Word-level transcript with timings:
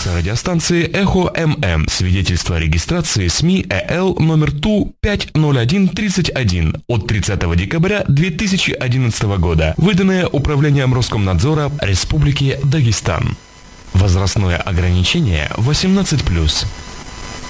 Редакция 0.00 0.16
радиостанции 0.16 0.86
«Эхо 0.86 1.30
ММ». 1.36 1.86
Свидетельство 1.86 2.56
о 2.56 2.58
регистрации 2.58 3.28
СМИ 3.28 3.66
ЭЛ 3.68 4.16
номер 4.18 4.50
ТУ 4.50 4.94
50131 5.02 6.82
от 6.88 7.06
30 7.06 7.56
декабря 7.56 8.04
2011 8.08 9.22
года, 9.38 9.74
выданное 9.76 10.26
Управлением 10.26 10.94
Роскомнадзора 10.94 11.70
Республики 11.82 12.58
Дагестан. 12.64 13.36
Возрастное 13.92 14.56
ограничение 14.56 15.50
18+. 15.56 16.66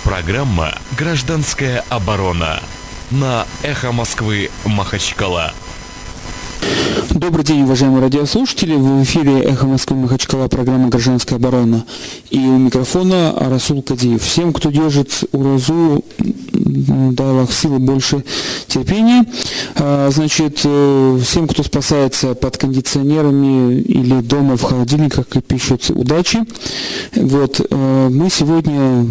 Программа 0.03 0.75
«Гражданская 0.99 1.85
оборона» 1.89 2.59
на 3.13 3.47
«Эхо 3.63 3.93
Москвы» 3.93 4.51
Махачкала. 4.65 5.55
Добрый 7.15 7.45
день, 7.45 7.65
уважаемые 7.65 8.03
радиослушатели. 8.03 8.77
В 8.77 9.03
эфире 9.03 9.41
«Эхо 9.43 9.67
Москвы 9.67 9.97
Махачкала» 9.97 10.47
программа 10.47 10.89
«Гражданская 10.91 11.41
оборона». 11.41 11.85
И 12.31 12.39
у 12.39 12.57
микрофона 12.57 13.35
Расул 13.37 13.83
Кадиев. 13.83 14.23
Всем, 14.23 14.53
кто 14.53 14.71
держит 14.71 15.25
уразу, 15.33 16.05
дай 16.53 17.27
Аллах 17.27 17.53
силы, 17.53 17.81
больше 17.81 18.25
терпения. 18.69 19.25
А, 19.75 20.09
значит, 20.13 20.61
э, 20.63 21.19
всем, 21.25 21.49
кто 21.49 21.65
спасается 21.65 22.35
под 22.35 22.57
кондиционерами 22.57 23.81
или 23.81 24.21
дома 24.21 24.57
в 24.57 24.63
холодильниках 24.63 25.27
и 25.35 25.41
пишет 25.41 25.91
удачи. 25.91 26.45
Вот, 27.17 27.61
э, 27.69 28.09
мы 28.09 28.31
сегодня 28.31 29.05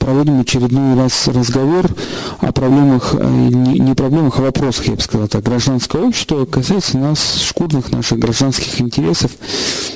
проводим 0.00 0.40
очередной 0.40 0.96
раз 0.96 1.28
разговор 1.28 1.86
о 2.40 2.50
проблемах, 2.50 3.14
э, 3.16 3.48
не 3.50 3.94
проблемах, 3.94 4.38
а 4.38 4.42
вопросах, 4.42 4.88
я 4.88 4.94
бы 4.94 5.00
сказал 5.00 5.28
так, 5.28 5.44
гражданского 5.44 6.06
общества, 6.06 6.44
касается 6.44 6.98
нас 6.98 7.19
шкурных 7.20 7.90
наших 7.90 8.18
гражданских 8.18 8.80
интересов, 8.80 9.30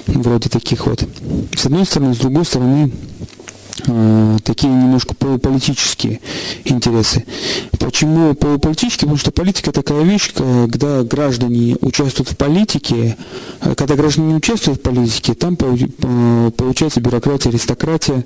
вроде 0.06 0.48
таких 0.48 0.86
вот. 0.86 1.06
С 1.56 1.66
одной 1.66 1.84
стороны, 1.86 2.14
с 2.14 2.18
другой 2.18 2.44
стороны, 2.44 2.92
э, 3.86 4.38
такие 4.44 4.72
немножко 4.72 5.14
полуполитические 5.14 6.20
интересы. 6.64 7.24
Почему 7.78 8.34
полуполитические? 8.34 9.06
Потому 9.06 9.18
что 9.18 9.30
политика 9.30 9.72
такая 9.72 10.02
вещь, 10.02 10.32
когда 10.32 11.02
граждане 11.02 11.76
участвуют 11.80 12.30
в 12.30 12.36
политике, 12.36 13.16
а 13.60 13.74
когда 13.74 13.94
граждане 13.94 14.28
не 14.28 14.34
участвуют 14.34 14.80
в 14.80 14.82
политике, 14.82 15.34
там 15.34 15.56
получается 15.56 17.00
бюрократия, 17.00 17.50
аристократия, 17.50 18.24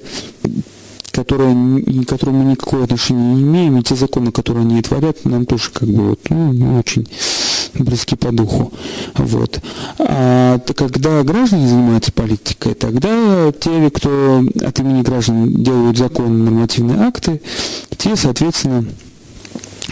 которые, 1.13 2.05
которым 2.05 2.37
мы 2.37 2.45
никакого 2.53 2.85
отношения 2.85 3.35
не 3.35 3.43
имеем, 3.43 3.79
и 3.79 3.83
те 3.83 3.97
законы, 3.97 4.31
которые 4.31 4.63
они 4.63 4.81
творят, 4.83 5.25
нам 5.25 5.47
тоже 5.47 5.71
как 5.73 5.89
бы 5.89 6.11
вот, 6.11 6.21
ну, 6.31 6.53
не 6.53 6.79
очень 6.79 7.09
близки 7.75 8.17
по 8.17 8.33
духу. 8.33 8.73
Вот. 9.15 9.61
А 9.99 10.59
когда 10.59 11.23
граждане 11.23 11.69
занимаются 11.69 12.13
политикой, 12.13 12.75
тогда 12.75 13.53
те, 13.53 13.91
кто 13.91 14.45
от 14.63 14.81
имени 14.81 15.03
граждан 15.03 15.63
делают 15.63 15.99
законы, 15.99 16.45
нормативные 16.45 17.01
акты, 17.01 17.41
те, 17.97 18.17
соответственно, 18.17 18.85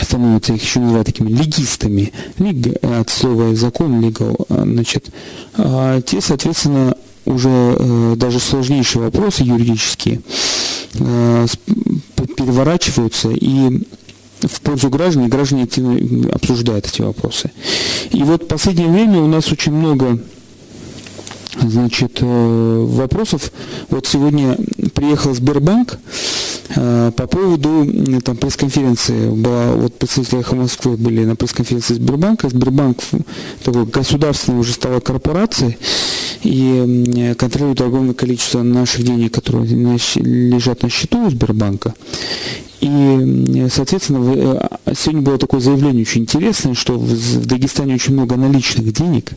становятся, 0.00 0.52
их 0.52 0.62
еще 0.62 0.80
называют 0.80 1.06
такими 1.06 1.30
легистами, 1.30 2.12
лиг, 2.38 2.76
от 2.82 3.10
слова 3.10 3.54
закон, 3.54 4.00
legal, 4.00 4.44
а, 4.48 4.62
значит, 4.64 5.10
а 5.56 6.00
те, 6.02 6.20
соответственно, 6.20 6.96
уже 7.24 7.48
э, 7.48 8.14
даже 8.16 8.38
сложнейшие 8.38 9.02
вопросы 9.02 9.42
юридические 9.42 10.20
э, 10.94 11.46
переворачиваются 12.36 13.30
и 13.30 13.82
в 14.42 14.60
пользу 14.60 14.90
граждан, 14.90 15.26
и 15.26 15.28
граждане 15.28 15.64
активно 15.64 16.30
обсуждают 16.32 16.86
эти 16.86 17.02
вопросы. 17.02 17.50
И 18.10 18.22
вот 18.22 18.44
в 18.44 18.46
последнее 18.46 18.88
время 18.88 19.20
у 19.20 19.26
нас 19.26 19.50
очень 19.50 19.72
много 19.72 20.18
значит, 21.60 22.18
э, 22.20 22.84
вопросов. 22.88 23.52
Вот 23.88 24.06
сегодня 24.06 24.56
приехал 24.94 25.34
Сбербанк 25.34 25.98
э, 26.74 27.12
по 27.16 27.26
поводу 27.26 28.20
там, 28.22 28.36
пресс-конференции. 28.36 29.30
Была, 29.30 29.72
вот 29.72 29.94
представители 29.94 30.40
«Эхо 30.40 30.56
Москвы» 30.56 30.96
были 30.96 31.24
на 31.24 31.36
пресс-конференции 31.36 31.94
Сбербанка. 31.94 32.48
Сбербанк 32.48 32.98
такой 33.62 33.86
государственный 33.86 34.60
уже 34.60 34.72
стала 34.72 35.00
корпорацией 35.00 35.78
и 36.42 37.34
контролирует 37.38 37.80
огромное 37.80 38.14
количество 38.14 38.62
наших 38.62 39.04
денег, 39.04 39.34
которые 39.34 39.66
лежат 39.66 40.82
на 40.82 40.90
счету 40.90 41.26
у 41.26 41.30
Сбербанка. 41.30 41.94
И, 42.80 43.66
соответственно, 43.70 44.68
э, 44.86 44.94
сегодня 44.94 45.22
было 45.22 45.38
такое 45.38 45.60
заявление 45.60 46.02
очень 46.02 46.22
интересное, 46.22 46.74
что 46.74 46.98
в 46.98 47.46
Дагестане 47.46 47.94
очень 47.94 48.12
много 48.12 48.36
наличных 48.36 48.92
денег, 48.92 49.32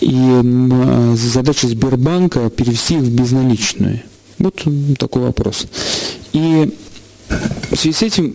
и 0.00 0.12
э, 0.12 1.14
задача 1.16 1.68
Сбербанка 1.68 2.50
перевести 2.50 2.94
их 2.94 3.02
в 3.02 3.10
безналичную. 3.10 4.00
Вот 4.38 4.62
такой 4.98 5.22
вопрос. 5.22 5.66
И 6.32 6.74
в 7.70 7.76
связи 7.76 7.92
с 7.92 8.02
этим 8.02 8.34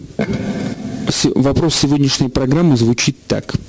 вопрос 1.36 1.76
сегодняшней 1.76 2.30
программы 2.30 2.78
звучит 2.78 3.18
так– 3.28 3.54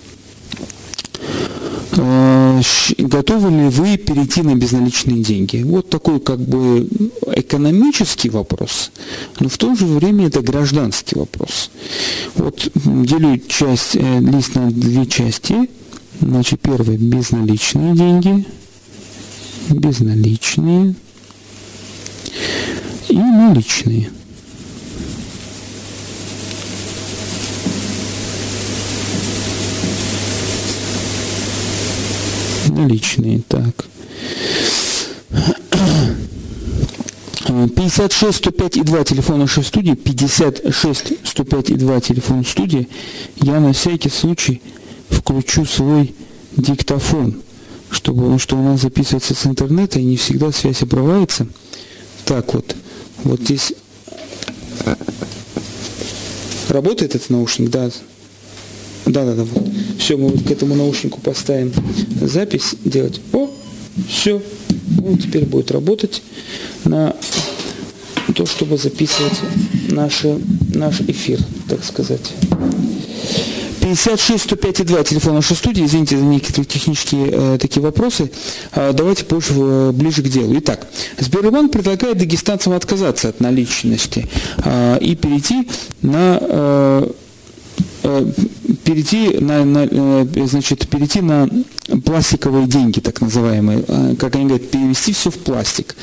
готовы 1.92 3.50
ли 3.50 3.68
вы 3.68 3.96
перейти 3.96 4.42
на 4.42 4.54
безналичные 4.54 5.22
деньги? 5.22 5.62
Вот 5.62 5.90
такой 5.90 6.20
как 6.20 6.40
бы 6.40 6.88
экономический 7.34 8.30
вопрос, 8.30 8.90
но 9.40 9.48
в 9.48 9.58
то 9.58 9.74
же 9.74 9.86
время 9.86 10.28
это 10.28 10.40
гражданский 10.40 11.18
вопрос. 11.18 11.70
Вот 12.34 12.70
делю 12.74 13.38
часть, 13.46 13.96
э, 13.96 14.20
лист 14.20 14.54
на 14.54 14.70
две 14.70 15.06
части. 15.06 15.68
Значит, 16.20 16.60
первое– 16.60 16.96
безналичные 16.98 17.94
деньги, 17.94 18.46
безналичные 19.70 20.94
и 23.08 23.16
наличные– 23.16 24.10
наличные. 32.72 33.42
Так. 33.48 33.86
56 37.46 38.36
105 38.36 38.76
и 38.76 38.82
2 38.82 39.04
телефон 39.04 39.40
нашей 39.40 39.64
студии, 39.64 39.94
56 39.94 41.12
105 41.24 41.70
и 41.70 41.74
2 41.74 42.00
телефон 42.00 42.44
студии. 42.44 42.88
Я 43.36 43.60
на 43.60 43.72
всякий 43.72 44.08
случай 44.08 44.62
включу 45.10 45.64
свой 45.66 46.14
диктофон, 46.56 47.42
чтобы 47.90 48.38
что 48.38 48.56
у 48.56 48.62
нас 48.62 48.80
записывается 48.80 49.34
с 49.34 49.46
интернета 49.46 49.98
и 49.98 50.04
не 50.04 50.16
всегда 50.16 50.52
связь 50.52 50.82
обрывается. 50.82 51.46
Так 52.24 52.54
вот, 52.54 52.74
вот 53.24 53.40
здесь 53.40 53.74
работает 56.68 57.14
этот 57.14 57.30
наушник, 57.30 57.70
да, 57.70 57.90
да, 59.06 59.24
да, 59.24 59.34
да, 59.34 59.44
вот. 59.44 59.68
Все, 60.02 60.16
мы 60.16 60.30
вот 60.30 60.42
к 60.42 60.50
этому 60.50 60.74
наушнику 60.74 61.20
поставим 61.20 61.72
запись 62.20 62.74
делать. 62.84 63.20
О, 63.32 63.48
все. 64.08 64.42
Он 65.06 65.16
теперь 65.16 65.44
будет 65.44 65.70
работать 65.70 66.24
на 66.84 67.14
то, 68.34 68.44
чтобы 68.44 68.78
записывать 68.78 69.38
наши, 69.90 70.40
наш 70.74 71.02
эфир, 71.02 71.38
так 71.68 71.84
сказать. 71.84 72.32
56 73.80 74.42
105 74.42 74.80
и 74.80 74.82
2 74.82 75.04
телефон 75.04 75.34
нашей 75.34 75.54
студии. 75.54 75.84
Извините 75.84 76.18
за 76.18 76.24
некоторые 76.24 76.64
технические 76.64 77.28
э, 77.30 77.58
такие 77.60 77.80
вопросы. 77.80 78.32
Э, 78.72 78.92
давайте 78.92 79.24
больше 79.24 79.52
э, 79.54 79.92
ближе 79.92 80.22
к 80.22 80.28
делу. 80.28 80.52
Итак, 80.58 80.88
Сбербанк 81.20 81.70
предлагает 81.70 82.18
дагестанцам 82.18 82.72
отказаться 82.72 83.28
от 83.28 83.38
наличности 83.38 84.28
э, 84.64 84.98
и 85.00 85.14
перейти 85.14 85.68
на 86.00 86.40
Э, 86.40 87.10
перейти 88.84 89.38
на, 89.38 89.64
на, 89.64 89.88
э, 89.90 90.46
значит, 90.46 90.88
перейти 90.88 91.20
на 91.20 91.48
пластиковые 92.04 92.66
деньги, 92.66 93.00
так 93.00 93.20
называемые, 93.20 93.84
э, 93.86 94.14
как 94.18 94.34
они 94.34 94.46
говорят, 94.46 94.70
перевести 94.70 95.12
все 95.12 95.30
в 95.30 95.38
пластик. 95.38 95.94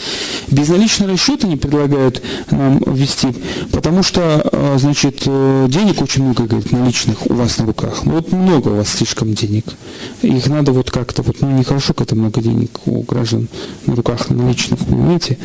Безналичный 0.50 1.08
расчет 1.08 1.44
они 1.44 1.58
предлагают 1.58 2.22
нам 2.52 2.80
ввести, 2.86 3.30
потому 3.72 4.04
что, 4.04 4.78
значит, 4.78 5.24
денег 5.24 6.02
очень 6.02 6.24
много, 6.24 6.46
говорит, 6.46 6.72
наличных 6.72 7.30
у 7.30 7.34
вас 7.34 7.58
на 7.58 7.66
руках. 7.66 8.02
Ну, 8.06 8.14
вот 8.14 8.32
много 8.32 8.70
у 8.70 8.76
вас 8.78 8.90
слишком 8.90 9.34
денег. 9.34 9.66
Их 10.22 10.48
надо 10.48 10.72
вот 10.72 10.92
как-то, 10.92 11.22
вот, 11.22 11.38
ну, 11.42 11.52
нехорошо, 11.52 11.94
когда 11.94 12.16
много 12.16 12.42
денег 12.42 12.80
у 12.86 13.02
граждан 13.02 13.48
на 13.86 13.96
руках 13.96 14.30
наличных, 14.30 14.80
понимаете? 14.80 15.38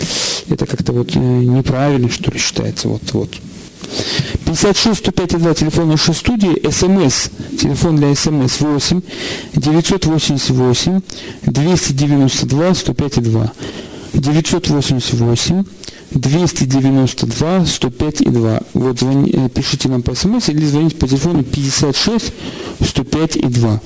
Это 0.49 0.67
как-то 0.67 0.93
вот 0.93 1.15
неправильно, 1.15 2.09
что 2.11 2.31
ли, 2.31 2.39
считается, 2.39 2.89
вот, 2.89 3.03
вот. 3.13 3.31
56 4.47 4.99
105 4.99 5.39
2 5.39 5.55
телефон 5.55 5.89
нашей 5.89 6.15
студии, 6.15 6.71
смс, 6.71 7.31
телефон 7.59 7.97
для 7.97 8.15
смс 8.15 8.61
8 8.61 9.01
988 9.55 11.01
292 11.47 12.75
105 12.75 13.23
2. 13.23 13.53
988 14.15 15.65
292 16.15 17.67
105 17.67 18.21
и 18.21 18.29
2. 18.29 18.61
Вот 18.75 18.99
звони, 19.01 19.31
э, 19.33 19.49
пишите 19.49 19.89
нам 19.89 20.03
по 20.03 20.15
смс 20.15 20.49
или 20.49 20.65
звоните 20.65 20.97
по 20.97 21.09
телефону 21.09 21.43
56 21.43 22.33
105 22.81 23.37
и 23.37 23.47
2. 23.47 23.81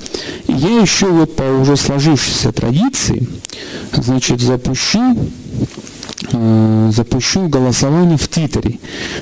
И 0.49 0.53
я 0.53 0.81
еще 0.81 1.06
вот 1.06 1.35
по 1.35 1.43
уже 1.43 1.77
сложившейся 1.77 2.53
традиции, 2.53 3.27
значит, 3.93 4.41
запущу 4.41 5.17
э, 6.32 6.90
запущу 6.92 7.48
голосование 7.48 8.16
в 8.16 8.28
Твиттере. 8.28 8.78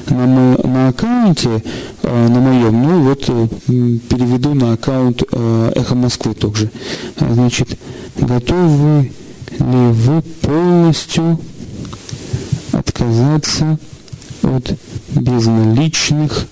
На, 0.09 0.57
на 0.57 0.89
аккаунте, 0.89 1.63
э, 2.03 2.29
на 2.29 2.41
моем, 2.41 2.83
ну 2.83 3.03
вот 3.03 3.25
переведу 3.27 4.55
на 4.55 4.73
аккаунт 4.73 5.23
Эхо 5.23 5.95
Москвы 5.95 6.35
также. 6.35 6.71
Значит, 7.19 7.79
готовы 8.17 9.13
ли 9.59 9.93
вы 9.93 10.23
полностью 10.43 11.39
отказаться 12.73 13.79
от 14.43 14.75
безналичных 15.15 16.47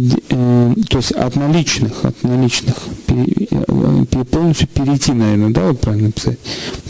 То 0.00 0.98
есть 0.98 1.12
от 1.12 1.36
наличных, 1.36 2.04
от 2.04 2.22
наличных, 2.22 2.76
э, 3.08 4.24
полностью 4.30 4.68
перейти, 4.68 5.12
наверное, 5.12 5.50
да, 5.50 5.68
вот 5.68 5.80
правильно 5.80 6.12
писать, 6.12 6.38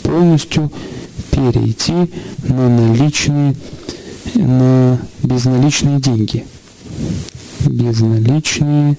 полностью 0.03 0.71
перейти 1.31 2.09
на 2.47 2.69
наличные, 2.69 3.55
на 4.35 4.99
безналичные 5.23 5.99
деньги. 5.99 6.45
Безналичные 7.65 8.97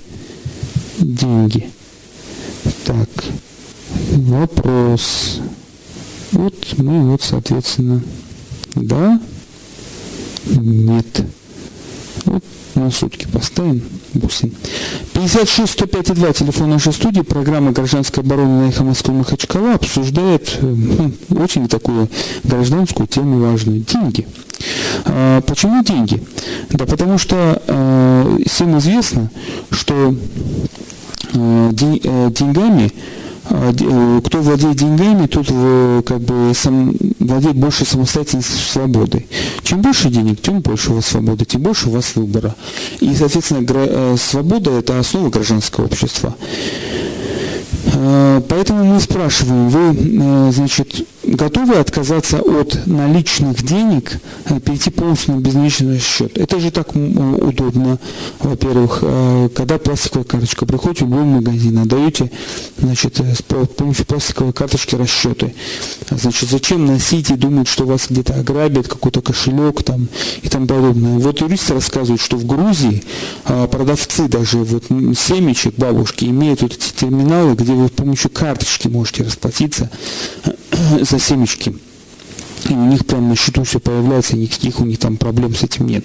деньги. 0.99 1.71
Так, 2.85 3.09
вопрос. 4.11 5.41
Вот 6.33 6.55
мы 6.79 7.11
вот, 7.11 7.23
соответственно, 7.23 8.03
да, 8.75 9.21
нет. 10.47 11.25
Вот 12.25 12.45
на 12.75 12.91
сутки 12.91 13.27
поставим. 13.33 13.83
Бусин. 14.15 14.53
56 15.15 15.73
105 15.73 16.15
2, 16.15 16.33
телефон 16.33 16.71
нашей 16.71 16.93
студии, 16.93 17.23
программа 17.23 17.73
«Гражданская 17.73 18.25
оборона» 18.25 18.63
на 18.63 18.69
эхо 18.69 18.85
Москвы 18.85 19.15
Махачкала 19.15 19.75
обсуждает 19.75 20.59
ну, 20.61 21.13
очень 21.31 21.69
такую 21.69 22.09
гражданскую 22.45 23.07
тему 23.07 23.41
важную– 23.41 23.81
деньги. 23.81 24.27
А, 25.07 25.41
почему 25.43 25.83
деньги? 25.83 26.23
Да 26.71 26.85
потому 26.87 27.19
что 27.19 27.63
а, 27.67 28.39
всем 28.47 28.79
известно, 28.79 29.31
что 29.71 30.15
а, 31.35 31.73
деньгами 31.73 32.93
кто 33.49 34.41
владеет 34.41 34.77
деньгами, 34.77 35.27
тот 35.27 35.47
э, 35.51 36.03
как 36.07 36.21
бы 36.21 36.53
сам, 36.55 36.95
владеет 37.19 37.57
больше 37.57 37.85
самостоятельной 37.85 38.45
свободой. 38.45 39.27
Чем 39.63 39.83
больше 39.83 40.11
денег, 40.11 40.41
тем 40.41 40.61
больше 40.61 40.93
у 40.93 40.95
вас 40.95 41.07
свободы, 41.07 41.45
тем 41.45 41.63
больше 41.63 41.89
у 41.89 41.93
вас 41.93 42.15
выбора. 42.15 42.55
И, 43.01 43.15
соответственно, 43.15 43.67
э, 43.69 44.17
свобода– 44.19 44.71
это 44.79 44.99
основа 44.99 45.29
гражданского 45.29 45.87
общества. 45.87 46.37
Поэтому 48.49 48.85
мы 48.85 49.01
спрашиваем, 49.01 49.69
вы, 49.69 50.53
значит, 50.53 51.07
готовы 51.23 51.77
отказаться 51.77 52.41
от 52.41 52.87
наличных 52.87 53.63
денег, 53.63 54.21
э, 54.47 54.61
перейти 54.61 54.91
полностью 54.91 55.37
на 55.37 55.41
безналичный 55.41 55.99
счет. 55.99 56.37
Это 56.37 56.61
же 56.61 56.71
так 56.71 56.95
удобно, 56.95 57.99
во-первых, 58.41 58.99
э, 59.03 59.49
когда 59.55 59.79
пластиковая 59.79 60.25
карточка, 60.25 60.67
приходите 60.67 61.05
в 61.05 61.09
любой 61.09 61.25
магазин, 61.25 61.79
отдаете 61.79 62.31
значит, 62.79 63.21
э, 63.21 63.35
с 63.35 63.43
помощью 63.43 64.07
пластиковой 64.07 64.53
карточки 64.53 64.95
расчеты. 64.95 65.55
Значит, 66.11 66.51
зачем 66.51 66.87
носить 66.87 67.31
и 67.31 67.35
думать, 67.35 67.69
что 67.69 67.85
вас 67.85 68.07
где-то 68.09 68.35
ограбят, 68.35 68.89
какой-то 68.89 69.23
кошелек 69.23 69.83
там 69.83 70.09
и 70.43 70.49
тому 70.49 70.67
подобное. 70.67 71.19
Вот 71.19 71.41
юристы 71.41 71.75
рассказывают, 71.75 72.21
что 72.21 72.37
в 72.37 72.47
Грузии 72.47 73.03
продавцы 73.45 74.29
даже 74.29 74.59
вот 74.59 74.85
семечек, 75.17 75.75
бабушки, 75.77 76.25
имеют 76.27 76.63
вот 76.63 76.73
эти 76.73 76.93
терминалы, 76.93 77.55
где 77.55 77.73
вы 77.73 77.89
с 77.89 77.91
помощью 77.91 78.31
карточки 78.31 78.89
можете 78.89 79.25
расплатиться 79.25 79.91
за 81.13 81.19
семечки. 81.19 81.75
И 82.69 82.73
у 82.73 82.85
них 82.87 83.05
прям 83.05 83.29
на 83.29 83.37
счету 83.37 83.65
все 83.65 83.81
появляется, 83.81 84.37
никаких 84.37 84.81
у 84.81 84.85
них 84.85 84.99
там 84.99 85.17
проблем 85.17 85.55
с 85.55 85.65
этим 85.65 85.87
нет. 85.87 86.05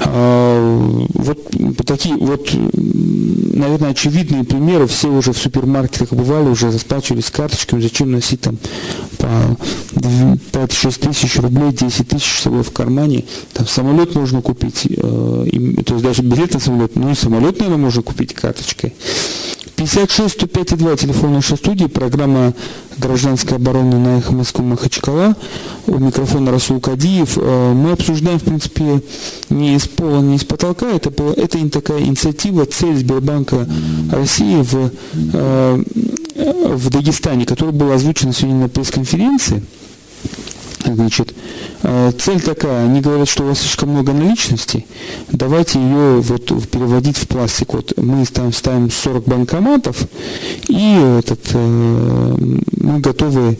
А, 0.00 1.06
вот 1.14 1.38
такие 1.86 2.16
вот, 2.16 2.50
наверное, 2.52 3.90
очевидные 3.90 4.44
примеры. 4.44 4.86
Все 4.86 5.08
уже 5.08 5.32
в 5.32 5.38
супермаркетах 5.38 6.12
бывали, 6.12 6.48
уже 6.48 6.70
расплачивались 6.70 7.30
карточками. 7.30 7.80
Зачем 7.80 8.12
носить 8.12 8.42
там 8.42 8.58
по 9.16 9.26
5-6 10.52 11.08
тысяч 11.08 11.36
рублей, 11.38 11.72
10 11.72 12.08
тысяч 12.08 12.38
с 12.38 12.42
собой 12.42 12.62
в 12.62 12.72
кармане. 12.72 13.24
Там 13.54 13.66
самолет 13.66 14.14
можно 14.14 14.42
купить, 14.42 14.86
э, 14.86 14.96
то 15.86 15.94
есть 15.94 16.04
даже 16.04 16.22
билет 16.22 16.52
на 16.54 16.60
самолет, 16.60 16.94
ну 16.94 17.10
и 17.10 17.14
самолет, 17.14 17.58
наверное, 17.58 17.84
можно 17.84 18.02
купить 18.02 18.34
карточкой. 18.34 18.92
56 19.80 20.32
105 20.34 20.76
2, 20.76 20.96
телефон 20.96 21.32
нашей 21.32 21.56
студии, 21.56 21.86
программа 21.86 22.52
«Гражданская 22.98 23.56
оборона» 23.56 23.98
на 23.98 24.18
эхо 24.18 24.34
Москвы 24.34 24.62
Махачкала. 24.62 25.34
У 25.86 25.96
микрофона 25.96 26.50
Расул 26.50 26.80
Кадиев. 26.80 27.38
Э, 27.38 27.72
мы 27.72 27.92
обсуждаем, 27.92 28.38
в 28.38 28.42
принципе, 28.42 29.02
не 29.48 29.76
из 29.76 29.88
пола, 29.88 30.20
не 30.20 30.36
из 30.36 30.44
потолка. 30.44 30.86
Это, 30.90 31.08
была, 31.08 31.32
это 31.32 31.66
такая 31.70 32.02
инициатива, 32.02 32.66
цель 32.66 32.98
Сбербанка 32.98 33.66
России 34.12 34.60
в, 34.60 34.90
э, 35.14 35.82
в 36.74 36.90
Дагестане, 36.90 37.46
которая 37.46 37.74
была 37.74 37.94
озвучена 37.94 38.34
сегодня 38.34 38.60
на 38.60 38.68
пресс-конференции. 38.68 39.62
Значит, 40.84 41.34
э, 41.82 42.12
цель 42.18 42.40
такая, 42.40 42.86
они 42.86 43.00
говорят, 43.00 43.28
что 43.28 43.44
у 43.44 43.48
вас 43.48 43.60
слишком 43.60 43.90
много 43.90 44.12
наличности, 44.12 44.86
давайте 45.30 45.78
ее 45.78 46.20
вот 46.20 46.46
переводить 46.70 47.18
в 47.18 47.28
пластик. 47.28 47.74
Вот 47.74 47.92
мы 47.96 48.24
там 48.26 48.52
ставим 48.52 48.90
40 48.90 49.24
банкоматов, 49.24 50.04
и 50.68 51.18
этот, 51.18 51.40
э, 51.52 52.36
мы 52.78 53.00
готовы 53.00 53.58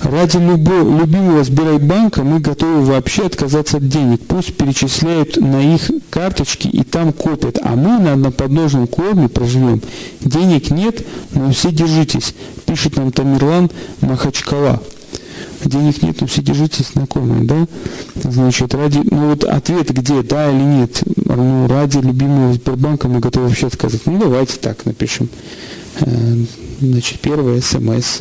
ради 0.00 0.36
любого, 0.36 1.00
любимого 1.00 1.42
Сбербанка 1.42 2.22
мы 2.22 2.38
готовы 2.38 2.84
вообще 2.84 3.26
отказаться 3.26 3.78
от 3.78 3.88
денег. 3.88 4.20
Пусть 4.26 4.56
перечисляют 4.56 5.36
на 5.36 5.74
их 5.74 5.90
карточки 6.10 6.68
и 6.68 6.84
там 6.84 7.12
копят, 7.12 7.58
а 7.62 7.74
мы 7.74 7.98
на 7.98 8.12
одноподножном 8.12 8.86
корме 8.86 9.28
проживем. 9.28 9.82
Денег 10.20 10.70
нет, 10.70 11.04
но 11.32 11.50
все 11.52 11.72
держитесь, 11.72 12.34
пишет 12.64 12.96
нам 12.96 13.10
Тамерлан 13.10 13.70
Махачкала 14.00 14.80
денег 15.64 16.02
нет, 16.02 16.16
все 16.28 16.42
держитесь 16.42 16.90
знакомые, 16.92 17.44
да? 17.44 17.66
Значит, 18.16 18.74
ради, 18.74 19.00
ну 19.10 19.30
вот 19.30 19.44
ответ 19.44 19.90
где, 19.90 20.22
да 20.22 20.50
или 20.50 20.62
нет, 20.62 21.02
ну, 21.16 21.66
ради 21.68 21.98
любимого 21.98 22.54
Сбербанка 22.54 23.08
мы 23.08 23.20
готовы 23.20 23.48
вообще 23.48 23.66
отказать. 23.66 24.06
Ну, 24.06 24.18
давайте 24.18 24.58
так 24.58 24.84
напишем. 24.84 25.28
Э, 26.00 26.36
значит, 26.80 27.20
первое 27.20 27.60
смс. 27.60 28.20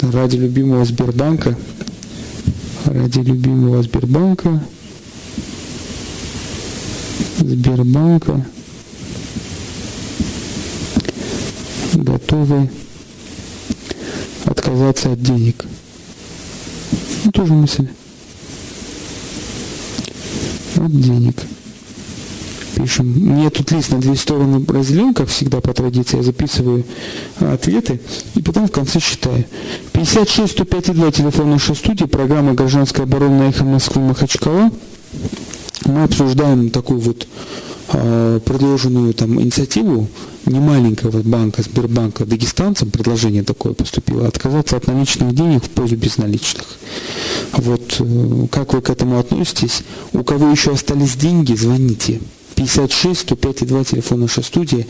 Ради 0.00 0.36
любимого 0.36 0.84
Сбербанка. 0.84 1.56
Ради 2.84 3.20
любимого 3.20 3.82
Сбербанка. 3.82 4.62
Сбербанка. 7.38 8.44
Готовы 11.94 12.70
отказаться 14.44 15.12
от 15.12 15.22
денег. 15.22 15.64
Ну, 17.24 17.32
тоже 17.32 17.52
мысль. 17.52 17.88
От 20.76 21.00
денег. 21.00 21.36
Пишем. 22.74 23.08
Мне 23.08 23.50
тут 23.50 23.70
лист 23.72 23.90
на 23.90 23.98
две 23.98 24.14
стороны 24.14 24.64
разделен, 24.66 25.12
как 25.12 25.28
всегда 25.28 25.60
по 25.60 25.74
традиции. 25.74 26.18
Я 26.18 26.22
записываю 26.22 26.84
ответы 27.40 28.00
и 28.34 28.42
потом 28.42 28.68
в 28.68 28.72
конце 28.72 29.00
считаю. 29.00 29.44
56 29.92 30.52
105 30.52 30.94
2 30.94 31.10
телефон 31.10 31.50
нашей 31.50 31.74
студии, 31.74 32.04
программа 32.04 32.54
«Гражданская 32.54 33.04
оборона» 33.04 33.38
на 33.38 33.48
эхо 33.48 33.64
Москвы 33.64 34.02
Махачкала. 34.02 34.70
Мы 35.84 36.04
обсуждаем 36.04 36.70
такую 36.70 37.00
вот 37.00 37.26
предложенную 37.90 39.14
там 39.14 39.40
инициативу 39.40 40.08
немаленького 40.46 41.22
банка, 41.22 41.62
Сбербанка, 41.62 42.24
дагестанцам, 42.24 42.90
предложение 42.90 43.42
такое 43.42 43.72
поступило, 43.72 44.26
отказаться 44.26 44.76
от 44.76 44.86
наличных 44.86 45.34
денег 45.34 45.64
в 45.64 45.70
пользу 45.70 45.96
безналичных. 45.96 46.66
Вот 47.52 47.96
э, 47.98 48.46
как 48.50 48.74
вы 48.74 48.80
к 48.80 48.90
этому 48.90 49.18
относитесь? 49.18 49.82
У 50.12 50.22
кого 50.22 50.50
еще 50.50 50.72
остались 50.72 51.16
деньги, 51.16 51.54
звоните. 51.54 52.20
56 52.56 53.20
105 53.20 53.66
2 53.66 53.84
телефон 53.84 54.20
нашей 54.20 54.44
студии, 54.44 54.86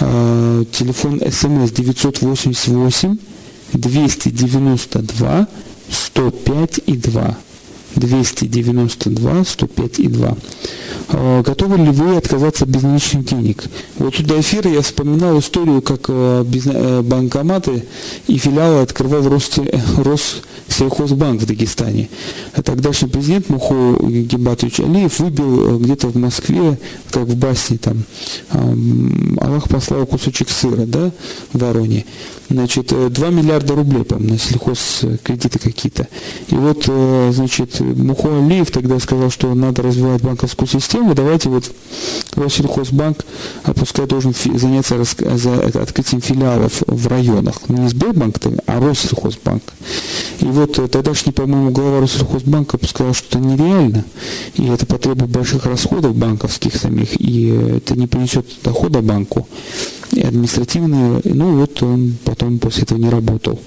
э, 0.00 0.64
телефон 0.72 1.20
смс 1.20 1.70
988 1.70 3.18
292 3.74 5.48
105 5.90 6.80
и 6.86 6.96
2. 6.96 7.36
292 8.02 9.44
105 9.44 9.98
и 10.00 10.08
2. 10.08 10.36
А, 11.08 11.42
готовы 11.42 11.78
ли 11.78 11.90
вы 11.90 12.16
отказаться 12.16 12.64
от 12.64 12.70
безналичных 12.70 13.24
денег? 13.24 13.64
Вот 13.98 14.20
до 14.22 14.40
эфира 14.40 14.70
я 14.70 14.82
вспоминал 14.82 15.38
историю, 15.38 15.82
как 15.82 16.06
э, 16.08 16.44
э, 16.44 17.02
банкоматы 17.02 17.84
и 18.26 18.38
филиалы 18.38 18.82
открывал 18.82 19.28
Росте, 19.28 19.82
сельхозбанк 20.72 21.42
в 21.42 21.46
Дагестане. 21.46 22.08
Тогдашний 22.64 23.08
президент 23.08 23.48
Мухо 23.48 23.96
Гибатович 24.02 24.80
Алиев 24.80 25.18
выбил 25.18 25.78
где-то 25.78 26.08
в 26.08 26.16
Москве, 26.16 26.78
как 27.10 27.24
в 27.24 27.36
басне 27.36 27.78
там, 27.78 28.04
Аллах 29.40 29.68
послал 29.68 30.06
кусочек 30.06 30.48
сыра, 30.50 30.86
да, 30.86 31.10
в 31.52 31.58
Вороне. 31.58 32.04
Значит, 32.48 32.88
2 32.88 33.28
миллиарда 33.30 33.74
рублей, 33.74 34.04
по 34.04 34.18
на 34.18 34.36
сельхозкредиты 34.38 35.58
какие-то. 35.58 36.06
И 36.48 36.54
вот, 36.54 36.84
значит, 37.34 37.80
Мухо 37.80 38.28
Алиев 38.28 38.70
тогда 38.70 38.98
сказал, 39.00 39.30
что 39.30 39.54
надо 39.54 39.82
развивать 39.82 40.22
банковскую 40.22 40.68
систему, 40.68 41.14
давайте 41.14 41.48
вот 41.48 41.70
Россельхозбанк, 42.34 43.24
пускай 43.74 44.06
должен 44.06 44.34
заняться 44.34 45.00
открытием 45.00 46.20
филиалов 46.20 46.82
в 46.86 47.06
районах. 47.06 47.68
Не 47.68 47.88
Сбербанк, 47.88 48.36
а 48.66 48.80
Россельхозбанк. 48.80 49.62
И 50.40 50.44
вот 50.44 50.61
э, 50.66 50.88
тогдашний, 50.88 51.32
по-моему, 51.32 51.70
глава 51.70 52.00
Россельхозбанка 52.00 52.78
сказал, 52.86 53.14
что 53.14 53.38
это 53.38 53.38
нереально, 53.38 54.04
и 54.54 54.66
это 54.68 54.86
потребует 54.86 55.30
больших 55.30 55.66
расходов 55.66 56.14
банковских 56.14 56.76
самих, 56.76 57.20
и 57.20 57.48
это 57.76 57.94
не 57.96 58.06
принесет 58.06 58.46
дохода 58.62 59.00
банку 59.00 59.46
и 60.12 60.20
административные, 60.20 61.20
ну 61.24 61.56
вот 61.56 61.82
он 61.82 62.16
потом 62.24 62.58
после 62.58 62.82
этого 62.82 62.98
не 62.98 63.08
работал, 63.08 63.58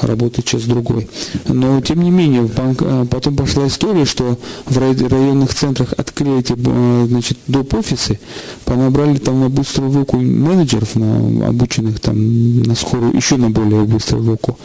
работает 0.00 0.46
сейчас 0.46 0.62
другой. 0.62 1.08
Но 1.48 1.80
тем 1.80 2.02
не 2.02 2.10
менее, 2.10 2.48
э, 2.56 3.06
потом 3.10 3.36
пошла 3.36 3.66
история, 3.66 4.04
что 4.04 4.38
в 4.66 4.78
районных 4.78 5.54
центрах 5.54 5.94
открыли 5.96 6.40
эти 6.40 6.54
э, 6.56 7.06
значит, 7.08 7.38
доп. 7.46 7.74
офисы, 7.74 8.20
понабрали 8.64 9.16
там 9.18 9.40
на 9.40 9.48
быструю 9.48 9.92
руку 9.94 10.18
менеджеров, 10.18 10.94
на, 10.94 11.48
обученных 11.48 12.00
там 12.00 12.62
на 12.62 12.74
скорую, 12.74 13.16
еще 13.16 13.36
на 13.36 13.50
более 13.50 13.84
быструю 13.84 14.26
руку. 14.26 14.58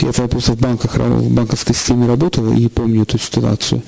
Я 0.00 0.12
просто 0.12 0.52
в 0.52 0.58
банках, 0.58 0.96
в 0.96 1.32
банковской 1.32 1.74
системе 1.74 2.06
работал 2.06 2.52
и 2.52 2.66
помню 2.68 3.02
эту 3.02 3.18
ситуацию 3.18 3.82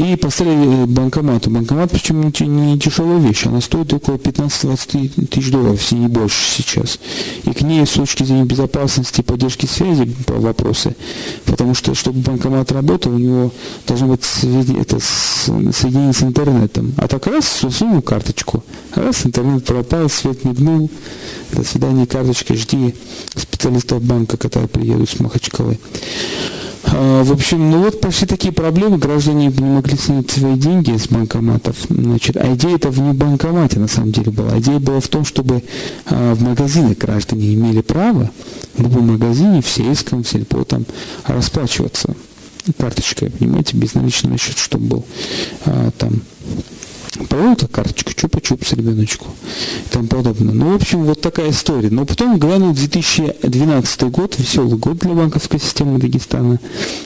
и 0.00 0.16
поставили 0.16 0.86
банкомат. 0.86 1.46
Банкомат, 1.46 1.90
причем 1.90 2.22
не, 2.22 2.46
не 2.46 2.78
дешевая 2.78 3.18
вещь, 3.18 3.44
она 3.44 3.60
стоит 3.60 3.92
около 3.92 4.14
15-20 4.14 5.26
тысяч 5.26 5.50
долларов, 5.50 5.78
если 5.80 5.96
не 5.96 6.08
больше 6.08 6.38
сейчас. 6.50 6.98
И 7.44 7.52
к 7.52 7.60
ней 7.60 7.84
с 7.84 7.90
точки 7.90 8.24
зрения 8.24 8.44
безопасности 8.44 9.20
и 9.20 9.24
поддержки 9.24 9.66
связи 9.66 10.10
вопросы, 10.26 10.96
потому 11.44 11.74
что, 11.74 11.94
чтобы 11.94 12.20
банкомат 12.20 12.72
работал, 12.72 13.12
у 13.12 13.18
него 13.18 13.52
должно 13.86 14.06
быть 14.06 14.22
это, 14.42 14.98
соединение 15.00 16.14
с 16.14 16.22
интернетом. 16.22 16.94
А 16.96 17.06
так 17.06 17.26
раз, 17.26 17.66
сунул 17.70 18.00
карточку, 18.00 18.64
раз 18.94 19.26
интернет 19.26 19.66
пропал, 19.66 20.08
свет 20.08 20.44
мигнул, 20.44 20.90
до 21.52 21.62
свидания, 21.62 22.06
карточка, 22.06 22.54
жди 22.54 22.94
специалистов 23.36 24.02
банка, 24.02 24.38
которые 24.38 24.68
приедут 24.68 25.10
с 25.10 25.20
Махачкалы. 25.20 25.78
А, 26.84 27.22
в 27.22 27.32
общем, 27.32 27.70
ну 27.70 27.84
вот 27.84 28.00
пошли 28.00 28.26
такие 28.26 28.52
проблемы, 28.52 28.98
граждане 28.98 29.46
не 29.46 29.64
могли 29.64 29.96
снять 29.96 30.30
свои 30.30 30.56
деньги 30.56 30.96
с 30.96 31.08
банкоматов. 31.08 31.76
Значит, 31.88 32.36
а 32.36 32.54
идея 32.54 32.76
это 32.76 32.90
в 32.90 33.00
не 33.00 33.12
банкомате 33.12 33.78
на 33.78 33.88
самом 33.88 34.12
деле 34.12 34.30
была. 34.30 34.58
Идея 34.58 34.78
была 34.78 35.00
в 35.00 35.08
том, 35.08 35.24
чтобы 35.24 35.62
а, 36.06 36.34
в 36.34 36.42
магазинах 36.42 36.98
граждане 36.98 37.54
имели 37.54 37.82
право 37.82 38.30
в 38.74 38.82
любом 38.82 39.08
магазине, 39.12 39.62
в 39.62 39.68
сельском, 39.68 40.24
в 40.24 40.28
сельпо 40.28 40.64
там 40.64 40.84
расплачиваться 41.26 42.14
карточкой, 42.78 43.30
понимаете, 43.30 43.76
безналичный 43.76 44.38
счет, 44.38 44.58
чтобы 44.58 44.86
был 44.86 45.04
а, 45.66 45.90
там 45.98 46.22
провел-то 47.28 47.68
карточку, 47.68 48.12
чупа-чупс 48.12 48.76
ребеночку 48.76 49.26
и 49.86 49.88
тому 49.90 50.06
подобное. 50.06 50.54
Ну, 50.54 50.72
в 50.72 50.76
общем, 50.76 51.04
вот 51.04 51.20
такая 51.20 51.50
история. 51.50 51.90
Но 51.90 52.06
потом 52.06 52.38
глянул 52.38 52.72
2012 52.72 54.02
год, 54.04 54.38
веселый 54.38 54.78
год 54.78 54.98
для 54.98 55.14
банковской 55.14 55.60
системы 55.60 55.98
Дагестана. 55.98 56.58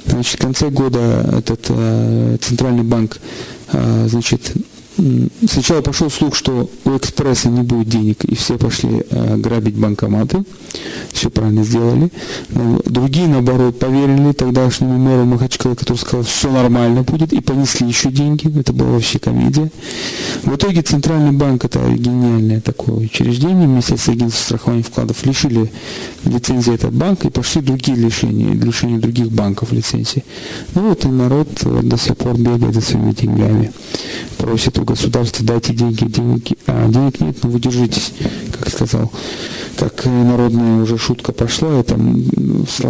Значит, 0.07 0.39
в 0.39 0.43
конце 0.43 0.71
года 0.71 1.35
этот 1.39 1.67
э, 1.69 2.37
центральный 2.41 2.85
банк, 2.85 3.19
э, 3.73 4.07
значит, 4.09 4.53
Сначала 4.97 5.81
пошел 5.81 6.09
слух, 6.09 6.37
что 6.37 6.71
у 6.85 6.97
экспресса 6.97 7.49
не 7.49 7.63
будет 7.63 7.89
денег, 7.89 8.25
и 8.25 8.37
все 8.37 8.59
пошли 8.59 9.05
э, 9.11 9.37
грабить 9.37 9.75
банкоматы. 9.75 10.45
Все 11.13 11.31
правильно 11.31 11.65
сделали. 11.65 12.11
Другие, 12.85 13.27
наоборот, 13.29 13.79
поверили 13.79 14.33
тогдашнему 14.33 14.99
мэру 14.99 15.25
Махачкала, 15.25 15.75
который 15.75 15.99
сказал, 15.99 16.23
все 16.23 16.51
нормально 16.51 17.03
будет, 17.03 17.33
и 17.33 17.41
понесли 17.41 17.89
еще 17.89 18.11
деньги. 18.11 18.57
Это 18.59 18.73
была 18.73 18.91
вообще 18.91 19.19
комедия. 19.19 19.71
В 20.43 20.55
итоге 20.55 20.83
Центральный 20.83 21.33
банк, 21.33 21.65
это 21.65 21.81
гениальное 21.91 22.61
такое 22.61 22.97
учреждение, 22.97 23.67
Министерство 23.67 24.13
агентства 24.13 24.45
страхования 24.45 24.83
вкладов, 24.83 25.25
лишили 25.27 25.73
лицензии 26.25 26.75
этот 26.75 26.93
банк, 26.93 27.25
и 27.25 27.31
пошли 27.31 27.63
другие 27.63 27.97
лишения, 27.97 28.53
лишения 28.55 28.99
других 28.99 29.31
банков 29.31 29.73
лицензии. 29.73 30.25
Ну 30.75 30.89
вот 30.89 31.05
и 31.05 31.09
народ 31.09 31.49
до 31.65 31.97
сих 31.97 32.17
пор 32.17 32.37
бегает 32.39 32.75
за 32.75 32.81
своими 32.81 33.13
деньгами, 33.13 33.73
просит 34.39 34.79
у 34.91 35.45
дайте 35.45 35.73
деньги, 35.73 36.05
денег, 36.05 36.59
а 36.67 36.89
денег 36.89 37.21
нет, 37.21 37.37
но 37.43 37.51
вы 37.51 37.61
держитесь, 37.61 38.13
как 38.53 38.71
сказал. 38.71 39.11
Как 39.79 40.05
народная 40.05 40.83
уже 40.83 40.99
шутка 40.99 41.33
пошла, 41.33 41.81
это 41.81 41.99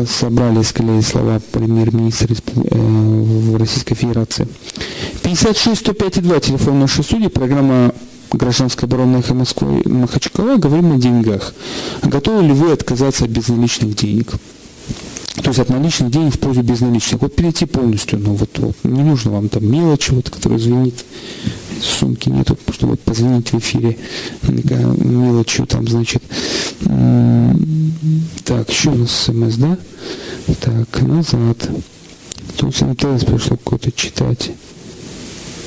собрали, 0.09 0.63
склеили 0.63 1.01
слова 1.01 1.41
премьер-министра 1.53 2.35
э, 2.35 3.57
Российской 3.57 3.95
Федерации. 3.95 4.47
56 5.23 5.81
105 5.81 6.23
2, 6.23 6.41
телефон 6.41 6.81
нашей 6.81 7.05
студии, 7.05 7.29
программа 7.29 7.95
гражданская 8.31 8.89
оборона 8.89 9.19
эхо 9.19 9.35
Москвы 9.35 9.83
Махачкала, 9.87 10.57
говорим 10.57 10.93
о 10.93 10.97
деньгах. 10.97 11.55
Готовы 12.03 12.43
ли 12.45 12.53
вы 12.53 12.73
отказаться 12.73 13.25
от 13.25 13.31
безналичных 13.31 13.95
денег? 13.95 14.33
То 15.43 15.49
есть 15.49 15.59
от 15.59 15.69
наличных 15.69 16.11
денег 16.11 16.35
в 16.35 16.39
пользу 16.39 16.63
безналичных. 16.63 17.21
Вот 17.21 17.35
перейти 17.35 17.67
полностью, 17.67 18.19
ну 18.19 18.35
вот, 18.35 18.57
вот 18.59 18.77
не 18.85 19.03
нужно 19.03 19.33
вам 19.33 19.49
там 19.49 19.67
мелочи, 19.71 20.13
вот, 20.13 20.31
которая 20.31 20.59
звенит 20.59 21.05
сумки 21.83 22.29
нету, 22.29 22.59
чтобы 22.73 22.97
позвонить 22.97 23.53
в 23.53 23.59
эфире 23.59 23.99
мелочью 24.43 25.67
там, 25.67 25.87
значит. 25.89 26.23
Так, 28.45 28.71
еще 28.71 28.91
у 28.91 28.95
нас 28.97 29.11
смс, 29.11 29.55
да? 29.57 29.79
Так, 30.61 31.03
назад. 31.03 31.71
Тут 32.57 32.81
МТС 32.81 33.25
пришло 33.25 33.57
какой-то 33.57 33.91
читать. 33.93 34.51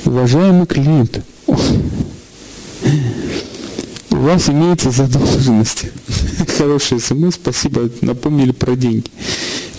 Уважаемый 0.04 0.66
клиент, 0.66 1.20
у 4.10 4.16
вас 4.16 4.48
имеется 4.48 4.90
задолженность. 4.90 5.86
Хороший 6.58 7.00
смс, 7.00 7.34
спасибо, 7.34 7.90
напомнили 8.00 8.52
про 8.52 8.74
деньги. 8.74 9.10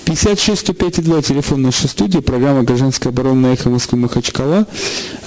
56 0.09 0.61
105 0.61 1.03
2, 1.03 1.21
телефон 1.21 1.61
нашей 1.61 1.87
студии, 1.87 2.17
программа 2.17 2.63
«Гражданская 2.63 3.13
оборона» 3.13 3.49
на 3.49 3.53
эхо 3.53 3.69
Москвы 3.69 3.99
Махачкала. 3.99 4.65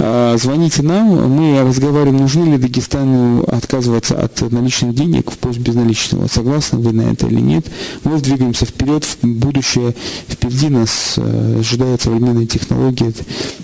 А, 0.01 0.37
звоните 0.37 0.83
нам, 0.83 1.31
мы 1.31 1.61
разговариваем, 1.63 2.17
нужно 2.17 2.51
ли 2.51 2.59
Дагестану 2.59 3.45
отказываться 3.45 4.21
от 4.21 4.41
наличных 4.51 4.93
денег 4.97 5.31
в 5.31 5.39
пользу 5.39 5.61
безналичного. 5.61 6.27
Согласны 6.27 6.81
вы 6.81 6.93
на 6.93 7.03
это 7.03 7.29
или 7.29 7.39
нет? 7.39 7.67
Мы 8.03 8.21
двигаемся 8.21 8.67
вперед, 8.67 9.05
в 9.05 9.25
будущее. 9.25 9.95
Впереди 10.29 10.69
нас 10.69 11.15
э, 11.17 11.61
ожидают 11.61 12.03
современные 12.03 12.49
технологии. 12.49 13.15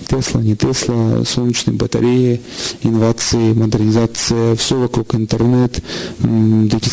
Тесла, 0.07 0.41
не 0.41 0.55
Тесла, 0.55 1.25
солнечные 1.25 1.75
батареи, 1.75 2.41
инновации, 2.85 3.55
модернизация, 3.55 4.55
все 4.55 4.79
вокруг 4.79 5.17
интернет. 5.17 5.83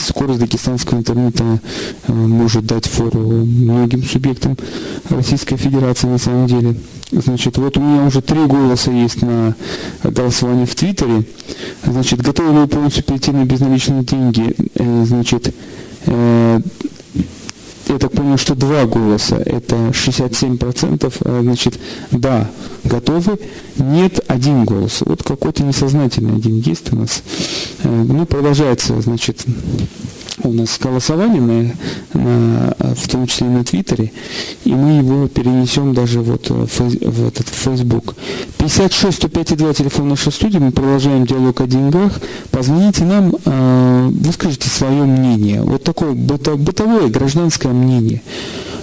Скорость 0.08 0.40
дагестанского 0.40 0.98
интернета 0.98 1.62
э, 2.08 2.12
может 2.12 2.66
дать 2.66 2.88
фору 2.88 3.20
многим 3.20 4.02
субъектом 4.16 4.58
Российской 5.10 5.58
Федерации 5.58 6.08
на 6.08 6.18
самом 6.18 6.48
деле. 6.48 6.76
Значит, 7.12 7.58
вот 7.58 7.78
у 7.78 7.82
меня 7.82 8.06
уже 8.06 8.22
три 8.22 8.46
голоса 8.46 8.92
есть 8.92 9.22
на 9.22 9.56
голосование 10.04 10.66
в 10.66 10.74
Твиттере. 10.74 11.26
Значит, 11.84 12.22
готовы 12.22 12.54
ли 12.54 12.60
вы 12.60 12.68
полностью 12.68 13.04
перейти 13.04 13.32
на 13.32 13.44
безналичные 13.44 14.04
деньги? 14.04 14.56
Э, 14.76 15.04
значит, 15.06 15.54
э, 16.06 16.62
я 17.88 17.98
так 17.98 18.12
понял, 18.12 18.38
что 18.38 18.56
два 18.56 18.86
голоса, 18.86 19.38
это 19.38 19.76
67%, 19.92 21.14
э, 21.20 21.40
значит, 21.42 21.80
да, 22.12 22.50
готовы, 22.84 23.40
нет, 23.78 24.20
один 24.28 24.66
голос. 24.66 25.02
Вот 25.06 25.24
какой-то 25.24 25.64
несознательный 25.64 26.36
один 26.36 26.60
есть 26.60 26.92
у 26.94 26.98
нас. 26.98 27.24
Ну, 27.84 28.26
продолжается, 28.26 29.00
значит, 29.02 29.46
у 30.44 30.52
нас 30.52 30.78
голосование, 30.80 31.42
на, 31.42 32.20
на, 32.20 32.76
в 32.96 33.08
том 33.08 33.26
числе 33.28 33.48
и 33.48 33.50
на 33.50 33.64
Твиттере, 33.64 34.12
и 34.64 34.74
мы 34.74 35.00
его 35.00 35.28
перенесем 35.28 35.94
даже 35.94 36.22
вот 36.22 36.50
в, 36.50 36.68
в 36.68 37.28
этот 37.28 37.48
Facebook. 37.48 38.16
56 38.58 39.18
105 39.18 39.58
2 39.58 39.74
телефон 39.74 40.10
нашей 40.10 40.32
студии, 40.32 40.58
мы 40.58 40.72
продолжаем 40.72 41.26
диалог 41.26 41.62
о 41.62 41.68
деньгах. 41.68 42.20
Позвоните 42.52 43.06
нам, 43.06 43.34
э, 43.46 44.10
выскажите 44.12 44.70
свое 44.70 45.04
мнение, 45.04 45.62
вот 45.62 45.84
такое 45.84 46.12
быто, 46.12 46.56
бытовое 46.56 47.08
гражданское 47.08 47.72
мнение. 47.76 48.22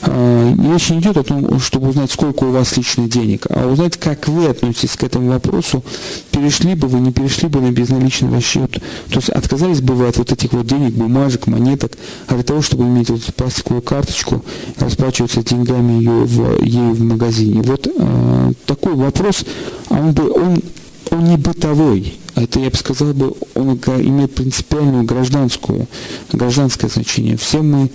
не 0.07 0.75
очень 0.75 0.99
идет 1.01 1.17
о 1.17 1.23
том, 1.23 1.61
чтобы 1.61 1.89
узнать, 1.91 2.11
сколько 2.11 2.45
у 2.45 2.51
вас 2.51 2.77
личных 2.77 3.09
денег, 3.09 3.47
а 3.51 3.69
узнать, 3.69 3.97
как 3.97 4.29
вы 4.29 4.47
относитесь 4.47 4.97
к 4.97 5.05
этому 5.05 5.31
вопросу, 5.31 5.85
перешли 6.31 6.75
бы 6.75 6.89
вы, 6.89 7.01
не 7.01 7.13
перешли 7.13 7.49
бы 7.49 7.61
на 7.61 7.71
безналичный 7.71 8.35
расчет, 8.35 8.73
то 8.73 9.17
есть 9.17 9.29
отказались 9.29 9.81
бы 9.81 9.95
вы 9.95 10.09
от 10.09 10.17
вот 10.17 10.33
этих 10.33 10.53
вот 10.53 10.67
денег, 10.67 10.95
бумажек, 10.95 11.47
монеток, 11.47 11.93
а 12.27 12.35
для 12.35 12.43
того, 12.43 12.63
чтобы 12.63 12.85
иметь 12.85 13.11
вот 13.11 13.23
эту 13.23 13.33
пластиковую 13.33 13.83
карточку, 13.83 14.45
расплачиваться 14.79 15.43
деньгами 15.43 15.93
ее 15.95 16.25
в, 16.25 16.63
ей 16.65 16.93
в 16.93 17.03
магазине. 17.03 17.63
Вот 17.63 17.87
э, 17.87 18.53
такой 18.67 18.95
вопрос, 18.95 19.45
он, 19.89 20.13
бы, 20.13 20.31
он, 20.31 20.63
он 21.11 21.25
не 21.25 21.37
бытовой, 21.37 22.15
это, 22.35 22.61
я 22.61 22.71
бы 22.71 22.77
сказал, 22.77 23.13
бы, 23.13 23.35
он 23.55 23.75
имеет 23.75 24.35
принципиальную 24.35 25.05
гражданскую, 25.05 25.87
гражданское 26.33 26.89
значение. 26.89 27.37
Все 27.37 27.63
мы 27.63 27.91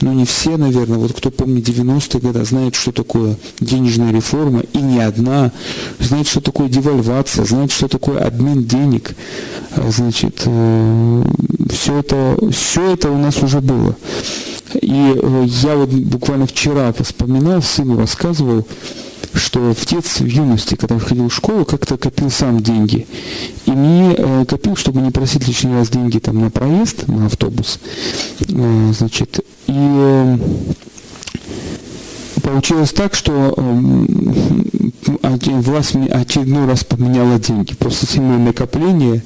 ну 0.00 0.12
не 0.12 0.24
все, 0.24 0.56
наверное, 0.56 0.98
вот 0.98 1.12
кто 1.12 1.30
помнит 1.30 1.68
90-е 1.68 2.20
годы, 2.20 2.44
знает, 2.44 2.74
что 2.74 2.92
такое 2.92 3.36
денежная 3.60 4.12
реформа, 4.12 4.60
и 4.72 4.78
не 4.78 5.00
одна, 5.00 5.52
знает, 5.98 6.28
что 6.28 6.40
такое 6.40 6.68
девальвация, 6.68 7.44
знает, 7.44 7.72
что 7.72 7.88
такое 7.88 8.24
обмен 8.24 8.64
денег. 8.64 9.14
А, 9.76 9.90
значит, 9.90 10.42
э, 10.44 11.24
все 11.70 11.98
это, 11.98 12.36
все 12.52 12.92
это 12.92 13.10
у 13.10 13.18
нас 13.18 13.42
уже 13.42 13.60
было. 13.60 13.96
И 14.80 15.14
э, 15.16 15.44
я 15.46 15.76
вот 15.76 15.90
буквально 15.90 16.46
вчера 16.46 16.92
вспоминал, 16.92 17.62
сыну 17.62 17.98
рассказывал, 17.98 18.66
что 19.34 19.72
в 19.72 19.86
детстве, 19.86 20.26
в 20.26 20.30
юности, 20.30 20.74
когда 20.74 20.98
ходил 20.98 21.28
в 21.28 21.34
школу, 21.34 21.64
как-то 21.64 21.96
копил 21.96 22.30
сам 22.30 22.60
деньги. 22.60 23.06
И 23.66 23.70
мне 23.70 24.14
э, 24.16 24.44
копил, 24.46 24.76
чтобы 24.76 25.00
не 25.00 25.10
просить 25.10 25.46
лишний 25.46 25.72
раз 25.72 25.88
деньги 25.88 26.18
там 26.18 26.40
на 26.40 26.50
проезд, 26.50 27.06
на 27.08 27.26
автобус. 27.26 27.78
Э, 28.48 28.92
значит, 28.96 29.40
и 29.66 29.72
э, 29.74 30.38
получилось 32.42 32.92
так, 32.92 33.14
что 33.14 33.54
э, 33.56 34.06
власть 35.60 35.94
очередной 35.94 36.66
раз 36.66 36.84
поменяла 36.84 37.38
деньги. 37.38 37.74
Просто 37.74 38.06
сильное 38.06 38.38
накопление 38.38 39.22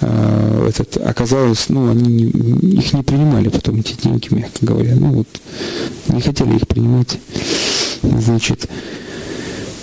э, 0.00 0.68
этот, 0.68 0.96
оказалось, 0.98 1.68
ну, 1.68 1.90
они 1.90 2.08
не, 2.08 2.24
их 2.78 2.92
не 2.92 3.02
принимали 3.02 3.48
потом, 3.48 3.76
эти 3.76 3.94
деньги, 3.94 4.32
мягко 4.32 4.58
говоря. 4.60 4.94
Ну, 4.94 5.12
вот, 5.12 5.28
не 6.08 6.20
хотели 6.20 6.56
их 6.56 6.66
принимать. 6.66 7.18
Значит, 8.02 8.68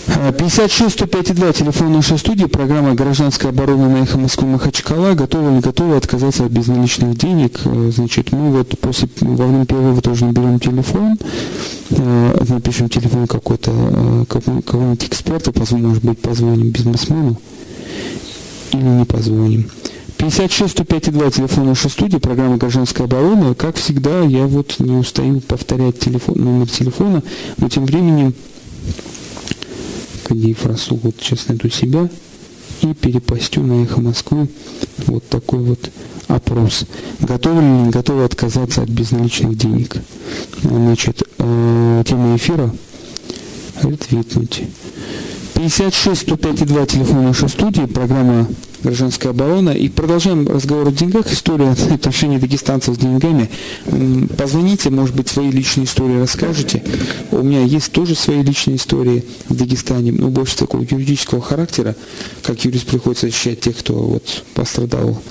56 0.05 0.99
105,2, 0.99 1.53
телефон 1.53 1.93
нашей 1.93 2.17
студии, 2.17 2.45
программа 2.45 2.93
«Гражданская 2.93 3.51
оборона» 3.51 3.87
на 3.87 4.03
эхо 4.03 4.17
Москвы 4.17 4.47
Махачкала. 4.49 5.13
Готовы, 5.13 5.51
не 5.51 5.61
готовы 5.61 5.95
отказаться 5.95 6.45
от 6.45 6.51
безналичных 6.51 7.17
денег? 7.17 7.61
Э, 7.63 7.91
значит, 7.95 8.33
мы 8.33 8.51
вот 8.51 8.77
после, 8.79 9.07
во 9.21 9.45
время 9.45 9.65
перерыва 9.65 10.01
тоже 10.01 10.25
наберем 10.25 10.59
телефон, 10.59 11.17
э, 11.91 12.43
напишем 12.49 12.89
телефон 12.89 13.27
какой-то, 13.27 13.71
э, 13.71 14.25
кого-нибудь 14.65 15.05
эксперта, 15.05 15.53
может 15.77 16.03
быть, 16.03 16.19
позвоним 16.19 16.71
бизнесмену 16.71 17.37
или 18.73 18.81
не 18.81 19.05
позвоним. 19.05 19.69
56 20.17 20.79
105,2, 20.79 21.31
телефон 21.31 21.67
нашей 21.67 21.89
студии, 21.89 22.17
программа 22.17 22.57
«Гражданская 22.57 23.07
оборона». 23.07 23.55
Как 23.55 23.77
всегда, 23.77 24.21
я 24.21 24.47
вот 24.47 24.75
не 24.79 24.97
устаю 24.97 25.39
повторять 25.39 25.99
телефон, 25.99 26.35
номер 26.43 26.69
телефона, 26.69 27.23
но 27.57 27.69
тем 27.69 27.85
временем 27.85 28.33
Кадиев 30.23 30.65
Расул. 30.65 30.99
Вот 31.03 31.15
сейчас 31.19 31.47
найду 31.47 31.69
себя 31.69 32.09
и 32.81 32.93
перепостю 32.93 33.61
на 33.61 33.83
эхо 33.83 34.01
Москвы 34.01 34.47
вот 35.07 35.27
такой 35.29 35.59
вот 35.59 35.89
опрос. 36.27 36.85
Готовы 37.19 37.61
ли 37.61 37.67
не 37.67 37.89
готовы 37.89 38.23
отказаться 38.23 38.81
от 38.81 38.89
безналичных 38.89 39.57
денег? 39.57 39.97
Значит, 40.61 41.23
э, 41.37 42.03
тема 42.05 42.35
эфира 42.35 42.73
ретвитнуть. 43.81 44.63
56 45.55 46.21
105 46.21 46.65
2 46.65 46.85
телефон 46.87 47.25
нашей 47.25 47.47
студии, 47.47 47.85
программа 47.85 48.47
гражданская 48.81 49.31
оборона. 49.31 49.69
И 49.69 49.87
продолжаем 49.87 50.47
разговор 50.47 50.87
о 50.87 50.91
деньгах, 50.91 51.31
история 51.31 51.69
отношений 51.91 52.37
дагестанцев 52.37 52.95
с 52.95 52.97
деньгами. 52.97 53.49
Позвоните, 54.37 54.89
может 54.89 55.15
быть, 55.15 55.27
свои 55.27 55.51
личные 55.51 55.85
истории 55.85 56.19
расскажете. 56.19 56.83
У 57.31 57.43
меня 57.43 57.63
есть 57.63 57.91
тоже 57.91 58.15
свои 58.15 58.41
личные 58.41 58.77
истории 58.77 59.23
в 59.47 59.55
Дагестане, 59.55 60.11
но 60.11 60.29
больше 60.29 60.57
такого 60.57 60.81
юридического 60.81 61.41
характера, 61.41 61.95
как 62.41 62.65
юрист 62.65 62.87
приходится 62.87 63.27
защищать 63.27 63.61
тех, 63.61 63.77
кто 63.77 63.93
вот 63.93 64.43
пострадал 64.55 65.21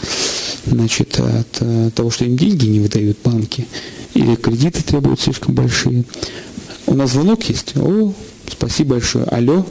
значит, 0.66 1.18
от 1.18 1.58
э, 1.60 1.90
того, 1.94 2.10
что 2.10 2.24
им 2.24 2.36
деньги 2.36 2.66
не 2.66 2.80
выдают 2.80 3.18
банки, 3.24 3.66
или 4.14 4.36
кредиты 4.36 4.82
требуют 4.82 5.20
слишком 5.20 5.54
большие. 5.54 6.04
У 6.86 6.94
нас 6.94 7.12
звонок 7.12 7.42
есть? 7.44 7.76
О, 7.76 8.12
спасибо 8.48 8.90
большое. 8.90 9.24
Алло. 9.24 9.66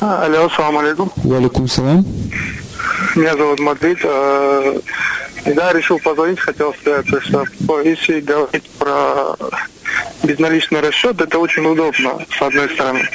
Алло, 0.00 0.48
салам 0.48 0.78
алейкум. 0.78 1.12
Валикум 1.16 1.68
салам. 1.68 2.04
Меня 3.14 3.36
зовут 3.36 3.60
Мадрид. 3.60 4.00
Да, 4.00 5.72
решил 5.74 5.98
позвонить, 5.98 6.40
хотел 6.40 6.74
сказать, 6.74 7.06
что 7.22 7.80
если 7.82 8.20
говорить 8.20 8.70
про 8.78 9.36
безналичный 10.22 10.80
расчет, 10.80 11.20
это 11.20 11.38
очень 11.38 11.66
удобно, 11.66 12.14
с 12.30 12.40
одной 12.40 12.70
стороны. 12.70 13.06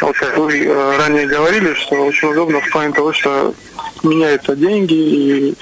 Вот 0.00 0.16
как 0.16 0.36
вы 0.38 0.64
э, 0.64 0.96
ранее 0.96 1.26
говорили, 1.26 1.74
что 1.74 2.06
очень 2.06 2.28
удобно 2.28 2.60
в 2.60 2.70
плане 2.70 2.92
того, 2.92 3.12
что 3.12 3.54
меняются 4.02 4.56
деньги, 4.56 4.94
и, 4.94 5.54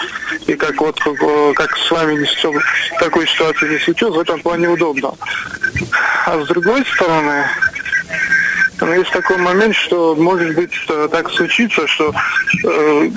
и 0.46 0.54
как 0.54 0.80
вот 0.80 0.98
как, 0.98 1.16
как 1.54 1.76
с 1.76 1.90
вами 1.90 2.14
не, 2.14 2.98
такой 2.98 3.26
ситуации 3.26 3.68
не 3.68 3.78
случилось, 3.78 4.16
в 4.16 4.20
этом 4.20 4.40
плане 4.40 4.68
удобно. 4.68 5.12
А 6.26 6.40
с 6.40 6.46
другой 6.48 6.84
стороны, 6.86 7.44
но 8.80 8.94
есть 8.94 9.10
такой 9.10 9.36
момент, 9.38 9.74
что 9.74 10.14
может 10.16 10.54
быть 10.54 10.72
так 10.86 11.30
случиться, 11.30 11.86
что 11.86 12.14
э, 12.64 13.10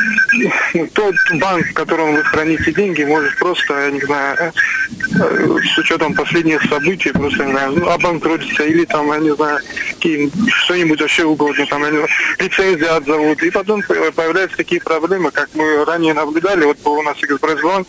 тот 0.94 1.16
банк, 1.36 1.66
в 1.68 1.74
котором 1.74 2.16
вы 2.16 2.24
храните 2.24 2.72
деньги, 2.74 3.04
может 3.04 3.38
просто, 3.38 3.74
я 3.86 3.92
не 3.92 4.02
знаю, 4.02 4.38
э, 4.42 5.58
с 5.74 5.78
учетом 5.78 6.14
последних 6.14 6.64
событий, 6.64 7.12
просто, 7.12 7.46
не 7.46 7.52
знаю, 7.52 7.72
ну, 7.72 7.90
обанкротиться 7.90 8.64
или 8.64 8.86
там, 8.86 9.12
я 9.12 9.20
не 9.20 9.36
знаю, 9.36 9.60
что-нибудь 10.48 11.02
вообще 11.02 11.24
угодно, 11.24 11.66
там, 11.68 11.84
я 11.84 11.90
не 11.90 11.98
знаю, 11.98 12.10
лицензии 12.40 12.86
отзовут. 12.86 13.44
И 13.44 13.50
потом 13.50 13.82
появляются 13.82 14.58
такие 14.58 14.82
проблемы, 14.82 15.32
как 15.32 15.50
мы 15.54 15.86
ранее 15.86 16.14
наблюдали, 16.14 16.66
вот 16.66 16.78
у 16.86 17.02
нас 17.02 17.18
Экспресс-банк, 17.22 17.88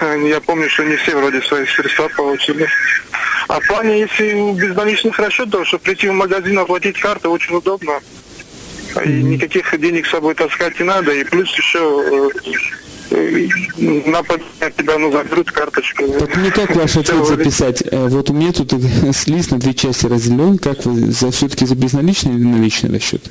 я 0.28 0.40
помню, 0.40 0.68
что 0.68 0.84
не 0.84 0.96
все 0.96 1.16
вроде 1.16 1.40
свои 1.42 1.66
средства 1.66 2.08
получили. 2.08 2.68
А 3.48 3.60
в 3.60 3.66
плане, 3.66 4.00
если 4.00 4.52
безналичных 4.52 5.18
расчетов, 5.18 5.66
чтобы 5.66 5.84
прийти 5.84 6.08
в 6.08 6.12
магазин, 6.12 6.58
оплатить 6.58 6.98
карты, 6.98 7.28
очень 7.28 7.54
удобно. 7.54 8.00
И 9.04 9.08
никаких 9.08 9.78
денег 9.78 10.06
с 10.06 10.10
собой 10.10 10.34
таскать 10.34 10.78
не 10.78 10.86
надо. 10.86 11.12
И 11.12 11.24
плюс 11.24 11.50
еще 11.56 12.30
э, 13.10 13.48
напад 14.06 14.40
на 14.60 14.70
тебя, 14.70 14.98
ну, 14.98 15.12
заберут 15.12 15.50
карточку. 15.50 16.06
Так 16.06 16.36
мне 16.36 16.50
как 16.50 16.74
ваш 16.76 16.96
ответ 16.96 17.26
записать? 17.26 17.82
Э, 17.90 18.08
вот 18.08 18.30
у 18.30 18.32
меня 18.32 18.52
тут 18.52 18.72
лист 19.26 19.50
на 19.50 19.58
две 19.58 19.74
части 19.74 20.06
разделен. 20.06 20.58
Как 20.58 20.84
вы 20.84 21.10
за 21.10 21.30
все-таки 21.30 21.66
за 21.66 21.74
безналичный 21.74 22.34
или 22.34 22.44
наличный 22.44 22.94
расчет? 22.94 23.22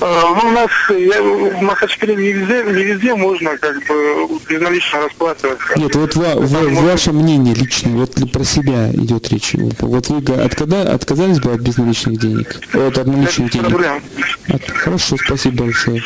Э, 0.00 0.22
ну, 0.34 0.48
у 0.48 0.52
нас 0.52 0.70
я, 0.88 1.22
в 1.22 1.62
Махачкале 1.62 2.16
не 2.16 2.32
везде, 2.32 2.64
не 2.64 2.84
везде 2.84 3.14
можно 3.14 3.56
как 3.58 3.76
бы 3.86 4.28
безналично 4.48 5.00
расплачиваться. 5.00 5.78
Нет, 5.78 5.94
вот 5.94 6.16
ва, 6.16 6.34
ва, 6.36 6.68
ваше 6.82 7.12
мнение 7.12 7.54
личное, 7.54 7.92
вот 7.94 8.14
про 8.32 8.44
себя 8.44 8.90
идет 8.92 9.28
речь. 9.30 9.54
Вот 9.80 10.08
вы 10.08 10.18
откада, 10.42 10.94
отказались 10.94 11.40
бы 11.40 11.52
от 11.52 11.60
безналичных 11.60 12.18
денег? 12.18 12.60
От 12.72 12.96
обналичных 12.98 13.50
денег? 13.50 13.68
Проблем. 13.68 14.02
От, 14.48 14.70
хорошо, 14.70 15.16
спасибо 15.22 15.64
большое. 15.64 16.02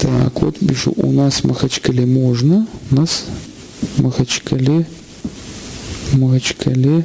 Так, 0.00 0.40
вот 0.40 0.58
пишу, 0.58 0.92
у 0.96 1.12
нас 1.12 1.40
в 1.40 1.44
Махачкале 1.44 2.06
можно, 2.06 2.66
у 2.90 2.94
нас 2.94 3.26
в 3.96 4.02
Махачкале, 4.02 4.86
в 6.10 6.18
Махачкале 6.18 7.04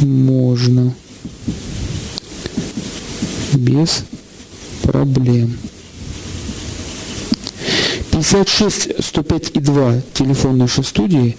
можно 0.00 0.94
без 3.54 4.04
проблем. 4.82 5.56
56 8.10 9.04
105 9.04 9.50
и 9.54 9.60
2 9.60 10.00
телефон 10.14 10.58
нашей 10.58 10.84
студии. 10.84 11.36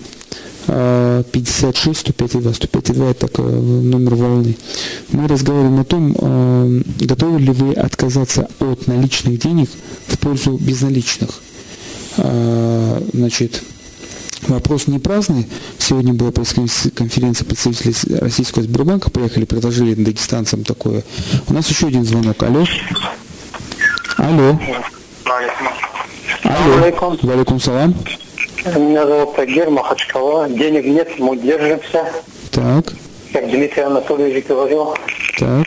56 0.68 2.00
105 2.00 2.36
и 2.36 2.38
2. 2.40 2.54
105 2.54 2.90
и 2.90 2.94
2 2.94 3.12
это 3.12 3.28
такой 3.28 3.52
номер 3.52 4.16
волны. 4.16 4.58
Мы 5.12 5.28
разговариваем 5.28 5.80
о 5.80 5.86
том, 5.86 6.16
а, 6.20 6.82
готовы 7.00 7.40
ли 7.40 7.52
вы 7.52 7.74
отказаться 7.74 8.50
от 8.60 8.86
наличных 8.88 9.40
денег 9.40 9.70
в 10.08 10.20
пользу 10.20 10.58
безналичных. 10.58 11.30
А, 12.18 13.02
значит, 13.14 13.64
Вопрос 14.44 14.88
не 14.88 15.00
праздный. 15.00 15.48
Сегодня 15.78 16.14
была 16.14 16.32
пресс-конференция 16.32 17.46
представителей 17.46 17.94
российского 18.20 18.64
Сбербанка. 18.64 19.10
Приехали, 19.10 19.46
предложили 19.46 19.94
дагестанцам 19.96 20.64
такое. 20.64 21.04
У 21.48 21.54
нас 21.54 21.68
еще 21.70 21.88
один 21.88 22.06
звонок. 22.06 22.42
Алло. 22.44 22.66
Алло. 24.18 24.60
Алло. 26.44 27.18
Валикум 27.24 27.60
салам. 27.60 27.96
Меня 28.76 29.06
зовут 29.08 29.36
Тагир 29.36 29.70
Махачкала. 29.70 30.50
Денег 30.50 30.86
нет, 30.86 31.20
мы 31.20 31.38
держимся. 31.38 32.06
Так, 32.52 32.94
Как 33.34 33.50
Дмитрий 33.50 33.84
Анатольевич 33.84 34.46
говорил. 34.46 34.96
так. 35.38 35.66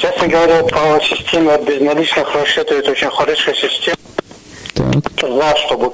Честно 0.00 0.28
говоря, 0.28 0.62
по 0.62 0.98
системе 1.04 1.58
безналичных 1.66 2.34
расчетов 2.34 2.78
это 2.78 2.90
очень 2.92 3.10
хорошая 3.10 3.54
система. 3.54 3.96
Так, 4.72 4.94
За, 5.20 5.56
чтобы 5.66 5.92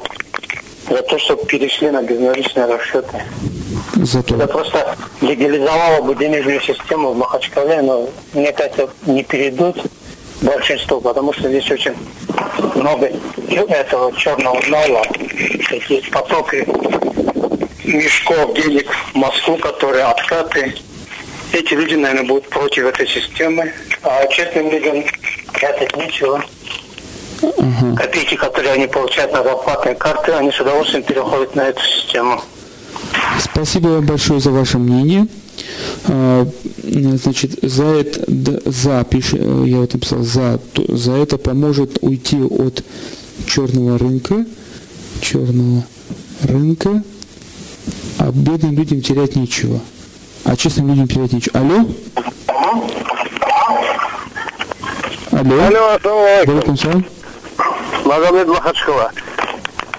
за 0.90 1.03
то, 1.03 1.18
чтобы 1.18 1.46
перешли 1.46 1.90
на 1.90 2.03
безналичные 2.03 2.66
расчеты. 2.66 3.22
Это 3.94 4.05
зато. 4.05 4.46
просто 4.48 4.96
легализовало 5.20 6.03
бы 6.03 6.14
денежную 6.16 6.61
систему 6.61 7.12
в 7.12 7.16
Махачкале, 7.16 7.81
но 7.83 8.09
мне 8.35 8.53
кажется, 8.53 8.88
не 9.07 9.22
перейдут 9.22 9.76
большинство, 10.42 11.00
потому 11.00 11.33
что 11.33 11.48
здесь 11.48 11.70
очень 11.70 11.94
много 12.74 13.11
этого 13.48 14.12
черного 14.16 14.61
нала, 14.68 15.03
такие 15.68 16.03
потоки 16.11 16.66
мешков 17.85 18.55
денег 18.55 18.90
в 18.90 19.14
Москву, 19.14 19.57
которые 19.57 20.05
откаты. 20.05 20.74
Эти 21.53 21.74
люди, 21.74 21.94
наверное, 21.94 22.26
будут 22.26 22.48
против 22.48 22.87
этой 22.87 23.07
системы, 23.07 23.72
а 24.03 24.26
честным 24.29 24.70
людям 24.70 25.05
прятать 25.53 25.96
нечего. 25.96 26.42
Ага. 27.42 27.96
Копейки, 27.96 28.37
которые 28.37 28.72
они 28.74 28.87
получают 28.87 29.33
на 29.33 29.42
зарплатные 29.42 29.94
карты, 29.94 30.33
они 30.33 30.50
с 30.53 30.61
удовольствием 30.61 31.03
переходят 31.03 31.55
на 31.55 31.68
эту 31.68 31.81
систему. 31.83 32.40
Спасибо 33.38 33.88
вам 33.88 34.07
большое 34.07 34.40
за 34.40 34.50
ваше 34.50 34.79
мнение. 34.79 35.26
А, 36.09 36.46
Значит, 36.83 37.53
за 37.62 37.85
это, 37.85 38.20
за, 38.70 39.00
пиш- 39.03 39.37
э, 39.37 39.68
я 39.68 39.79
вот 39.79 39.92
написал, 39.94 40.20
за, 40.22 40.59
за 40.88 41.12
это 41.12 41.38
поможет 41.38 41.98
уйти 42.00 42.42
от 42.42 42.83
черного 43.46 43.98
рынка, 43.98 44.44
черного 45.20 45.85
рынка, 46.42 47.03
а 48.18 48.31
бедным 48.33 48.76
людям 48.76 49.03
терять 49.03 49.37
нечего. 49.37 49.81
А 50.44 50.57
честным 50.57 50.88
людям 50.88 51.07
терять 51.09 51.33
нечего. 51.33 51.61
Алло? 51.61 51.87
Алло? 55.31 55.62
Алло, 55.64 56.76
салам. 56.76 57.05
Магомед 58.11 58.49
Махачкала. 58.49 59.12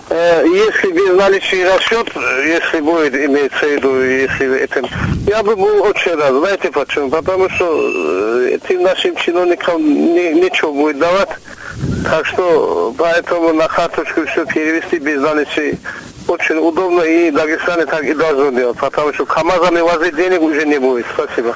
Э, 0.10 0.43
Если 0.45 0.91
безналичный 0.91 1.63
расчет, 1.74 2.10
если 2.45 2.82
будет 2.82 3.15
имеется 3.15 3.65
в 3.65 3.71
виду, 3.71 4.02
если 4.04 4.60
это, 4.60 4.82
я 5.28 5.41
бы 5.41 5.56
был 5.56 5.82
очень 5.84 6.13
рад. 6.15 6.34
Знаете 6.34 6.71
почему? 6.71 7.10
Потому 7.10 7.50
что 7.52 7.65
э, 7.71 8.56
этим 8.56 8.84
нашим 8.84 9.15
чиновникам 9.15 9.82
не- 9.82 10.34
нечего 10.34 10.74
будет 10.74 11.00
давать. 11.00 11.30
Так 12.04 12.26
что 12.26 12.93
поэтому 12.97 13.54
на 13.54 13.69
карточку 13.69 14.26
все 14.26 14.45
перевести 14.45 14.97
безналичный 15.00 15.80
очень 16.28 16.58
удобно 16.58 17.04
и 17.04 17.32
Дагестане 17.32 17.86
так 17.86 18.04
и 18.04 18.13
должно 18.13 18.50
делать. 18.52 18.78
Потому 18.78 19.13
что 19.13 19.26
КАМАЗами 19.26 19.80
возить 19.80 20.17
денег 20.17 20.41
уже 20.41 20.65
не 20.65 20.80
будет. 20.82 21.06
Спасибо. 21.13 21.56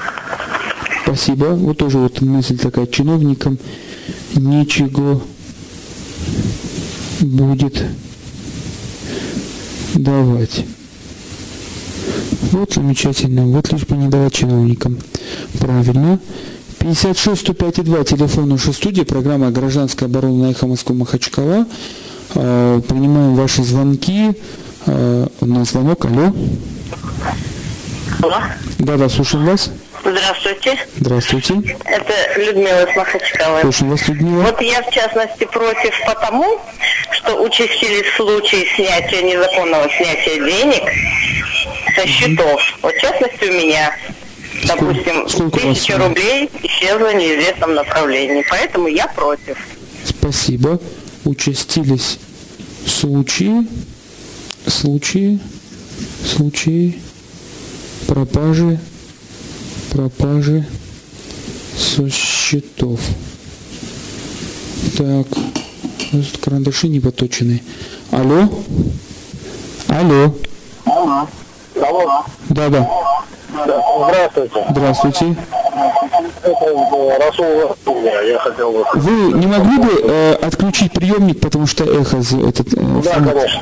Спасибо. 1.03 1.47
Вот 1.47 1.77
тоже 1.79 1.97
вот 1.97 2.21
мысль 2.21 2.57
такая. 2.57 2.85
Чиновникам 2.87 3.57
ничего 4.35 5.19
будет 7.25 7.83
давать. 9.93 10.65
Вот 12.51 12.73
замечательно. 12.73 13.45
Вот 13.45 13.71
лишь 13.71 13.85
бы 13.85 13.97
не 13.97 14.07
давать 14.07 14.33
чиновникам. 14.33 14.97
Правильно. 15.59 16.19
56 16.79 17.41
105 17.41 17.83
2 17.83 18.03
телефон 18.03 18.49
нашей 18.49 18.73
студии, 18.73 19.01
программа 19.01 19.49
«Гражданская 19.49 20.07
оборона» 20.07 20.45
на 20.47 20.51
эхо 20.51 20.67
Москвы 20.67 20.95
Махачкала. 20.95 21.65
Э, 22.35 22.81
Принимаем 22.87 23.35
ваши 23.35 23.63
звонки. 23.63 24.33
Э, 24.85 25.27
У 25.41 25.45
нас 25.45 25.71
звонок. 25.71 26.05
Алло. 26.05 26.33
Алло. 28.21 28.35
Да-да, 28.79 29.09
слушаем 29.09 29.45
вас. 29.45 29.71
Здравствуйте. 30.05 30.77
Здравствуйте. 30.97 31.53
Это 31.83 32.39
Людмила 32.39 32.87
из 32.87 32.95
Махачкалы. 32.95 33.61
Слушаем 33.61 33.91
вас, 33.91 34.07
Людмила. 34.07 34.43
Вот 34.43 34.61
я, 34.61 34.83
в 34.83 34.91
частности, 34.91 35.45
против 35.45 35.93
потому, 36.05 36.61
что 37.09 37.41
участились 37.41 38.05
случаи 38.15 38.67
снятия, 38.75 39.23
незаконного 39.23 39.89
снятия 39.89 40.35
денег 40.35 40.83
со 41.95 42.05
счетов. 42.05 42.61
Вот, 42.83 42.93
в 42.93 43.01
частности, 43.01 43.45
у 43.45 43.53
меня, 43.53 43.97
допустим, 44.65 45.27
сколько 45.27 45.55
вас 45.55 45.75
тысяча 45.79 45.93
сумма? 45.93 46.09
рублей 46.09 46.51
исчезла 46.61 47.07
в 47.07 47.15
неизвестном 47.15 47.73
направлении. 47.73 48.45
Поэтому 48.47 48.87
я 48.87 49.07
против. 49.07 49.57
Спасибо. 50.03 50.79
Участились 51.23 52.19
случаи, 52.85 53.65
случаи, 54.67 55.39
случаи 56.23 57.01
пропажи, 58.07 58.79
пропажи 59.95 60.65
со 61.77 62.09
счетов. 62.09 62.99
Так, 64.97 65.27
карандаши 66.43 66.89
не 66.89 66.99
поточены. 66.99 67.63
Алло? 68.11 68.49
Алло? 69.87 70.33
Алло. 70.85 72.25
Да, 72.49 72.69
да. 72.69 72.89
Здравствуйте. 73.53 74.65
Здравствуйте. 74.69 75.35
Вы 78.95 79.33
не 79.33 79.47
могли 79.47 79.77
бы 79.77 80.01
э, 80.03 80.33
отключить 80.41 80.91
приемник, 80.91 81.39
потому 81.39 81.67
что 81.67 81.85
эхо 81.85 82.17
этот 82.17 82.73
э, 82.73 83.01
Да, 83.03 83.13
конечно. 83.13 83.61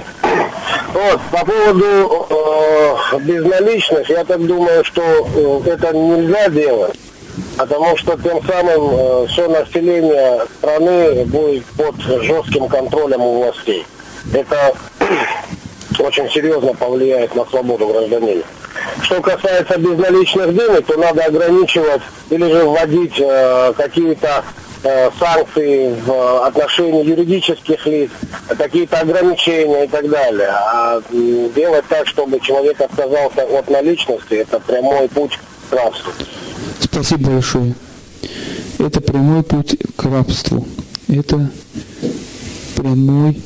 Вот, 0.94 1.20
по 1.32 1.44
поводу 1.44 2.28
э, 2.30 3.20
безналичных, 3.22 4.08
я 4.10 4.24
так 4.24 4.46
думаю, 4.46 4.84
что 4.84 5.02
э, 5.02 5.72
это 5.72 5.92
нельзя 5.92 6.50
делать, 6.50 7.00
потому 7.58 7.98
что 7.98 8.16
тем 8.18 8.46
самым 8.46 8.94
э, 8.94 9.28
все 9.28 9.48
население 9.48 10.46
страны 10.60 11.26
будет 11.26 11.66
под 11.66 11.96
жестким 12.22 12.68
контролем 12.68 13.22
у 13.22 13.42
властей. 13.42 13.88
Это 14.32 14.76
очень 16.00 16.30
серьезно 16.30 16.76
повлияет 16.76 17.34
на 17.34 17.44
свободу 17.46 17.88
гражданина. 17.88 18.44
Что 19.02 19.20
касается 19.20 19.80
безналичных 19.80 20.56
денег, 20.56 20.86
то 20.86 20.98
надо 20.98 21.24
ограничивать 21.24 22.02
или 22.30 22.52
же 22.52 22.66
вводить 22.66 23.20
э, 23.20 23.74
какие-то 23.76 24.44
санкции 25.20 25.96
в 26.06 26.46
отношении 26.46 27.06
юридических 27.06 27.86
лиц, 27.86 28.12
какие-то 28.50 29.00
ограничения 29.00 29.86
и 29.86 29.88
так 29.88 30.10
далее. 30.10 30.50
А 30.50 31.02
делать 31.56 31.86
так, 31.88 32.08
чтобы 32.08 32.40
человек 32.40 32.80
отказался 32.82 33.44
от 33.44 33.70
наличности, 33.70 34.34
это 34.34 34.60
прямой 34.60 35.08
путь 35.10 35.40
к 35.70 35.74
рабству. 35.74 36.12
Спасибо 36.80 37.32
большое. 37.32 37.74
Это 38.80 39.02
прямой 39.02 39.44
путь 39.44 39.78
к 39.96 40.04
рабству. 40.04 40.68
Это 41.08 41.50
прямой 42.76 43.42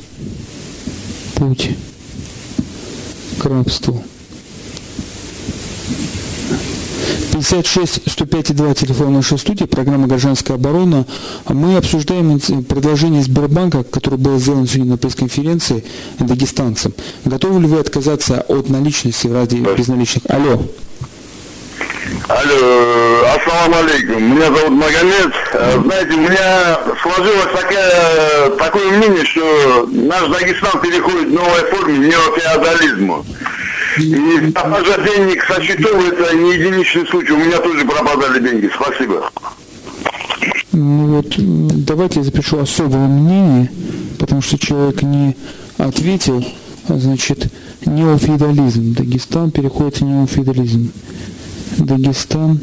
путь 1.35 1.69
к 3.39 3.45
рабству. 3.45 4.03
56 7.37 8.01
105 8.11 8.55
2 8.55 8.73
телефон 8.73 9.13
нашей 9.13 9.37
студии, 9.37 9.65
программа 9.65 10.07
«Гражданская 10.07 10.57
оборона». 10.57 11.05
Мы 11.47 11.77
обсуждаем 11.77 12.39
предложение 12.63 13.21
Сбербанка, 13.21 13.83
которое 13.83 14.17
было 14.17 14.39
сделано 14.39 14.65
сегодня 14.65 14.93
на 14.93 14.97
пресс-конференции 14.97 15.83
дагестанцам. 16.17 16.93
Готовы 17.25 17.61
ли 17.61 17.67
вы 17.67 17.79
отказаться 17.79 18.43
от 18.47 18.69
наличности 18.69 19.27
ради 19.27 19.57
безналичных? 19.57 20.23
Алло. 20.29 20.63
Алло, 22.27 23.27
ассаламу 23.35 23.75
алейкум. 23.77 24.35
Меня 24.35 24.45
зовут 24.47 24.71
Магомед. 24.71 25.33
Э, 25.53 25.79
Знаете, 25.83 26.13
у 26.13 26.21
меня 26.21 26.79
сложилось 27.03 27.51
такая, 27.53 28.49
такое 28.51 28.91
мнение, 28.97 29.25
что 29.25 29.87
наш 29.91 30.27
Дагестан 30.29 30.81
переходит 30.81 31.27
в 31.29 31.33
новой 31.33 31.61
форме 31.69 31.97
к 31.97 32.13
неофеодализму. 32.13 33.25
И 33.99 34.51
пропажа 34.51 34.97
денег 35.03 35.43
со 35.43 35.61
счетов 35.61 36.11
это 36.11 36.35
не 36.35 36.53
единичный 36.53 37.05
случай. 37.07 37.33
У 37.33 37.37
меня 37.37 37.59
тоже 37.59 37.85
пропадали 37.85 38.39
деньги. 38.39 38.71
Спасибо. 38.73 39.29
Ну 40.71 41.15
вот, 41.15 41.33
давайте 41.37 42.19
я 42.19 42.25
запишу 42.25 42.59
особое 42.59 43.07
мнение, 43.07 43.71
потому 44.19 44.41
что 44.41 44.59
человек 44.59 45.01
не 45.01 45.35
ответил, 45.77 46.45
а, 46.87 46.97
значит, 46.97 47.51
неофеодализм. 47.85 48.93
Дагестан 48.93 49.51
переходит 49.51 49.97
в 49.97 50.03
неофеодализм. 50.03 50.93
Дагестан 51.77 52.61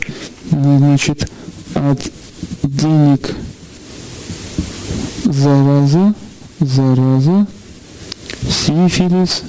Значит, 0.50 1.30
от 1.74 2.00
денег 2.62 3.30
зараза, 5.24 6.14
зараза, 6.60 7.46
сифилис, 8.48 9.42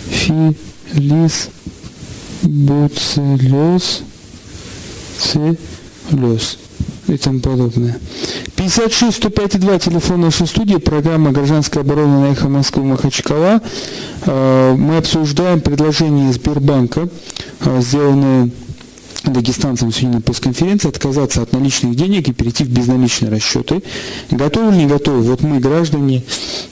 сифилис, 0.00 1.48
буцелез, 2.42 4.02
целес 5.18 6.58
и 7.08 7.16
тому 7.16 7.40
подобное. 7.40 7.98
56 8.56 9.16
105 9.16 9.60
2 9.60 9.78
телефон 9.78 10.20
нашей 10.20 10.46
студии, 10.46 10.76
программа 10.76 11.32
«Гражданская 11.32 11.82
оборона» 11.82 12.20
на 12.20 12.32
эхо 12.32 12.48
Москвы 12.48 12.84
Махачкала. 12.84 13.60
Э, 14.26 14.74
мы 14.76 14.98
обсуждаем 14.98 15.60
предложение 15.60 16.32
Сбербанка, 16.32 17.08
э, 17.60 17.80
сделанное 17.80 18.50
дагестанцам 19.24 19.92
сегодня 19.92 20.16
на 20.16 20.22
пресс-конференции 20.22 20.88
отказаться 20.88 21.42
от 21.42 21.52
наличных 21.52 21.94
денег 21.94 22.28
и 22.28 22.32
перейти 22.32 22.64
в 22.64 22.68
безналичные 22.68 23.30
расчеты. 23.30 23.82
Готовы 24.30 24.72
или 24.72 24.82
не 24.82 24.86
готовы? 24.86 25.22
Вот 25.22 25.42
мы, 25.42 25.60
граждане, 25.60 26.22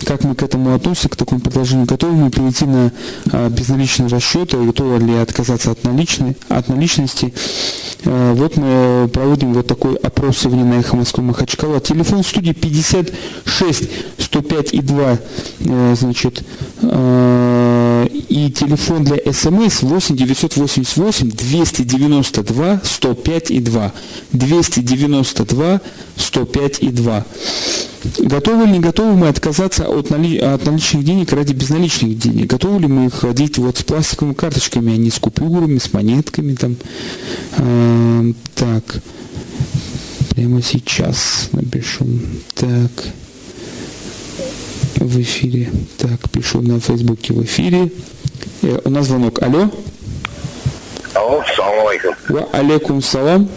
как 0.05 0.25
мы 0.25 0.35
к 0.35 0.43
этому 0.43 0.75
относимся, 0.75 1.09
к 1.09 1.17
такому 1.17 1.41
предложению? 1.41 1.87
Готовы 1.87 2.15
мы 2.15 2.31
перейти 2.31 2.65
на 2.65 2.93
а, 3.33 3.49
безналичные 3.51 4.09
расчеты? 4.09 4.57
Готовы 4.57 4.99
ли 4.99 5.15
отказаться 5.15 5.73
от, 5.73 5.85
наличной, 5.85 6.37
от 6.49 6.69
наличности? 6.69 7.35
А, 8.05 8.35
вот 8.35 8.57
мы 8.57 9.09
проводим 9.13 9.53
вот 9.53 9.67
такой 9.67 9.97
опрос 9.97 10.39
сегодня 10.39 10.65
на 10.65 10.81
Эхо 10.81 10.97
Москвы 10.97 11.25
Махачкала. 11.25 11.81
Телефон 11.81 12.23
студии 12.23 12.53
56 12.53 13.89
105 14.19 14.75
и 14.75 14.81
2, 14.81 15.19
э, 15.61 15.95
значит, 15.97 16.43
э, 16.83 17.68
и 18.07 18.51
телефон 18.51 19.05
для 19.05 19.19
СМС 19.33 19.83
8 19.83 20.17
988 20.17 21.31
290 21.31 21.85
292 22.43 22.81
105 22.85 23.51
и 23.51 23.61
2. 23.61 23.93
292 24.33 25.81
105 26.17 26.79
и 26.83 26.89
2. 26.91 27.27
Готовы 28.19 28.67
ли 28.67 28.73
не 28.73 28.81
готовы 28.81 29.17
мы 29.17 29.29
отказаться 29.29 29.89
от, 29.89 30.11
нали... 30.11 30.39
от 30.39 30.65
наличных 30.65 31.05
денег 31.05 31.33
ради 31.33 31.53
безналичных 31.53 32.19
денег? 32.19 32.47
Готовы 32.47 32.81
ли 32.81 32.87
мы 32.87 33.11
ходить 33.11 33.59
вот 33.59 33.79
с 33.79 33.83
пластиковыми 33.83 34.35
карточками, 34.35 34.95
а 34.95 34.97
не 34.97 35.11
с 35.11 35.19
купюрами, 35.19 35.79
с 35.79 35.93
монетками 35.93 36.55
там? 36.55 36.77
А, 37.57 38.25
так, 38.55 39.03
прямо 40.31 40.63
сейчас 40.63 41.49
напишу. 41.53 42.07
Так, 42.55 42.91
в 45.01 45.21
эфире. 45.21 45.71
Так, 45.99 46.31
пишу 46.33 46.61
на 46.61 46.81
Фейсбуке 46.81 47.33
в 47.33 47.43
эфире. 47.45 47.91
Э, 48.63 48.81
у 48.85 48.91
нас 48.91 49.07
звонок. 49.07 49.43
Алло. 49.43 49.71
Алло, 51.15 51.45
салам 51.57 51.87
алейкум. 51.87 52.15
Ва 52.29 52.49
алейкум 52.53 53.03
салам. 53.03 53.49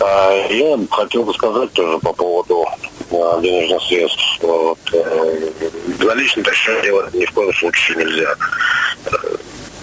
А, 0.00 0.46
я 0.50 0.78
хотел 0.90 1.24
бы 1.24 1.32
сказать 1.34 1.72
тоже 1.72 1.98
по 1.98 2.12
поводу 2.12 2.66
а, 3.12 3.40
денежных 3.40 3.82
средств. 3.82 4.38
Вот, 4.40 4.78
э, 4.92 5.50
наличный 6.00 6.42
точно 6.42 6.80
делать 6.82 7.14
ни 7.14 7.24
в 7.24 7.32
коем 7.32 7.52
случае 7.54 7.98
нельзя. 7.98 8.34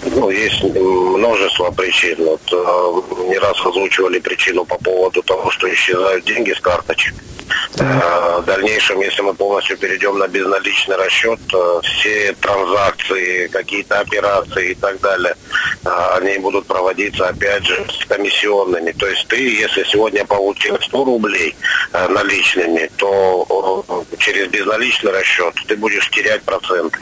Ну, 0.02 0.30
есть 0.30 0.62
множество 0.62 1.70
причин. 1.70 2.16
Вот, 2.18 2.40
э, 2.52 3.28
не 3.28 3.38
раз 3.38 3.56
озвучивали 3.64 4.18
причину 4.18 4.64
по 4.64 4.76
поводу 4.78 5.22
того, 5.22 5.50
что 5.50 5.72
исчезают 5.72 6.24
деньги 6.24 6.52
с 6.52 6.60
карточек. 6.60 7.14
Э, 7.78 8.38
в 8.40 8.44
дальнейшем, 8.44 9.00
если 9.00 9.22
мы 9.22 9.34
полностью 9.34 9.76
перейдем 9.78 10.18
на 10.18 10.28
безналичный 10.28 10.96
расчет, 10.96 11.40
э, 11.52 11.80
все 11.82 12.34
транзакции, 12.40 13.46
какие-то 13.48 14.00
операции 14.00 14.72
и 14.72 14.74
так 14.74 15.00
далее, 15.00 15.34
э, 15.84 15.88
они 16.16 16.38
будут 16.38 16.66
проводиться, 16.66 17.28
опять 17.28 17.64
же, 17.64 17.86
с 17.88 18.04
комиссионными. 18.06 18.92
То 18.92 19.06
есть 19.06 19.26
ты, 19.28 19.36
если 19.36 19.84
сегодня 19.84 20.24
получил 20.24 20.78
100 20.80 21.04
рублей 21.04 21.56
наличными, 21.92 22.90
то 22.96 23.84
через 24.18 24.48
безналичный 24.48 25.12
расчет 25.12 25.54
ты 25.66 25.76
будешь 25.76 26.08
терять 26.10 26.42
проценты 26.42 26.98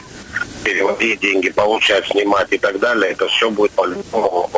переводить 0.63 1.19
деньги, 1.19 1.49
получать, 1.49 2.07
снимать 2.07 2.47
и 2.51 2.57
так 2.57 2.79
далее, 2.79 3.11
это 3.11 3.27
все 3.27 3.49
будет 3.49 3.71
по-любому 3.71 4.49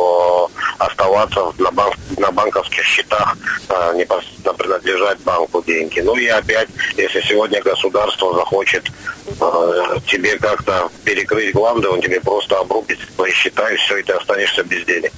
оставаться 0.77 1.53
на, 1.57 1.71
банк, 1.71 1.95
на 2.17 2.31
банковских 2.31 2.83
счетах, 2.83 3.37
а, 3.69 3.93
непосредственно 3.93 4.53
принадлежать 4.53 5.19
банку 5.19 5.63
деньги. 5.65 5.99
Ну 5.99 6.15
и 6.15 6.27
опять, 6.27 6.69
если 6.97 7.21
сегодня 7.21 7.61
государство 7.61 8.33
захочет 8.33 8.91
а, 9.39 9.99
тебе 10.07 10.37
как-то 10.37 10.89
перекрыть 11.03 11.53
гланды, 11.53 11.87
он 11.89 12.01
тебе 12.01 12.19
просто 12.19 12.57
обрубит 12.57 12.99
твои 13.15 13.31
счета, 13.31 13.69
и 13.71 13.75
все, 13.77 13.97
и 13.97 14.03
ты 14.03 14.13
останешься 14.13 14.63
без 14.63 14.85
денег. 14.85 15.11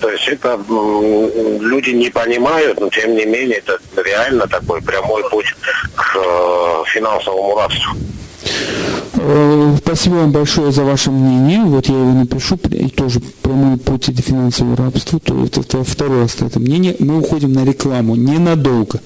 То 0.00 0.10
есть 0.10 0.28
это 0.28 0.58
люди 0.68 1.90
не 1.90 2.10
понимают, 2.10 2.80
но 2.80 2.88
тем 2.88 3.14
не 3.14 3.26
менее 3.26 3.58
это 3.58 3.78
реально 3.96 4.46
такой 4.46 4.80
прямой 4.82 5.28
путь 5.28 5.54
к 5.94 6.16
э, 6.16 6.82
финансовому 6.86 7.56
рабству. 7.56 7.94
Э, 9.14 9.76
спасибо 9.78 10.14
вам 10.14 10.32
большое 10.32 10.72
за 10.72 10.84
ваше 10.84 11.10
мнение. 11.10 11.62
Вот 11.64 11.86
я 11.86 11.98
его 11.98 12.12
напишу, 12.12 12.56
тоже 12.88 13.20
прямой 13.42 13.76
путь 13.76 14.14
до 14.14 14.22
финансового 14.22 14.76
рабства. 14.76 15.18
То 15.20 15.44
это 15.44 15.84
второе 15.84 16.26
это 16.46 16.58
мнение. 16.58 16.96
Мы 16.98 17.18
уходим 17.18 17.52
на 17.52 17.64
рекламу 17.64 18.16
ненадолго. 18.16 19.00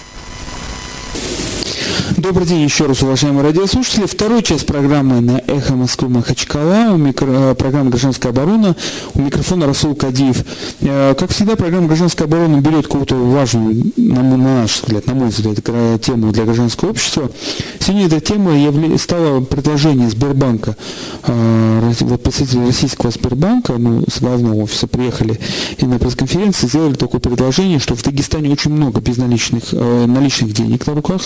Добрый 2.25 2.47
день 2.47 2.63
еще 2.63 2.87
раз, 2.87 3.03
уважаемые 3.03 3.43
радиослушатели. 3.45 4.07
Второй 4.07 4.43
часть 4.43 4.65
программы 4.65 5.21
на 5.21 5.43
«Эхо 5.47 5.75
Москвы 5.75 6.09
Махачкала», 6.09 6.97
микро, 6.97 7.27
э, 7.29 7.55
программа 7.55 7.91
«Гражданская 7.91 8.33
оборона». 8.33 8.75
У 9.13 9.21
микрофона 9.21 9.67
Расул 9.67 9.95
Кадиев. 9.95 10.43
Э, 10.81 11.15
как 11.19 11.33
всегда, 11.33 11.55
программа 11.55 11.87
«Гражданская 11.87 12.27
оборона» 12.27 12.63
берет 12.63 12.87
какую-то 12.87 13.15
важную, 13.15 13.93
на, 13.99 14.23
на 14.23 14.37
наш 14.39 14.81
взгляд, 14.81 15.07
на 15.07 15.13
мой 15.13 15.29
взгляд, 15.29 15.59
тему 16.01 16.33
для 16.33 16.45
гражданского 16.45 16.93
общества. 16.93 17.31
Сегодня 17.79 18.07
эта 18.07 18.21
тема 18.21 18.53
стала 18.97 19.41
предложение 19.43 20.09
Сбербанка. 20.09 20.79
Э, 21.25 21.93
вот 22.01 22.23
представители 22.23 22.65
российского 22.65 23.11
Сбербанка, 23.11 23.75
ну, 23.75 24.03
с 24.11 24.21
главного 24.21 24.63
офиса 24.63 24.87
приехали 24.87 25.39
и 25.77 25.85
на 25.85 25.99
пресс-конференции 25.99 26.69
сделали 26.69 26.95
такое 26.95 27.21
предложение, 27.21 27.81
что 27.81 27.95
в 27.95 28.03
Дагестане 28.03 28.51
очень 28.51 28.71
много 28.71 29.03
безналичных 29.03 29.73
наличных 29.73 30.55
денег 30.55 30.87
на 30.87 30.95
руках. 30.95 31.21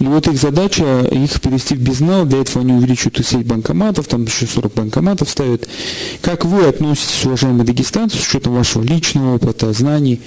И 0.00 0.09
вот 0.10 0.26
их 0.28 0.38
задача 0.38 1.00
их 1.10 1.40
перевести 1.40 1.74
в 1.74 1.80
безнал, 1.80 2.24
для 2.24 2.40
этого 2.40 2.62
они 2.62 2.72
увеличивают 2.72 3.20
и 3.20 3.22
сеть 3.22 3.46
банкоматов, 3.46 4.06
там 4.06 4.24
еще 4.24 4.46
40 4.46 4.72
банкоматов 4.74 5.28
ставят. 5.28 5.68
Как 6.22 6.44
вы 6.44 6.66
относитесь, 6.66 7.24
уважаемые 7.24 7.64
дагестанцы, 7.64 8.16
с 8.16 8.28
учетом 8.28 8.54
вашего 8.54 8.82
личного 8.82 9.36
опыта, 9.36 9.72
знаний, 9.72 10.20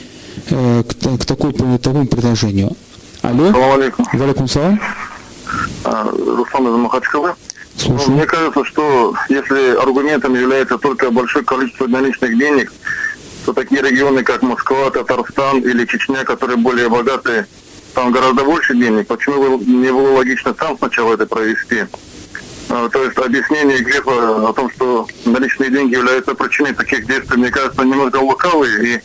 э, 0.50 0.84
к, 0.84 1.19
к, 1.19 1.26
такой, 1.26 1.54
такому 1.54 2.08
предложению? 2.08 2.76
Алло. 3.22 3.52
Салам 3.52 3.80
алейкум. 3.80 4.06
Валикум 4.13 4.48
салам. 4.48 4.80
А, 5.84 6.04
Руслан 6.12 6.67
из 6.67 6.78
Махачкалы. 6.78 7.34
Слушаю. 7.78 8.12
Мне 8.12 8.26
кажется, 8.26 8.63
что 8.65 9.15
если 9.30 9.76
аргументом 9.78 10.36
является 10.36 10.78
только 10.78 11.10
большое 11.10 11.43
количество 11.43 11.88
наличных 11.88 12.38
денег, 12.38 12.72
то 13.46 13.54
такие 13.54 13.82
регионы, 13.82 14.24
как 14.24 14.41
Москва, 14.41 14.89
Татарстан 14.91 15.60
или 15.60 15.86
Чечня, 15.86 16.24
которые 16.24 16.58
более 16.58 16.89
богатые, 16.89 17.48
там 17.93 18.12
гораздо 18.12 18.43
больше 18.43 18.75
денег. 18.75 19.08
Почему 19.08 19.58
не 19.60 19.91
было 19.91 20.17
логично 20.17 20.53
там 20.53 20.77
сначала 20.77 21.13
это 21.13 21.25
провести? 21.25 21.86
А, 22.69 22.89
то 22.89 23.03
есть 23.03 23.17
объяснение 23.17 23.79
Глеба 23.79 24.49
о 24.49 24.53
том, 24.53 24.71
что 24.71 25.08
наличные 25.25 25.69
деньги 25.69 25.93
являются 25.93 26.34
причиной 26.34 26.73
таких 26.73 27.06
действий, 27.06 27.38
мне 27.38 27.51
кажется, 27.51 27.84
немного 27.84 28.17
лукавые, 28.17 29.01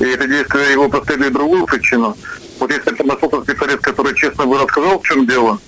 и, 0.00 0.04
и 0.04 0.08
это 0.08 0.26
действие 0.26 0.72
его 0.72 0.88
последует 0.88 1.32
другую 1.32 1.66
причину. 1.66 2.16
Вот 2.58 2.70
если 2.70 2.92
это 2.92 3.04
нашелся 3.04 3.42
специалист, 3.42 3.80
который 3.80 4.14
честно 4.14 4.46
бы 4.46 4.58
рассказал, 4.58 4.98
в 4.98 5.02
чем 5.02 5.26
дело, 5.26 5.58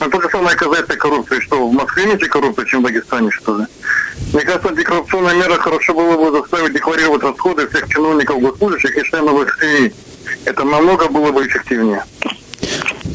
ну, 0.00 0.08
то 0.08 0.20
же 0.20 0.30
самое 0.30 0.56
касается 0.56 0.96
коррупции, 0.96 1.40
что 1.40 1.68
в 1.68 1.72
Москве 1.72 2.06
меньше 2.06 2.26
коррупции, 2.28 2.64
чем 2.64 2.80
в 2.80 2.84
Дагестане, 2.84 3.30
что 3.30 3.58
ли. 3.58 3.66
Мне 4.32 4.42
кажется, 4.42 4.68
антикоррупционная 4.68 5.34
мера 5.34 5.54
хорошо 5.54 5.94
было 5.94 6.16
бы 6.16 6.38
заставить 6.38 6.72
декларировать 6.72 7.22
расходы 7.22 7.68
всех 7.68 7.88
чиновников, 7.88 8.40
госслужащих 8.40 8.96
и 8.96 9.04
членов 9.04 9.42
их 9.42 9.58
семей. 9.60 9.94
Это 10.44 10.64
намного 10.64 11.08
было 11.08 11.32
бы 11.32 11.46
эффективнее. 11.46 12.04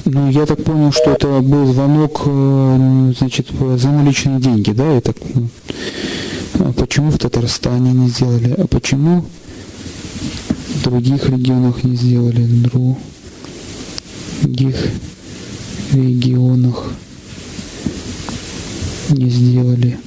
Ну, 0.05 0.29
я 0.29 0.45
так 0.45 0.63
понял, 0.63 0.91
что 0.91 1.11
это 1.11 1.39
был 1.41 1.65
звонок, 1.73 2.21
э, 2.25 3.13
значит, 3.17 3.47
за 3.49 3.89
наличные 3.89 4.39
деньги, 4.39 4.71
да? 4.71 5.01
Ну, 5.33 5.49
а 6.59 6.73
почему 6.73 7.09
в 7.11 7.17
Татарстане 7.17 7.91
не 7.91 8.07
сделали? 8.09 8.53
А 8.57 8.67
почему 8.67 9.25
в 10.75 10.83
других 10.83 11.27
регионах 11.29 11.83
не 11.83 11.95
сделали? 11.95 12.43
В 12.43 12.97
других 14.43 14.75
регионах 15.91 16.83
не 19.09 19.29
сделали. 19.29 19.97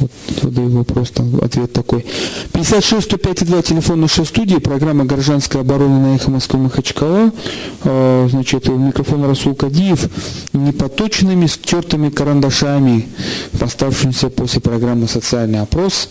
Вот 0.00 0.10
задаю 0.42 0.70
вопрос, 0.70 1.10
там 1.10 1.36
ответ 1.42 1.72
такой. 1.72 2.06
56 2.52 3.04
105 3.04 3.44
2 3.44 3.62
телефон 3.62 4.00
нашей 4.00 4.24
студии, 4.24 4.56
программа 4.56 5.04
«Горожанская 5.04 5.62
оборона» 5.62 6.00
на 6.00 6.16
эхо 6.16 6.30
Москвы 6.30 6.58
Махачкала. 6.60 7.32
А, 7.84 8.26
значит, 8.28 8.68
микрофон 8.68 9.24
Расул 9.24 9.54
Кадиев 9.54 10.08
непоточенными 10.52 11.46
стертыми 11.46 12.08
карандашами, 12.10 13.08
поставшимся 13.58 14.30
после 14.30 14.60
программы 14.60 15.06
«Социальный 15.06 15.60
опрос». 15.60 16.08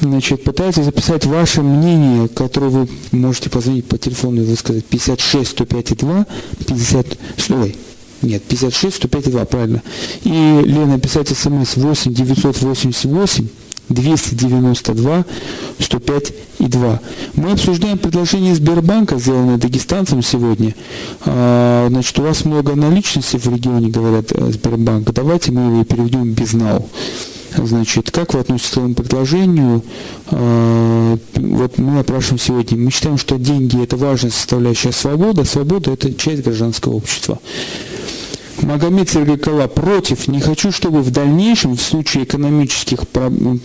Значит, 0.00 0.44
пытается 0.44 0.82
записать 0.82 1.24
ваше 1.24 1.62
мнение, 1.62 2.28
которое 2.28 2.68
вы 2.68 2.88
можете 3.12 3.48
позвонить 3.48 3.86
по 3.86 3.96
телефону 3.96 4.42
и 4.42 4.44
высказать 4.44 4.84
56 4.84 5.50
105 5.50 5.96
2 5.96 6.26
50, 6.66 7.06
ой, 7.50 7.76
нет, 8.24 8.42
56 8.42 8.96
105 8.96 9.30
2, 9.30 9.44
правильно. 9.44 9.82
И 10.24 10.30
Лена 10.30 10.98
писать 10.98 11.28
смс 11.28 11.76
8 11.76 12.12
988 12.12 13.48
292 13.88 15.24
105 15.78 16.32
и 16.60 16.64
2. 16.64 17.00
Мы 17.34 17.52
обсуждаем 17.52 17.98
предложение 17.98 18.54
Сбербанка, 18.54 19.18
сделанное 19.18 19.58
дагестанцем 19.58 20.22
сегодня. 20.22 20.74
А, 21.26 21.88
значит, 21.90 22.18
у 22.18 22.22
вас 22.22 22.44
много 22.44 22.74
наличности 22.74 23.36
в 23.36 23.46
регионе, 23.46 23.88
говорят 23.88 24.32
э, 24.32 24.52
Сбербанк. 24.52 25.10
Давайте 25.12 25.52
мы 25.52 25.72
его 25.72 25.84
переведем 25.84 26.22
в 26.22 26.34
безнал. 26.34 26.88
Значит, 27.56 28.10
как 28.10 28.34
вы 28.34 28.40
относитесь 28.40 28.70
к 28.70 28.72
этому 28.78 28.94
предложению? 28.94 29.82
А, 30.30 31.18
вот 31.34 31.78
мы 31.78 32.00
опрашиваем 32.00 32.38
сегодня. 32.38 32.78
Мы 32.78 32.90
считаем, 32.90 33.18
что 33.18 33.36
деньги– 33.36 33.82
это 33.84 33.96
важная 33.96 34.30
составляющая 34.30 34.92
свободы. 34.92 35.44
Свобода– 35.44 35.90
это 35.92 36.12
часть 36.14 36.42
гражданского 36.42 36.94
общества. 36.94 37.38
Магомед 38.62 39.10
Сергакала 39.10 39.66
против. 39.66 40.28
Не 40.28 40.40
хочу, 40.40 40.72
чтобы 40.72 41.02
в 41.02 41.10
дальнейшем 41.10 41.76
в 41.76 41.82
случае 41.82 42.24
экономических 42.24 43.06
проблем 43.08 43.60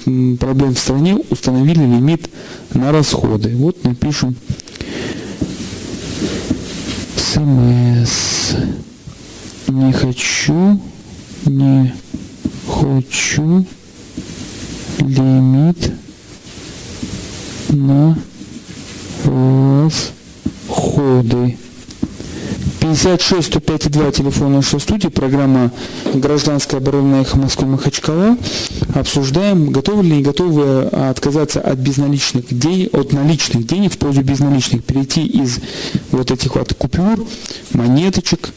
в 0.73 0.80
стране 0.80 1.17
установили 1.30 1.80
лимит 1.80 2.30
на 2.73 2.91
расходы. 2.91 3.56
Вот 3.56 3.84
напишем 3.84 4.36
СМС. 7.15 8.56
Не 9.67 9.93
хочу, 9.93 10.82
не 11.45 11.93
хочу 12.67 13.65
лимит 14.99 15.91
на 17.69 18.17
расходы. 20.65 21.58
56 22.80 23.48
105 23.48 23.92
2 23.92 24.12
телефон 24.12 24.54
нашей 24.54 24.80
студии, 24.80 25.10
программа 25.10 25.72
«Гражданская 26.13 26.80
оборона 26.80 27.22
эхо 27.22 27.38
Москвы 27.38 27.68
Махачкала». 27.68 28.38
Обсуждаем, 28.96 29.72
готовы 29.72 30.04
ли 30.04 30.18
не 30.18 30.24
готовы 30.24 30.84
отказаться 30.84 31.60
от 31.60 31.78
безналичных 31.78 32.46
денег, 32.50 32.94
от 32.94 33.12
наличных 33.12 33.68
денег 33.68 33.94
в 33.94 33.98
пользу 33.98 34.22
безналичных, 34.22 34.84
перейти 34.84 35.26
из 35.26 35.60
вот 36.12 36.32
этих 36.32 36.56
вот 36.56 36.74
купюр, 36.74 37.26
монеточек, 37.74 38.50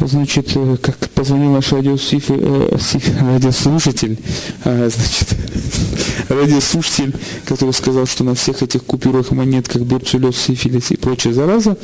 значит, 0.00 0.50
э, 0.54 0.76
как 0.82 0.96
позвонил 1.10 1.52
наш 1.52 1.72
радиосиф, 1.72 2.24
э, 2.28 2.76
радиослушатель, 3.20 4.18
э, 4.64 4.90
значит, 4.90 5.36
радиослушатель, 6.28 7.14
который 7.44 7.72
сказал, 7.72 8.06
что 8.06 8.24
на 8.24 8.34
всех 8.34 8.62
этих 8.62 8.84
купюрах, 8.84 9.30
монетках 9.30 9.82
берцулез, 9.82 10.36
сифилис 10.36 10.90
и 10.90 10.96
прочая 10.96 11.32
зараза. 11.32 11.76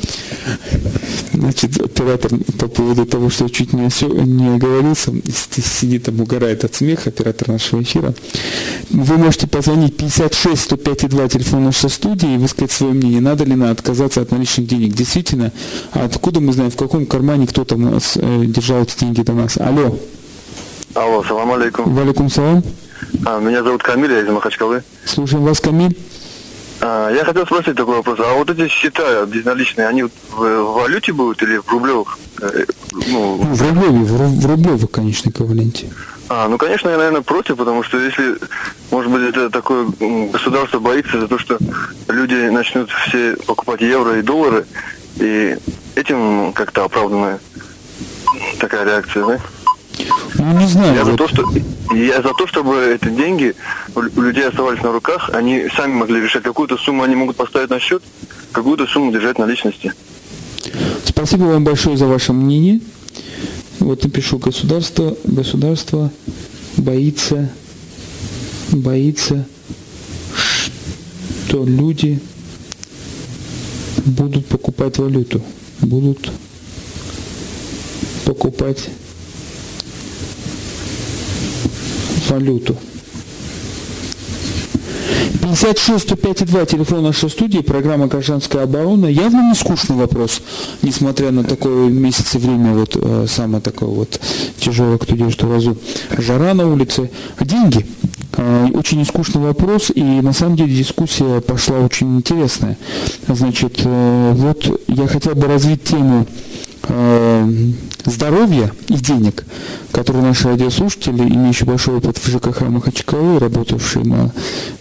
Значит, 1.33 1.84
оператор 1.85 2.31
по 2.59 2.67
поводу 2.67 3.05
того, 3.05 3.29
что 3.29 3.49
чуть 3.49 3.73
не, 3.73 3.89
все, 3.89 4.07
не 4.07 4.55
оговорился, 4.55 5.11
сидит 5.51 6.03
там, 6.03 6.19
угорает 6.19 6.63
от 6.63 6.75
смеха, 6.75 7.09
оператор 7.09 7.49
нашего 7.49 7.81
эфира. 7.81 8.13
Вы 8.89 9.17
можете 9.17 9.47
позвонить 9.47 9.97
56 9.97 10.61
105 10.61 11.09
2 11.09 11.27
телефон 11.29 11.65
нашей 11.65 11.89
студии 11.89 12.35
и 12.35 12.37
высказать 12.37 12.71
свое 12.71 12.93
мнение, 12.93 13.21
надо 13.21 13.43
ли 13.43 13.55
нам 13.55 13.71
отказаться 13.71 14.21
от 14.21 14.31
наличных 14.31 14.67
денег. 14.67 14.93
Действительно, 14.93 15.51
откуда 15.91 16.39
мы 16.39 16.53
знаем, 16.53 16.71
в 16.71 16.75
каком 16.75 17.05
кармане 17.05 17.47
кто-то 17.47 17.77
нас, 17.77 18.13
э, 18.15 18.43
держал 18.45 18.83
эти 18.83 18.99
деньги 18.99 19.21
до 19.21 19.33
нас. 19.33 19.57
Алло. 19.57 19.97
Алло, 20.93 21.23
салам 21.23 21.51
алейкум. 21.53 21.93
Валикум 21.93 22.29
салам. 22.29 22.63
А, 23.25 23.39
меня 23.39 23.63
зовут 23.63 23.83
Камиль, 23.83 24.11
я 24.11 24.21
из 24.21 24.29
Махачкалы. 24.29 24.83
Слушаем 25.05 25.43
вас, 25.43 25.59
Камиль. 25.59 25.97
А, 26.81 27.09
я 27.11 27.23
хотел 27.23 27.45
спросить 27.45 27.75
такой 27.75 27.95
вопрос. 27.95 28.19
А 28.19 28.33
вот 28.33 28.49
эти 28.49 28.67
счета 28.67 29.25
безналичные, 29.25 29.87
они 29.87 30.03
в, 30.03 30.11
в 30.31 30.73
валюте 30.73 31.13
будут 31.13 31.41
или 31.41 31.57
в 31.57 31.67
рублевых? 31.69 32.17
Э, 32.41 32.65
ну, 33.07 33.37
в 33.37 33.61
рублевых, 33.61 34.09
в, 34.09 34.41
в 34.41 34.45
рублевых, 34.45 34.91
конечно, 34.91 35.29
эквиваленте. 35.29 35.89
А, 36.27 36.47
ну, 36.47 36.57
конечно, 36.57 36.89
я, 36.89 36.97
наверное, 36.97 37.21
против, 37.21 37.57
потому 37.57 37.83
что 37.83 37.99
если, 37.99 38.37
может 38.91 39.11
быть, 39.11 39.29
это 39.29 39.49
такое 39.49 39.87
государство 40.31 40.79
боится 40.79 41.19
за 41.19 41.27
то, 41.27 41.37
что 41.37 41.57
люди 42.07 42.49
начнут 42.49 42.89
все 42.89 43.35
покупать 43.45 43.81
евро 43.81 44.17
и 44.17 44.23
доллары, 44.23 44.65
и 45.17 45.55
этим 45.95 46.51
как-то 46.53 46.83
оправданная 46.85 47.39
такая 48.59 48.85
реакция, 48.85 49.25
да? 49.25 49.39
Ну, 50.35 50.57
не 50.59 50.67
знаю. 50.67 50.95
Я, 50.95 51.03
вот... 51.03 51.11
за 51.11 51.17
то, 51.17 51.27
что, 51.27 51.45
я 51.93 52.21
за 52.21 52.33
то, 52.33 52.47
чтобы 52.47 52.97
эти 53.01 53.09
деньги 53.09 53.55
у 53.95 54.21
людей 54.21 54.47
оставались 54.47 54.81
на 54.81 54.91
руках, 54.91 55.29
они 55.33 55.67
сами 55.75 55.93
могли 55.93 56.21
решать, 56.21 56.43
какую-то 56.43 56.77
сумму 56.77 57.03
они 57.03 57.15
могут 57.15 57.35
поставить 57.35 57.69
на 57.69 57.79
счет, 57.79 58.03
какую-то 58.51 58.85
сумму 58.87 59.11
держать 59.11 59.39
на 59.39 59.45
личности. 59.45 59.93
Спасибо 61.05 61.43
вам 61.43 61.63
большое 61.63 61.97
за 61.97 62.07
ваше 62.07 62.33
мнение. 62.33 62.79
Вот 63.79 64.03
напишу, 64.03 64.37
государство, 64.37 65.15
государство 65.23 66.11
боится, 66.77 67.49
боится, 68.71 69.45
что 71.47 71.63
люди 71.63 72.19
будут 74.05 74.47
покупать 74.47 74.97
валюту, 74.97 75.41
будут 75.81 76.31
покупать 78.25 78.89
валюту. 82.29 82.75
56 85.41 85.99
105 86.01 86.45
2 86.45 86.65
телефон 86.65 87.03
нашей 87.03 87.29
студии, 87.29 87.59
программа 87.59 88.07
«Гражданская 88.07 88.63
оборона». 88.63 89.05
Явно 89.05 89.49
не 89.49 89.55
скучный 89.55 89.95
вопрос, 89.95 90.41
несмотря 90.81 91.31
на 91.31 91.43
такое 91.43 91.89
месяц 91.89 92.35
и 92.35 92.39
время, 92.39 92.73
вот 92.73 92.97
э, 92.99 93.25
самое 93.29 93.61
такое 93.61 93.89
вот 93.89 94.19
тяжелое, 94.57 94.97
кто 94.97 95.15
держит 95.15 95.43
уразу, 95.43 95.77
жара 96.17 96.53
на 96.53 96.67
улице. 96.67 97.11
Деньги. 97.39 97.85
Э, 98.37 98.67
очень 98.73 98.99
нескучный 98.99 99.41
вопрос, 99.41 99.91
и 99.93 100.01
на 100.01 100.33
самом 100.33 100.55
деле 100.55 100.75
дискуссия 100.75 101.41
пошла 101.41 101.77
очень 101.79 102.17
интересная. 102.17 102.77
Значит, 103.27 103.81
э, 103.83 104.31
вот 104.35 104.81
я 104.87 105.07
хотел 105.07 105.35
бы 105.35 105.47
развить 105.47 105.83
тему 105.83 106.25
э, 106.87 107.49
здоровья 108.05 108.71
и 108.87 108.95
денег, 108.95 109.45
которые 109.91 110.23
наши 110.23 110.47
радиослушатели, 110.47 111.21
имеющие 111.21 111.65
большой 111.67 111.97
опыт 111.97 112.17
в 112.17 112.27
ЖКХ 112.27 112.61
Махачкалы, 112.61 113.39
работавшие 113.39 114.05
на, 114.05 114.31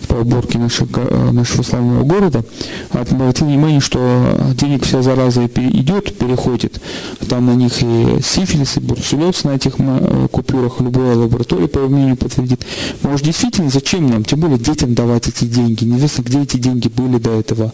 по 0.09 0.15
уборке 0.15 0.59
нашего, 0.59 1.33
нашего 1.33 1.63
славного 1.63 2.05
города, 2.05 2.45
обратили 2.91 3.49
внимание, 3.49 3.81
что 3.81 4.37
денег 4.55 4.85
вся 4.85 5.03
зараза 5.03 5.47
идет, 5.47 6.17
переходит. 6.19 6.81
Там 7.29 7.47
на 7.47 7.55
них 7.55 7.83
и 7.83 8.21
сифилис, 8.23 8.77
и 8.77 8.81
бурсулез 8.81 9.45
на 9.45 9.51
этих 9.51 9.75
э, 9.79 10.29
купюрах, 10.31 10.81
любая 10.81 11.17
лаборатория 11.17 11.69
по 11.69 11.81
мнению 11.81 12.17
подтвердит. 12.17 12.67
Может, 13.03 13.27
действительно, 13.27 13.71
зачем 13.71 14.07
нам, 14.09 14.25
тем 14.25 14.41
более 14.41 14.59
детям 14.59 14.95
давать 14.95 15.29
эти 15.29 15.45
деньги? 15.45 15.85
Неизвестно, 15.85 16.23
где 16.23 16.43
эти 16.43 16.57
деньги 16.57 16.89
были 16.89 17.19
до 17.19 17.39
этого. 17.39 17.73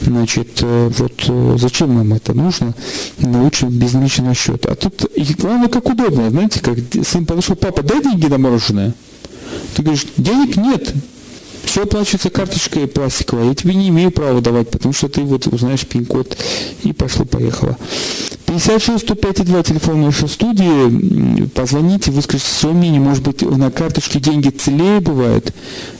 Значит, 0.00 0.60
э, 0.62 0.90
вот 0.98 1.12
э, 1.28 1.56
зачем 1.58 1.94
нам 1.94 2.12
это 2.12 2.34
нужно? 2.34 2.74
Лучше 3.20 3.55
безналичный 3.62 4.34
счет. 4.34 4.66
А 4.66 4.74
тут 4.74 5.06
главное, 5.38 5.68
как 5.68 5.88
удобно, 5.88 6.30
знаете, 6.30 6.60
как 6.60 6.78
сын 7.06 7.26
подошел, 7.26 7.56
папа, 7.56 7.82
дай 7.82 8.02
деньги 8.02 8.26
на 8.26 8.38
мороженое. 8.38 8.94
Ты 9.74 9.82
говоришь, 9.82 10.06
денег 10.16 10.56
нет. 10.56 10.94
Все 11.64 11.82
оплачивается 11.82 12.30
карточкой 12.30 12.86
пластиковой. 12.86 13.48
Я 13.48 13.54
тебе 13.54 13.74
не 13.74 13.88
имею 13.88 14.10
права 14.10 14.40
давать, 14.40 14.70
потому 14.70 14.94
что 14.94 15.08
ты 15.08 15.22
вот 15.22 15.46
узнаешь 15.48 15.86
пин-код 15.86 16.36
и 16.84 16.92
пошло-поехало. 16.92 17.76
56 18.46 19.00
105 19.00 19.44
2 19.44 19.62
телефон 19.62 20.02
нашей 20.02 20.28
студии. 20.28 21.46
Позвоните, 21.48 22.12
выскажите 22.12 22.48
свое 22.48 22.74
мнение. 22.74 23.00
Может 23.00 23.24
быть, 23.24 23.42
на 23.42 23.70
карточке 23.70 24.20
деньги 24.20 24.50
целее 24.50 25.00
бывают. 25.00 25.52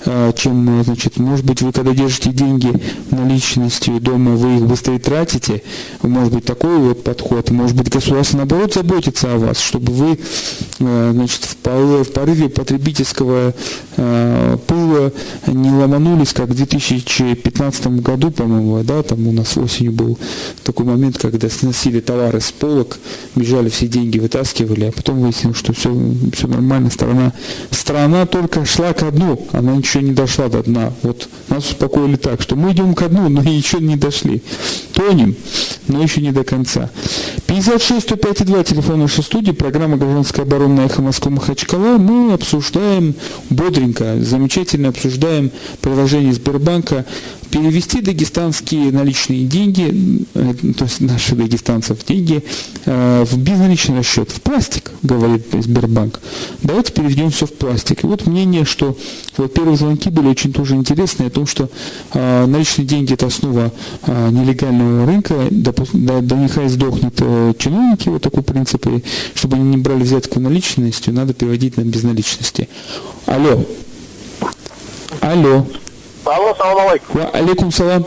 э, 0.04 0.32
чем, 0.36 0.84
значит, 0.84 1.18
может 1.18 1.44
быть, 1.44 1.62
вы 1.62 1.72
когда 1.72 1.92
держите 1.92 2.30
деньги 2.30 2.72
наличностью 3.10 4.00
дома, 4.00 4.32
вы 4.32 4.56
их 4.56 4.66
быстрее 4.66 4.98
тратите, 4.98 5.62
может 6.02 6.32
быть, 6.32 6.44
такой 6.44 6.78
вот 6.78 7.02
подход, 7.02 7.50
может 7.50 7.76
быть, 7.76 7.90
государство, 7.90 8.38
наоборот, 8.38 8.74
заботится 8.74 9.34
о 9.34 9.38
вас, 9.38 9.58
чтобы 9.58 9.92
вы, 9.92 10.18
значит, 10.78 11.44
в 11.44 11.56
порыве 11.56 12.48
потребительского 12.48 13.54
пыла 13.96 15.12
не 15.46 15.70
ломанулись, 15.70 16.32
как 16.32 16.48
в 16.48 16.54
2015 16.54 17.86
году, 18.00 18.30
по-моему, 18.30 18.82
да, 18.84 19.02
там 19.02 19.26
у 19.26 19.32
нас 19.32 19.56
осенью 19.56 19.92
был 19.92 20.18
такой 20.62 20.86
момент, 20.86 21.18
когда 21.18 21.48
сносили 21.48 22.00
товары 22.00 22.35
с 22.40 22.52
полок, 22.52 22.98
бежали 23.34 23.68
все 23.68 23.86
деньги, 23.86 24.18
вытаскивали, 24.18 24.86
а 24.86 24.92
потом 24.92 25.20
выяснилось, 25.20 25.58
что 25.58 25.72
все, 25.72 25.94
все 26.32 26.46
нормально, 26.46 26.90
страна, 26.90 27.32
страна 27.70 28.26
только 28.26 28.64
шла 28.64 28.92
ко 28.92 29.10
дну, 29.10 29.46
она 29.52 29.74
ничего 29.74 30.02
не 30.02 30.12
дошла 30.12 30.48
до 30.48 30.62
дна. 30.62 30.92
Вот 31.02 31.28
нас 31.48 31.66
успокоили 31.66 32.16
так, 32.16 32.42
что 32.42 32.56
мы 32.56 32.72
идем 32.72 32.94
ко 32.94 33.08
дну, 33.08 33.28
но 33.28 33.42
еще 33.42 33.78
не 33.78 33.96
дошли. 33.96 34.42
Тонем, 34.92 35.36
но 35.88 36.02
еще 36.02 36.20
не 36.20 36.32
до 36.32 36.44
конца. 36.44 36.90
56 37.46 38.02
105 38.02 38.46
2, 38.46 38.64
телефон 38.64 39.00
нашей 39.00 39.22
студии, 39.22 39.52
программа 39.52 39.96
«Гражданская 39.96 40.44
оборона» 40.44 40.80
«Эхо 40.80 41.02
Москвы 41.02 41.32
Махачкала». 41.32 41.98
Мы 41.98 42.32
обсуждаем 42.32 43.14
бодренько, 43.50 44.16
замечательно 44.20 44.88
обсуждаем 44.88 45.50
приложение 45.80 46.32
Сбербанка 46.32 47.04
перевести 47.56 48.02
дагестанские 48.02 48.92
наличные 48.92 49.44
деньги, 49.44 50.26
э, 50.34 50.54
то 50.76 50.84
есть 50.84 51.00
наши 51.00 51.34
дагестанцев 51.34 52.04
деньги, 52.04 52.44
э, 52.84 53.24
в 53.24 53.38
безналичный 53.38 53.98
расчет, 53.98 54.30
в 54.30 54.42
пластик, 54.42 54.90
говорит 55.02 55.46
Сбербанк. 55.52 56.20
Давайте 56.62 56.92
переведем 56.92 57.30
все 57.30 57.46
в 57.46 57.54
пластик. 57.54 58.04
И 58.04 58.06
вот 58.06 58.26
мнение, 58.26 58.66
что 58.66 58.96
вот 59.38 59.54
первые 59.54 59.78
звонки 59.78 60.10
были 60.10 60.28
очень 60.28 60.52
тоже 60.52 60.74
интересные 60.74 61.28
о 61.28 61.30
том, 61.30 61.46
что 61.46 61.70
э, 62.12 62.46
наличные 62.46 62.86
деньги 62.86 63.14
это 63.14 63.26
основа 63.26 63.72
нелегального 64.06 65.06
рынка, 65.06 65.34
до, 65.50 65.72
до 66.20 66.36
нехай 66.36 66.68
сдохнут 66.68 67.16
чиновники, 67.58 68.08
вот 68.08 68.22
такой 68.22 68.42
принцип, 68.42 68.86
и 68.86 69.02
чтобы 69.34 69.56
они 69.56 69.64
не 69.64 69.76
брали 69.78 70.02
взятку 70.02 70.40
наличностью, 70.40 71.14
надо 71.14 71.32
переводить 71.32 71.76
на 71.76 71.82
безналичности. 71.82 72.68
Алло. 73.26 73.64
Алло. 75.20 75.66
Алло, 76.26 76.54
салам 76.58 76.88
алейкум. 76.88 77.20
Алейкум 77.32 77.70
салам. 77.70 78.04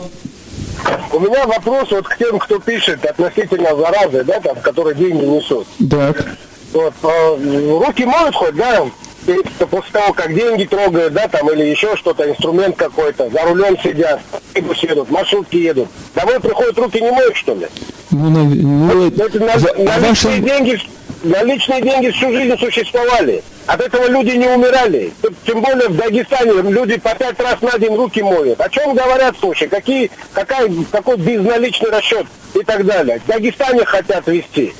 У 1.12 1.18
меня 1.20 1.46
вопрос 1.46 1.90
вот 1.90 2.06
к 2.06 2.18
тем, 2.18 2.38
кто 2.38 2.58
пишет 2.58 3.04
относительно 3.04 3.74
заразы, 3.74 4.24
да, 4.24 4.40
там, 4.40 4.56
которые 4.56 4.94
деньги 4.94 5.24
несут. 5.24 5.66
Да. 5.78 6.14
Вот, 6.72 6.94
э, 7.02 7.78
руки 7.84 8.04
моют 8.04 8.34
хоть, 8.34 8.54
да, 8.54 8.86
после 9.70 9.90
того, 9.92 10.12
как 10.12 10.34
деньги 10.34 10.64
трогают, 10.64 11.14
да, 11.14 11.28
там, 11.28 11.50
или 11.50 11.64
еще 11.64 11.96
что-то, 11.96 12.28
инструмент 12.28 12.76
какой-то, 12.76 13.30
за 13.30 13.42
рулем 13.42 13.76
сидят, 13.82 14.20
едут, 14.54 15.10
маршрутки 15.10 15.56
едут. 15.56 15.88
Домой 16.14 16.40
приходят, 16.40 16.78
руки 16.78 17.00
не 17.00 17.10
моют, 17.10 17.36
что 17.36 17.54
ли? 17.54 17.66
Ну, 18.10 18.28
на, 18.30 18.44
ну, 18.44 19.08
это, 19.08 19.40
на, 19.40 19.58
за, 19.58 19.74
наличные, 19.74 20.40
ваши... 20.40 20.40
деньги, 20.40 20.80
наличные 21.22 21.82
деньги 21.82 22.10
всю 22.10 22.30
жизнь 22.32 22.56
существовали. 22.58 23.42
От 23.70 23.80
этого 23.82 24.08
люди 24.08 24.30
не 24.30 24.48
умирали. 24.48 25.12
Тем 25.46 25.62
более 25.62 25.88
в 25.88 25.96
Дагестане 25.96 26.60
люди 26.72 26.98
по 26.98 27.14
пять 27.14 27.38
раз 27.38 27.60
на 27.60 27.78
день 27.78 27.94
руки 27.94 28.20
моют. 28.20 28.60
О 28.60 28.68
чем 28.68 28.94
говорят, 28.96 29.36
слушай, 29.38 29.68
какие, 29.68 30.10
какая, 30.32 30.68
какой 30.90 31.16
безналичный 31.18 31.90
расчет 31.90 32.26
и 32.54 32.64
так 32.64 32.84
далее. 32.84 33.20
В 33.20 33.28
Дагестане 33.28 33.84
хотят 33.84 34.26
вести. 34.26 34.74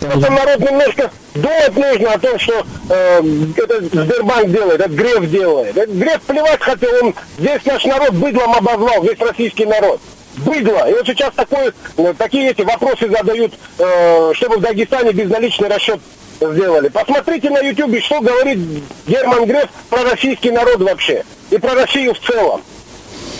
Это 0.00 0.32
народ 0.32 0.58
немножко 0.60 1.10
думать 1.34 1.76
нужно 1.76 2.14
о 2.14 2.18
том, 2.18 2.38
что 2.38 2.64
э, 2.88 3.22
это 3.54 3.80
Сбербанк 3.82 4.50
делает, 4.50 4.80
это 4.80 4.88
Греф 4.88 5.30
делает. 5.30 5.76
Это 5.76 5.92
Греф 5.92 6.22
плевать 6.22 6.62
хотел, 6.62 6.90
он 7.04 7.14
весь 7.36 7.64
наш 7.66 7.84
народ 7.84 8.12
быдлом 8.14 8.54
обозвал, 8.54 9.02
весь 9.02 9.18
российский 9.18 9.66
народ. 9.66 10.00
Быдло. 10.38 10.88
И 10.88 10.94
вот 10.94 11.06
сейчас 11.06 11.34
такой, 11.34 11.72
э, 11.98 12.14
такие 12.16 12.52
эти 12.52 12.62
вопросы 12.62 13.10
задают, 13.10 13.52
э, 13.78 14.32
чтобы 14.34 14.56
в 14.56 14.60
Дагестане 14.60 15.12
безналичный 15.12 15.68
расчет 15.68 16.00
сделали. 16.40 16.88
Посмотрите 16.88 17.50
на 17.50 17.60
Ютубе, 17.60 18.00
что 18.00 18.20
говорит 18.20 18.58
Герман 19.06 19.46
Греф 19.46 19.68
про 19.88 20.04
российский 20.04 20.50
народ 20.50 20.80
вообще. 20.80 21.24
И 21.50 21.58
про 21.58 21.74
Россию 21.74 22.14
в 22.14 22.20
целом. 22.20 22.62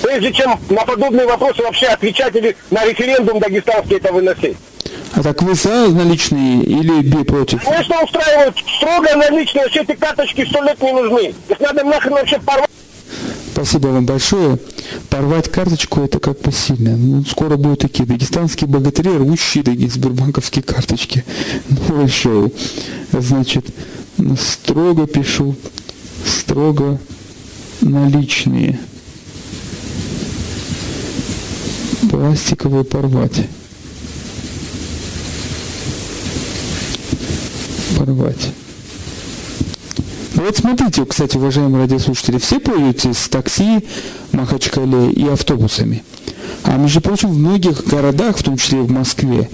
Прежде 0.03 0.33
чем 0.33 0.59
на 0.71 0.85
подобные 0.85 1.27
вопросы 1.27 1.63
вообще 1.63 1.87
отвечать 1.87 2.35
или 2.35 2.57
на 2.71 2.85
референдум 2.85 3.39
дагестанский 3.39 3.97
это 3.97 4.13
выносить. 4.13 4.57
А 5.15 5.23
так 5.23 5.43
вы 5.43 5.55
за 5.55 5.89
наличные 5.89 6.63
или 6.63 7.03
би 7.03 7.25
против? 7.25 7.65
Конечно, 7.65 8.03
устраивают 8.03 8.57
строго 8.77 9.17
наличные, 9.17 9.69
все 9.69 9.83
эти 9.83 9.93
карточки 9.93 10.47
сто 10.49 10.63
лет 10.63 10.81
не 10.81 10.93
нужны. 10.93 11.35
Их 11.49 11.61
надо 11.61 11.85
нахрен 11.85 12.13
вообще 12.13 12.39
порвать. 12.39 12.71
Спасибо 13.63 13.89
вам 13.89 14.07
большое. 14.07 14.59
Порвать 15.11 15.51
карточку 15.51 16.01
это 16.01 16.19
как 16.19 16.41
бы 16.41 16.51
сильно. 16.51 16.97
Ну, 16.97 17.23
скоро 17.27 17.59
будут 17.59 17.81
такие 17.81 18.07
дагестанские 18.09 18.69
богатыри, 18.69 19.11
рвущие 19.11 19.63
сбербанковские 19.87 20.63
карточки. 20.63 21.27
Новое 21.69 22.09
шоу. 22.09 22.51
Значит, 23.13 23.67
строго 24.41 25.07
пишу, 25.07 25.55
строго 26.25 26.99
наличные. 27.83 28.81
Пластиковые 32.11 32.85
порвать. 32.85 33.47
Порвать. 37.99 38.53
Вот 40.41 40.57
смотрите, 40.57 41.05
кстати, 41.05 41.37
уважаемые 41.37 41.83
радиослушатели, 41.83 42.39
все 42.39 42.61
пользуются 42.61 43.31
такси, 43.31 43.85
Махачкале 44.33 45.13
и 45.13 45.29
автобусами. 45.29 46.03
А 46.65 46.79
между 46.79 47.03
прочим, 47.03 47.29
в 47.29 47.37
многих 47.37 47.87
городах, 47.87 48.39
в 48.39 48.43
том 48.43 48.57
числе 48.57 48.81
в 48.81 48.91
Москве, 48.91 49.51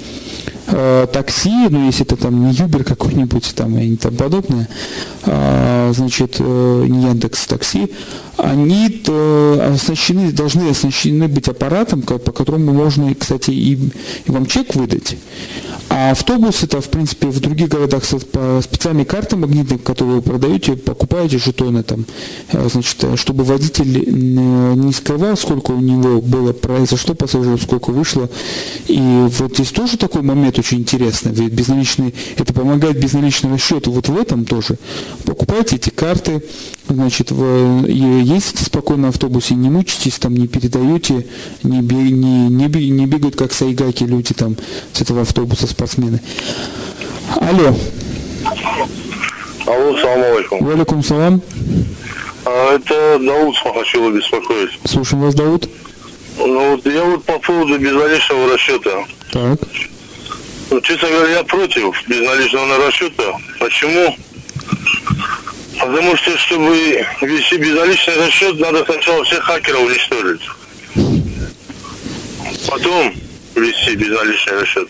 э, 0.68 1.09
такси, 1.12 1.66
ну 1.70 1.87
если 1.87 2.05
это 2.05 2.16
там 2.16 2.41
не 2.41 2.53
Юбер 2.53 2.84
какой-нибудь 2.84 3.53
там 3.57 3.76
и 3.76 3.97
тому 3.97 4.16
подобное, 4.16 4.68
э, 5.24 5.93
значит, 5.93 6.37
э, 6.39 6.84
не 6.89 7.03
Яндекс 7.03 7.49
Такси, 7.49 7.91
они 8.37 9.03
оснащены, 9.61 10.32
должны 10.32 10.70
оснащены 10.70 11.28
быть 11.28 11.49
аппаратом, 11.49 12.03
по 12.03 12.18
которому 12.18 12.72
можно, 12.72 13.14
кстати, 13.14 13.51
и, 13.51 13.74
и 13.74 14.30
вам 14.30 14.47
чек 14.47 14.74
выдать. 14.74 15.16
А 15.89 16.11
автобус 16.11 16.62
это, 16.62 16.80
в 16.80 16.89
принципе, 16.89 17.28
в 17.28 17.41
других 17.41 17.68
городах 17.68 18.03
по 18.32 18.61
специальной 18.62 19.05
карте 19.05 19.37
магнитной, 19.37 19.78
которую 19.78 20.16
вы 20.16 20.22
продаете, 20.22 20.76
покупаете 20.76 21.39
жетоны 21.39 21.82
там, 21.82 22.05
э, 22.53 22.68
значит, 22.70 23.03
э, 23.05 23.16
чтобы 23.16 23.45
водитель 23.45 24.05
не 24.07 24.93
скрывал, 24.93 25.37
сколько 25.37 25.70
у 25.70 25.80
него 25.80 26.20
было 26.20 26.53
произошло 26.53 27.14
пассажиров, 27.14 27.62
сколько 27.62 27.91
вышло. 27.91 28.28
И 28.89 29.26
вот 29.39 29.55
здесь 29.55 29.70
тоже 29.70 29.97
такой 29.97 30.22
момент 30.22 30.59
очень 30.59 30.78
интересный. 30.78 31.32
Ведь 31.32 31.53
безналичный, 31.53 32.14
это 32.37 32.53
помогает 32.53 32.99
безналичный 32.99 33.53
расчет. 33.53 33.87
Вот 33.87 34.09
в 34.09 34.16
этом 34.18 34.45
тоже. 34.45 34.78
Покупайте 35.24 35.76
эти 35.76 35.91
карты, 35.91 36.43
значит, 36.89 37.30
в, 37.30 37.87
ездите 37.87 38.64
спокойно 38.64 39.09
в 39.09 39.11
автобусе, 39.11 39.55
не 39.55 39.70
мучитесь, 39.70 40.18
там 40.18 40.34
не 40.34 40.47
передаете, 40.47 41.26
не, 41.62 41.78
не, 41.78 42.49
не, 42.49 42.91
не 42.91 43.07
бегают 43.07 43.37
как 43.37 43.53
сайгаки 43.53 44.05
люди 44.05 44.34
там 44.34 44.57
с 44.93 45.01
этого 45.01 45.22
автобуса 45.22 45.66
спортсмены. 45.66 46.20
Алло. 47.41 47.74
Алло, 49.66 49.99
салам 49.99 50.22
алейкум. 50.22 50.64
Валикум 50.64 51.03
салам. 51.03 51.43
А, 52.45 52.76
это 52.76 53.18
Дауд 53.18 53.57
Махачева 53.64 54.11
беспокоить. 54.11 54.70
Слушаем 54.84 55.22
вас, 55.22 55.34
Дауд. 55.34 55.68
Ну 56.39 56.70
вот 56.70 56.87
я 56.87 57.05
вот 57.05 57.24
по 57.24 57.39
поводу 57.39 57.78
безналичного 57.78 58.53
расчета. 58.53 59.05
Так. 59.32 59.59
Ну, 60.70 60.80
честно 60.80 61.09
говоря, 61.09 61.39
я 61.39 61.45
против 61.45 61.95
безналичного 62.09 62.87
расчета. 62.87 63.24
Почему? 63.59 64.16
Потому 65.79 66.16
что, 66.16 66.37
чтобы 66.39 67.05
вести 67.20 67.57
безналичный 67.59 68.16
расчет, 68.27 68.59
надо 68.59 68.85
сначала 68.85 69.24
всех 69.24 69.43
хакеров 69.43 69.83
уничтожить. 69.83 70.41
Потом 72.68 73.14
вести 73.55 73.95
безналичный 73.95 74.61
расчет 74.61 74.89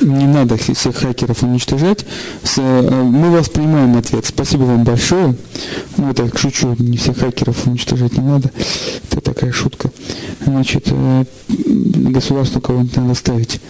не 0.00 0.26
надо 0.26 0.56
всех 0.56 0.96
хакеров 0.96 1.42
уничтожать. 1.42 2.04
Э, 2.56 3.02
мы 3.02 3.30
вас 3.30 3.48
принимаем 3.48 3.96
ответ. 3.96 4.26
Спасибо 4.26 4.62
вам 4.62 4.84
большое. 4.84 5.36
Ну, 5.96 6.14
так 6.14 6.38
шучу, 6.38 6.74
не 6.78 6.96
всех 6.96 7.18
хакеров 7.18 7.66
уничтожать 7.66 8.16
не 8.16 8.24
надо. 8.24 8.50
Это 9.10 9.20
такая 9.20 9.52
шутка. 9.52 9.90
Значит, 10.44 10.86
э, 10.90 11.24
государству 11.48 12.60
кого-нибудь 12.60 12.96
надо 12.96 13.14
ставить. 13.14 13.60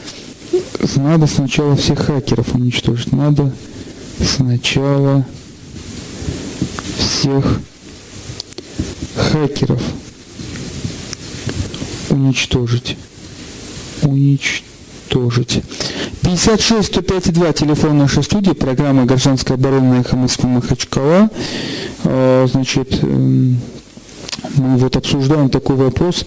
Надо 0.96 1.26
сначала 1.26 1.76
всех 1.76 2.00
хакеров 2.00 2.54
уничтожить. 2.54 3.12
Надо 3.12 3.52
сначала 4.20 5.24
всех 6.98 7.60
хакеров 9.16 9.82
уничтожить. 12.10 12.96
Уничтожить. 14.02 15.62
56 16.22 16.86
105 16.88 17.32
2, 17.32 17.52
телефон 17.52 17.98
нашей 17.98 18.22
студии, 18.22 18.52
программа 18.52 19.04
«Гражданская 19.04 19.56
оборона» 19.56 20.00
«Эхо 20.00 20.16
Москвы 20.16 20.48
Махачкала». 20.48 21.30
значит, 22.02 23.02
эм, 23.02 23.60
мы 24.56 24.76
вот 24.78 24.96
обсуждаем 24.96 25.50
такой 25.50 25.76
вопрос 25.76 26.26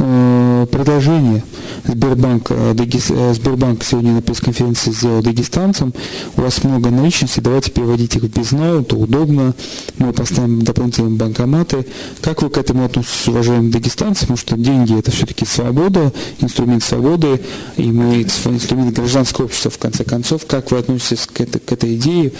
предложение 0.00 1.42
Сбербанк, 1.84 2.50
э, 2.50 2.74
э, 2.74 3.34
Сбербанк 3.34 3.84
сегодня 3.84 4.12
на 4.12 4.22
пресс-конференции 4.22 4.92
сделал 4.92 5.22
дагестанцам. 5.22 5.92
У 6.36 6.40
вас 6.42 6.62
много 6.64 6.90
наличности, 6.90 7.40
давайте 7.40 7.70
переводить 7.70 8.16
их 8.16 8.22
в 8.22 8.28
безнал, 8.28 8.80
это 8.80 8.96
удобно. 8.96 9.54
Мы 9.98 10.12
поставим 10.12 10.62
дополнительные 10.62 11.16
банкоматы. 11.16 11.86
Как 12.20 12.42
вы 12.42 12.50
к 12.50 12.58
этому 12.58 12.84
относитесь, 12.84 13.28
уважаемые 13.28 13.72
дагестанцы? 13.72 14.20
Потому 14.20 14.36
что 14.36 14.56
деньги 14.56 14.98
это 14.98 15.10
все-таки 15.10 15.44
свобода, 15.44 16.12
инструмент 16.40 16.82
свободы, 16.82 17.40
и 17.76 17.90
мы 17.90 18.22
инструмент 18.22 18.96
гражданского 18.96 19.46
общества 19.46 19.70
в 19.70 19.78
конце 19.78 20.04
концов. 20.04 20.46
Как 20.46 20.70
вы 20.70 20.78
относитесь 20.78 21.26
к 21.26 21.40
этой, 21.40 21.60
к 21.60 21.72
этой 21.72 21.96
идее? 21.96 22.32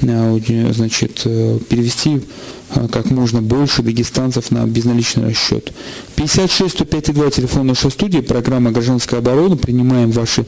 Значит, 0.00 1.22
перевести 1.68 2.20
как 2.92 3.10
можно 3.10 3.40
больше 3.40 3.82
дагестанцев 3.82 4.50
на 4.50 4.66
безналичный 4.66 5.28
расчет. 5.30 5.72
56 6.16 6.74
105 6.74 7.05
2 7.12 7.30
телефон 7.30 7.66
нашей 7.66 7.90
студии, 7.90 8.20
программа 8.20 8.70
«Гражданская 8.70 9.20
оборона». 9.20 9.56
Принимаем 9.56 10.10
ваши 10.10 10.46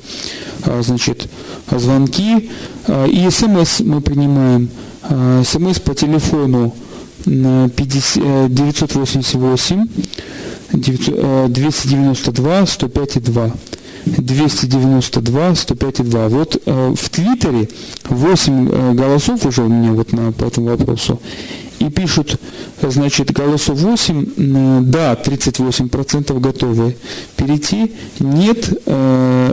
значит, 0.81 1.29
звонки. 1.71 2.51
И 2.89 3.29
смс 3.31 3.81
мы 3.81 4.01
принимаем. 4.01 4.69
СМС 5.45 5.79
по 5.81 5.95
телефону 5.95 6.75
50, 7.25 8.53
988 8.55 9.87
292 10.73 12.67
105 12.67 13.23
2. 13.23 13.53
292 14.07 15.55
105 15.55 16.11
2. 16.11 16.29
Вот 16.29 16.63
э, 16.65 16.95
в 16.97 17.11
Твиттере 17.11 17.69
8 18.09 18.69
э, 18.71 18.93
голосов 18.93 19.45
уже 19.45 19.63
у 19.63 19.69
меня 19.69 19.93
вот 19.93 20.13
на, 20.13 20.33
по 20.33 20.45
этому 20.45 20.69
вопросу 20.69 21.21
и 21.79 21.91
пишут, 21.91 22.41
значит, 22.83 23.31
голосов 23.33 23.79
8, 23.79 24.85
да, 24.85 25.15
38% 25.15 26.39
готовы 26.41 26.97
перейти, 27.37 27.93
нет, 28.19 28.83
э, 28.87 29.53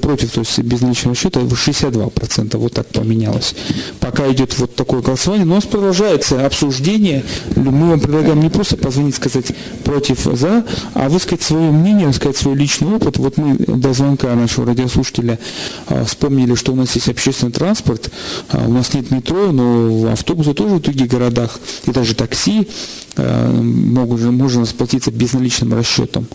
против, 0.00 0.32
то 0.32 0.40
есть 0.40 0.58
безналичного 0.58 1.16
счета 1.16 1.40
62%, 1.40 2.56
вот 2.58 2.72
так 2.72 2.86
поменялось. 2.88 3.54
Пока 4.00 4.30
идет 4.30 4.58
вот 4.58 4.74
такое 4.74 5.00
голосование, 5.00 5.46
но 5.46 5.52
у 5.52 5.56
нас 5.56 5.64
продолжается 5.64 6.44
обсуждение, 6.44 7.24
мы 7.56 7.90
вам 7.90 8.00
предлагаем 8.00 8.40
не 8.40 8.50
просто 8.50 8.76
позвонить, 8.76 9.14
сказать 9.14 9.52
против, 9.84 10.20
за, 10.24 10.64
а 10.94 11.08
высказать 11.08 11.42
свое 11.42 11.70
мнение, 11.70 12.12
сказать 12.12 12.36
свой 12.36 12.54
личный 12.54 12.94
опыт. 12.94 13.16
Вот 13.18 13.36
мы 13.36 13.56
до 13.56 13.92
звонка 13.92 14.34
нашего 14.34 14.66
радиослушателя 14.66 15.38
э, 15.88 16.04
вспомнили, 16.04 16.54
что 16.54 16.72
у 16.72 16.76
нас 16.76 16.94
есть 16.94 17.08
общественный 17.08 17.52
транспорт, 17.52 18.10
э, 18.52 18.66
у 18.66 18.72
нас 18.72 18.92
нет 18.94 19.10
метро, 19.10 19.52
но 19.52 20.10
автобусы 20.12 20.54
тоже 20.54 20.76
в 20.76 20.80
других 20.80 21.08
городах, 21.08 21.21
и 21.86 21.90
даже 21.90 22.14
такси 22.14 22.68
э, 23.16 23.50
могут, 23.50 24.20
можно 24.22 24.62
расплатиться 24.62 25.10
безналичным 25.10 25.74
расчетом. 25.74 26.26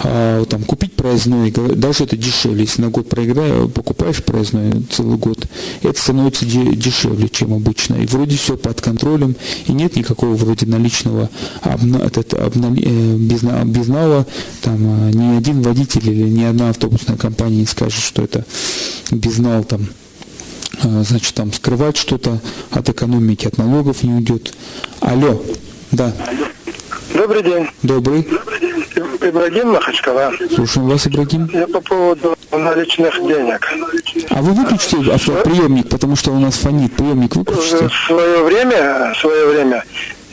А, 0.00 0.44
там, 0.44 0.62
купить 0.64 0.94
проездной, 0.94 1.50
даже 1.50 2.04
это 2.04 2.16
дешевле. 2.16 2.62
Если 2.62 2.82
на 2.82 2.88
год 2.88 3.08
проиграю, 3.08 3.68
покупаешь 3.68 4.22
проездной 4.22 4.84
целый 4.90 5.18
год, 5.18 5.46
это 5.82 6.00
становится 6.00 6.44
дешевле, 6.44 7.28
чем 7.28 7.54
обычно. 7.54 7.96
И 7.96 8.06
вроде 8.06 8.36
все 8.36 8.56
под 8.56 8.80
контролем, 8.80 9.36
и 9.66 9.72
нет 9.72 9.96
никакого 9.96 10.34
вроде 10.34 10.66
наличного 10.66 11.30
обна, 11.62 11.98
этот, 11.98 12.34
обна, 12.34 12.74
э, 12.76 13.16
безна, 13.16 13.64
безнала. 13.64 14.26
Там, 14.62 14.78
а, 14.80 15.10
ни 15.10 15.36
один 15.36 15.62
водитель 15.62 16.08
или 16.08 16.28
ни 16.28 16.44
одна 16.44 16.70
автобусная 16.70 17.16
компания 17.16 17.58
не 17.58 17.66
скажет, 17.66 18.02
что 18.02 18.22
это 18.22 18.44
безнал 19.10 19.64
там 19.64 19.88
значит, 20.82 21.34
там 21.34 21.52
скрывать 21.52 21.96
что-то 21.96 22.38
от 22.70 22.88
экономики, 22.88 23.46
от 23.46 23.58
налогов 23.58 24.02
не 24.02 24.12
уйдет. 24.12 24.54
Алло, 25.00 25.42
да. 25.90 26.12
Добрый 27.14 27.42
день. 27.42 27.68
Добрый. 27.82 28.26
Ибрагим 29.20 29.72
Махачкала. 29.72 30.32
Слушаем 30.54 30.88
вас, 30.88 31.06
Ибрагим. 31.06 31.48
Я 31.52 31.66
по 31.66 31.80
поводу 31.80 32.36
наличных 32.50 33.14
денег. 33.20 33.66
А 34.30 34.42
вы 34.42 34.52
выключите 34.52 34.96
приемник, 34.96 35.88
потому 35.88 36.16
что 36.16 36.32
у 36.32 36.38
нас 36.38 36.56
фонит. 36.56 36.94
Приемник 36.94 37.36
выключите. 37.36 37.88
В 37.88 38.06
свое 38.06 38.42
время, 38.42 39.12
в 39.14 39.18
свое 39.18 39.46
время 39.46 39.84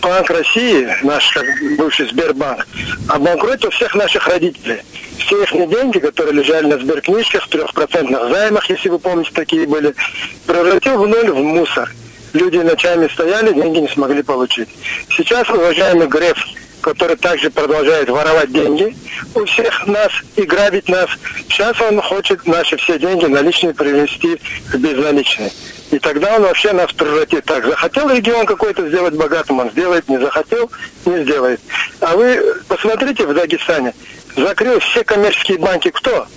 Банк 0.01 0.29
России, 0.29 0.87
наш 1.03 1.31
как 1.31 1.45
бывший 1.77 2.07
Сбербанк, 2.09 2.65
обанкротил 3.07 3.69
всех 3.71 3.95
наших 3.95 4.27
родителей. 4.27 4.81
Все 5.17 5.43
их 5.43 5.51
деньги, 5.69 5.99
которые 5.99 6.33
лежали 6.33 6.67
на 6.67 6.79
сберкнижках, 6.79 7.45
в 7.45 7.49
трехпроцентных 7.49 8.29
займах, 8.29 8.69
если 8.69 8.89
вы 8.89 8.99
помните, 8.99 9.31
такие 9.33 9.67
были, 9.67 9.93
превратил 10.47 10.97
в 10.97 11.07
ноль 11.07 11.31
в 11.31 11.37
мусор. 11.37 11.93
Люди 12.33 12.57
ночами 12.57 13.07
стояли, 13.07 13.53
деньги 13.53 13.79
не 13.79 13.87
смогли 13.89 14.21
получить. 14.21 14.69
Сейчас, 15.09 15.49
уважаемый 15.49 16.07
Греф, 16.07 16.37
который 16.81 17.17
также 17.17 17.49
продолжает 17.49 18.09
воровать 18.09 18.51
деньги 18.51 18.95
у 19.35 19.45
всех 19.45 19.85
нас 19.87 20.11
и 20.35 20.43
грабить 20.43 20.87
нас, 20.87 21.09
сейчас 21.49 21.79
он 21.81 22.01
хочет 22.01 22.45
наши 22.45 22.77
все 22.77 22.97
деньги 22.97 23.25
наличные 23.25 23.73
привести 23.73 24.39
в 24.71 24.77
безналичные. 24.77 25.51
И 25.91 25.97
тогда 25.97 26.35
он 26.35 26.43
вообще 26.43 26.71
нас 26.71 26.91
превратит 26.93 27.45
так. 27.45 27.65
Захотел 27.65 28.09
регион 28.09 28.45
какой-то 28.45 28.87
сделать 28.87 29.15
богатым, 29.15 29.59
он 29.59 29.71
сделает, 29.71 30.07
не 30.07 30.19
захотел, 30.19 30.69
не 31.05 31.23
сделает. 31.23 31.59
А 31.99 32.15
вы 32.15 32.41
посмотрите 32.67 33.25
в 33.25 33.33
Дагестане, 33.33 33.93
закрыл 34.35 34.79
все 34.79 35.03
коммерческие 35.03 35.57
банки 35.57 35.89
кто? 35.89 36.27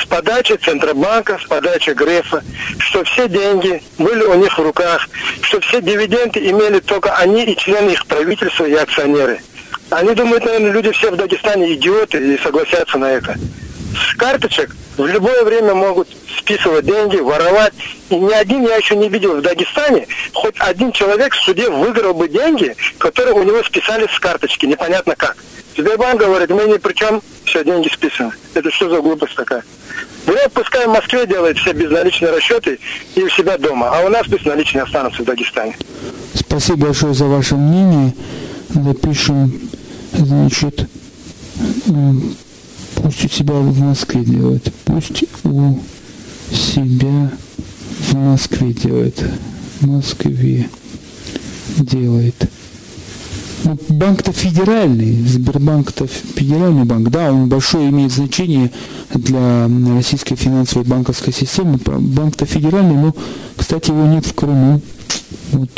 С 0.00 0.06
подачи 0.06 0.52
Центробанка, 0.52 1.38
с 1.42 1.48
подачи 1.48 1.90
Грефа, 1.90 2.44
что 2.78 3.02
все 3.04 3.28
деньги 3.28 3.82
были 3.98 4.22
у 4.22 4.34
них 4.34 4.56
в 4.56 4.62
руках, 4.62 5.08
что 5.40 5.60
все 5.60 5.80
дивиденды 5.80 6.38
имели 6.50 6.80
только 6.80 7.14
они 7.16 7.44
и 7.44 7.56
члены 7.56 7.90
их 7.90 8.06
правительства 8.06 8.66
и 8.66 8.74
акционеры. 8.74 9.40
Они 9.90 10.14
думают, 10.14 10.44
наверное, 10.44 10.72
люди 10.72 10.92
все 10.92 11.10
в 11.10 11.16
Дагестане 11.16 11.74
идиоты 11.74 12.18
и 12.18 12.38
согласятся 12.38 12.98
на 12.98 13.10
это. 13.12 13.36
С 13.94 14.14
карточек 14.16 14.74
в 14.96 15.06
любое 15.06 15.44
время 15.44 15.74
могут 15.74 16.08
списывать 16.38 16.86
деньги, 16.86 17.16
воровать. 17.16 17.74
И 18.08 18.16
ни 18.16 18.32
один 18.32 18.66
я 18.66 18.76
еще 18.76 18.96
не 18.96 19.08
видел 19.08 19.36
в 19.36 19.42
Дагестане, 19.42 20.06
хоть 20.32 20.54
один 20.58 20.92
человек 20.92 21.34
в 21.34 21.42
суде 21.42 21.68
выиграл 21.68 22.14
бы 22.14 22.28
деньги, 22.28 22.74
которые 22.98 23.34
у 23.34 23.42
него 23.42 23.62
списали 23.62 24.06
с 24.06 24.18
карточки, 24.18 24.66
непонятно 24.66 25.14
как. 25.16 25.36
Сбербанк 25.76 26.20
говорит, 26.20 26.50
мы 26.50 26.64
ни 26.64 26.78
при 26.78 26.94
чем, 26.94 27.20
все, 27.44 27.62
деньги 27.64 27.88
списаны. 27.88 28.32
Это 28.54 28.70
что 28.70 28.88
за 28.88 29.00
глупость 29.00 29.34
такая? 29.34 29.62
Говорят, 30.26 30.52
пускай 30.52 30.86
в 30.86 30.90
Москве 30.90 31.26
делает 31.26 31.58
все 31.58 31.72
безналичные 31.72 32.32
расчеты 32.32 32.78
и 33.14 33.22
у 33.22 33.28
себя 33.28 33.58
дома, 33.58 33.90
а 33.90 34.04
у 34.04 34.08
нас 34.08 34.26
безналичные 34.26 34.84
останутся 34.84 35.22
в 35.22 35.24
Дагестане. 35.26 35.76
Спасибо 36.34 36.86
большое 36.86 37.14
за 37.14 37.26
ваше 37.26 37.54
мнение. 37.56 38.14
Запишем, 38.70 39.70
значит, 40.12 40.88
пусть 43.06 43.24
у 43.24 43.28
себя 43.28 43.54
в 43.54 43.78
Москве 43.78 44.24
делает, 44.24 44.72
пусть 44.84 45.22
у 45.44 45.78
себя 46.50 47.30
в 48.00 48.14
Москве 48.14 48.72
делает, 48.72 49.22
в 49.80 49.86
Москве 49.86 50.68
делает. 51.78 52.34
Ну, 53.62 53.78
банк-то 53.90 54.32
федеральный, 54.32 55.24
Сбербанк-то 55.24 56.08
федеральный 56.08 56.84
банк, 56.84 57.10
да, 57.10 57.32
он 57.32 57.48
большое 57.48 57.90
имеет 57.90 58.10
значение 58.10 58.72
для 59.14 59.70
российской 59.94 60.34
финансовой 60.34 60.84
банковской 60.84 61.32
системы. 61.32 61.78
Банк-то 61.84 62.44
федеральный, 62.44 62.96
но, 62.96 63.14
кстати, 63.56 63.90
его 63.90 64.04
нет 64.06 64.26
в 64.26 64.34
Крыму. 64.34 64.80
Вот. 65.52 65.70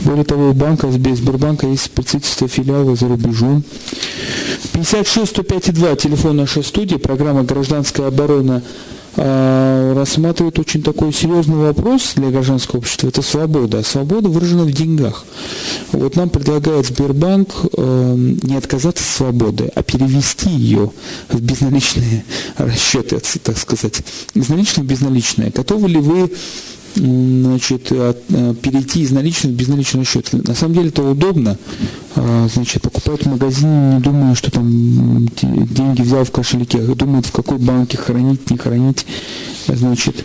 Более 0.00 0.24
того, 0.24 0.50
у 0.50 0.52
банка, 0.52 0.90
Сбербанка 0.90 1.66
есть 1.66 1.90
представительство 1.90 2.48
филиала 2.48 2.96
за 2.96 3.08
рубежом. 3.08 3.62
56 4.72 5.30
105 5.30 5.74
2, 5.74 5.96
телефон 5.96 6.36
нашей 6.36 6.64
студии, 6.64 6.96
программа 6.96 7.42
«Гражданская 7.42 8.08
оборона» 8.08 8.62
а, 9.20 9.94
рассматривает 9.94 10.60
очень 10.60 10.80
такой 10.80 11.12
серьезный 11.12 11.56
вопрос 11.56 12.12
для 12.14 12.30
гражданского 12.30 12.78
общества. 12.78 13.08
Это 13.08 13.20
свобода. 13.20 13.82
свобода 13.82 14.28
выражена 14.28 14.62
в 14.62 14.70
деньгах. 14.70 15.24
Вот 15.90 16.14
нам 16.14 16.30
предлагает 16.30 16.86
Сбербанк 16.86 17.48
э, 17.76 18.14
не 18.42 18.54
отказаться 18.54 19.02
от 19.02 19.08
свободы, 19.08 19.72
а 19.74 19.82
перевести 19.82 20.50
ее 20.50 20.92
в 21.28 21.40
безналичные 21.40 22.24
расчеты, 22.58 23.20
так 23.42 23.58
сказать. 23.58 24.02
Безналичные 24.36 24.84
в 24.84 24.88
безналичные. 24.88 25.50
Готовы 25.50 25.88
ли 25.88 25.98
вы 25.98 26.30
значит, 26.98 27.88
э, 27.90 28.14
перейти 28.60 29.02
из 29.02 29.10
наличных 29.10 29.52
в 29.52 29.56
безналичный 29.56 30.04
счет. 30.04 30.32
На 30.32 30.54
самом 30.54 30.74
деле 30.74 30.88
это 30.88 31.02
удобно. 31.02 31.58
А, 32.16 32.48
значит, 32.52 32.82
покупать 32.82 33.22
в 33.22 33.28
магазине, 33.28 33.94
не 33.94 34.00
думаю, 34.00 34.34
что 34.34 34.50
там 34.50 35.28
деньги 35.28 36.02
взял 36.02 36.24
в 36.24 36.30
кошельке, 36.30 36.80
а 36.80 36.94
думает, 36.94 37.26
в 37.26 37.32
какой 37.32 37.58
банке 37.58 37.96
хранить, 37.96 38.50
не 38.50 38.58
хранить. 38.58 39.06
Значит, 39.66 40.24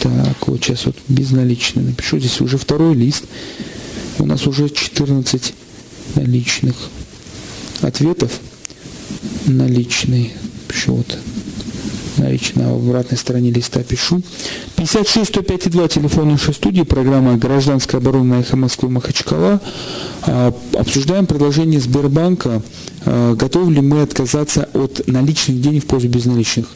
так, 0.00 0.46
вот 0.46 0.62
сейчас 0.62 0.86
вот 0.86 0.96
безналичный 1.08 1.82
напишу. 1.82 2.18
Здесь 2.18 2.40
уже 2.40 2.58
второй 2.58 2.94
лист. 2.94 3.24
У 4.18 4.26
нас 4.26 4.46
уже 4.46 4.68
14 4.68 5.54
наличных 6.16 6.74
ответов. 7.80 8.32
Наличный. 9.46 10.32
Пишу 10.68 10.96
вот 10.96 11.18
наличный. 12.18 12.64
На 12.64 12.72
обратной 12.72 13.18
стороне 13.18 13.50
листа 13.50 13.82
пишу. 13.82 14.22
56 14.76 15.28
105 15.28 15.70
2 15.70 15.88
телефон 15.88 16.30
нашей 16.30 16.54
студии, 16.54 16.82
программа 16.82 17.36
«Гражданская 17.36 18.00
оборона» 18.00 18.34
Эхо 18.34 18.56
Москвы 18.56 18.90
Махачкала. 18.90 19.60
А, 20.22 20.52
обсуждаем 20.74 21.26
предложение 21.26 21.80
Сбербанка, 21.80 22.62
а, 23.04 23.34
готовы 23.34 23.72
ли 23.72 23.80
мы 23.80 24.02
отказаться 24.02 24.68
от 24.74 25.06
наличных 25.06 25.60
денег 25.60 25.84
в 25.84 25.86
пользу 25.86 26.08
безналичных. 26.08 26.66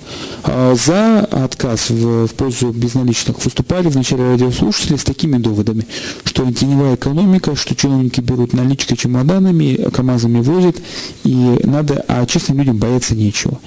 А, 0.45 0.75
за 0.75 1.21
отказ 1.21 1.91
в, 1.91 2.27
в 2.27 2.35
пользу 2.35 2.71
безналичных 2.71 3.45
выступали 3.45 3.89
в 3.89 3.97
начале 3.97 4.25
радиослушатели 4.25 4.97
с 4.97 5.05
такими 5.05 5.37
доводами, 5.39 5.87
что 6.25 6.51
теневая 6.53 6.95
экономика, 6.95 7.55
что 7.57 7.75
чиновники 7.75 8.21
берут 8.21 8.53
наличкой 8.53 8.97
чемоданами, 8.97 9.89
КАМАЗами 9.91 10.41
возят, 10.41 10.77
и 11.25 11.61
надо, 11.65 12.05
а 12.09 12.25
честным 12.27 12.59
людям 12.59 12.79
бояться 12.79 13.15
нечего. 13.15 13.59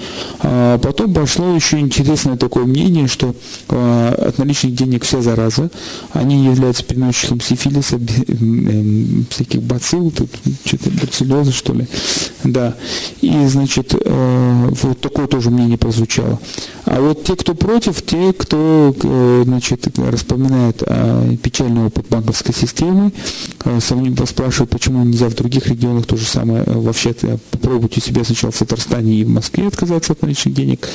Потом 0.41 1.13
пошло 1.13 1.53
еще 1.57 1.79
интересное 1.79 2.37
такое 2.37 2.65
мнение, 2.65 3.07
что 3.07 3.35
от 3.67 4.37
наличных 4.37 4.75
денег 4.75 5.03
вся 5.03 5.21
зараза, 5.21 5.69
они 6.13 6.45
являются 6.45 6.83
переносчиком 6.83 7.41
сифилиса, 7.41 7.99
всяких 9.29 9.61
бацилл, 9.61 10.11
тут 10.11 10.29
что-то 10.65 10.89
бациллеза, 10.91 11.51
что 11.51 11.73
ли. 11.73 11.87
Да. 12.43 12.75
И, 13.21 13.45
значит, 13.47 13.93
э, 13.93 14.69
вот 14.81 15.01
такое 15.01 15.27
тоже 15.27 15.49
мнение 15.49 15.77
прозвучало. 15.77 16.39
А 16.85 17.01
вот 17.01 17.23
те, 17.23 17.35
кто 17.35 17.53
против, 17.53 18.01
те, 18.01 18.33
кто, 18.33 18.95
э, 19.01 19.41
значит, 19.45 19.87
распоминает 19.97 20.83
печальный 21.41 21.85
опыт 21.85 22.05
банковской 22.09 22.53
системы, 22.53 23.11
э, 23.65 23.79
спрашивают, 24.27 24.69
почему 24.69 25.03
нельзя 25.03 25.29
в 25.29 25.35
других 25.35 25.67
регионах 25.67 26.05
то 26.05 26.17
же 26.17 26.25
самое. 26.25 26.63
Вообще-то 26.65 27.39
попробуйте 27.51 28.01
себя 28.01 28.23
сначала 28.23 28.51
в 28.51 28.57
Татарстане 28.57 29.15
и 29.15 29.23
в 29.23 29.29
Москве 29.29 29.67
отказаться 29.67 30.13
от 30.13 30.21
наличных 30.21 30.53
денег 30.53 30.87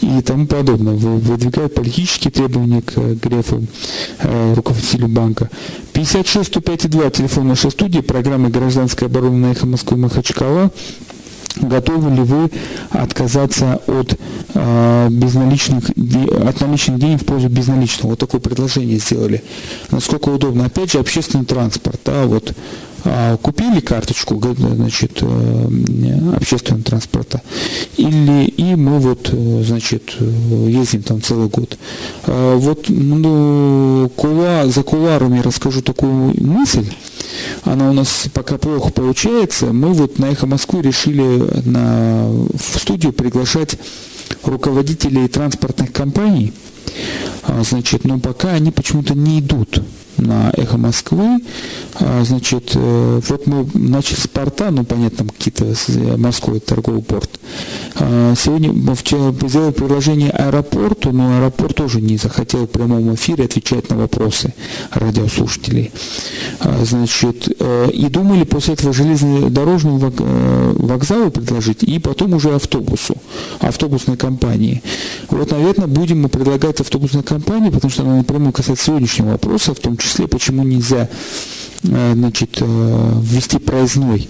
и 0.00 0.22
тому 0.22 0.46
подобное. 0.46 0.94
Выдвигают 0.94 1.74
политические 1.74 2.30
требования 2.30 2.82
к 2.82 2.94
Грефу, 2.94 3.64
руководителю 4.54 5.08
банка. 5.08 5.50
56 5.92 6.48
105 6.48 6.90
2 6.90 7.10
телефон 7.10 7.48
нашей 7.48 7.70
студии, 7.70 8.00
программы 8.00 8.50
«Гражданская 8.50 9.08
оборона» 9.08 9.48
на 9.48 9.52
эхо 9.52 9.66
Москвы 9.66 9.96
Махачкала. 9.96 10.70
Готовы 11.60 12.14
ли 12.14 12.22
вы 12.22 12.50
отказаться 12.90 13.80
от 13.86 14.16
э, 14.54 15.08
безналичных, 15.10 15.90
от 15.90 16.60
наличных 16.60 17.00
денег 17.00 17.22
в 17.22 17.24
пользу 17.24 17.48
безналичного? 17.48 18.10
Вот 18.10 18.20
такое 18.20 18.40
предложение 18.40 18.98
сделали. 18.98 19.42
Насколько 19.90 20.28
удобно. 20.28 20.66
Опять 20.66 20.92
же, 20.92 20.98
общественный 20.98 21.44
транспорт. 21.44 22.00
Да, 22.04 22.24
вот 22.26 22.54
купили 23.42 23.80
карточку 23.80 24.40
значит, 24.56 25.18
э, 25.22 26.36
общественного 26.36 26.84
транспорта, 26.84 27.42
или 27.96 28.44
и 28.44 28.74
мы 28.74 28.98
вот, 28.98 29.30
э, 29.32 29.62
значит, 29.64 30.14
ездим 30.20 31.02
там 31.02 31.22
целый 31.22 31.48
год. 31.48 31.78
А, 32.26 32.56
вот 32.56 32.86
ну, 32.88 34.10
кула, 34.16 34.66
за 34.66 34.82
куларами 34.82 35.40
расскажу 35.40 35.82
такую 35.82 36.34
мысль. 36.42 36.86
Она 37.64 37.90
у 37.90 37.92
нас 37.92 38.26
пока 38.32 38.58
плохо 38.58 38.90
получается. 38.90 39.66
Мы 39.66 39.92
вот 39.92 40.18
на 40.18 40.26
«Эхо 40.26 40.46
Москвы» 40.46 40.82
решили 40.82 41.68
на, 41.68 42.28
в 42.28 42.78
студию 42.78 43.12
приглашать 43.12 43.76
руководителей 44.44 45.28
транспортных 45.28 45.92
компаний. 45.92 46.52
А, 47.42 47.62
значит, 47.62 48.04
но 48.04 48.18
пока 48.18 48.50
они 48.50 48.70
почему-то 48.70 49.14
не 49.14 49.40
идут 49.40 49.82
на 50.16 50.50
«Эхо 50.56 50.76
Москвы». 50.76 51.40
А, 52.00 52.22
значит, 52.24 52.72
э, 52.74 53.20
вот 53.28 53.46
мы 53.46 53.68
начали 53.74 54.16
с 54.16 54.26
порта, 54.26 54.70
ну, 54.70 54.84
понятно, 54.84 55.26
какие-то 55.26 55.64
э, 55.66 56.16
морской 56.16 56.60
торговый 56.60 57.02
порт. 57.02 57.30
А, 58.00 58.34
сегодня 58.36 58.72
мы 58.72 58.94
вчера 58.94 59.32
сделали 59.48 59.72
предложение 59.72 60.30
аэропорту, 60.30 61.10
но 61.10 61.36
аэропорт 61.36 61.76
тоже 61.76 62.00
не 62.00 62.16
захотел 62.16 62.66
в 62.66 62.70
прямом 62.70 63.14
эфире 63.14 63.44
отвечать 63.44 63.90
на 63.90 63.96
вопросы 63.96 64.54
радиослушателей. 64.92 65.90
А, 66.60 66.84
значит, 66.84 67.48
э, 67.58 67.90
и 67.92 68.06
думали 68.08 68.44
после 68.44 68.74
этого 68.74 68.92
железнодорожному 68.92 69.98
вокзалу 69.98 71.30
предложить, 71.30 71.82
и 71.82 71.98
потом 71.98 72.34
уже 72.34 72.54
автобусу, 72.54 73.16
автобусной 73.60 74.16
компании. 74.16 74.82
Вот, 75.28 75.50
наверное, 75.50 75.88
будем 75.88 76.22
мы 76.22 76.28
предлагать 76.28 76.80
автобусной 76.80 77.22
компании, 77.22 77.70
потому 77.70 77.90
что 77.90 78.02
она 78.02 78.18
напрямую 78.18 78.52
касается 78.52 78.86
сегодняшнего 78.86 79.32
вопроса, 79.32 79.74
в 79.74 79.80
том 79.80 79.96
числе 79.96 80.28
почему 80.28 80.62
нельзя 80.62 81.08
э, 81.82 82.12
значит, 82.14 82.58
э, 82.60 83.12
ввести 83.22 83.58
проездной 83.58 84.28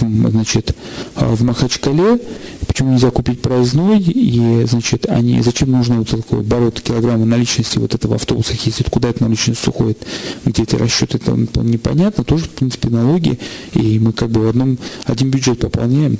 значит, 0.00 0.74
э, 1.16 1.34
в 1.34 1.42
Махачкале, 1.42 2.20
почему 2.66 2.92
нельзя 2.92 3.10
купить 3.10 3.40
проездной, 3.42 4.00
и, 4.00 4.64
значит, 4.66 5.06
они, 5.06 5.40
зачем 5.42 5.70
нужно 5.70 5.98
вот 5.98 6.08
такой 6.08 6.40
оборот 6.40 6.80
килограмма 6.80 7.24
наличности 7.24 7.78
вот 7.78 7.94
этого 7.94 8.16
автобуса 8.16 8.52
ездит, 8.52 8.90
куда 8.90 9.10
эта 9.10 9.22
наличность 9.22 9.66
уходит, 9.66 9.98
где 10.44 10.62
эти 10.62 10.76
расчеты, 10.76 11.18
там 11.18 11.46
непонятно, 11.62 12.24
тоже, 12.24 12.44
в 12.44 12.50
принципе, 12.50 12.88
налоги, 12.88 13.38
и 13.74 13.98
мы 13.98 14.12
как 14.12 14.30
бы 14.30 14.42
в 14.42 14.48
одном, 14.48 14.78
один 15.04 15.30
бюджет 15.30 15.60
пополняем, 15.60 16.18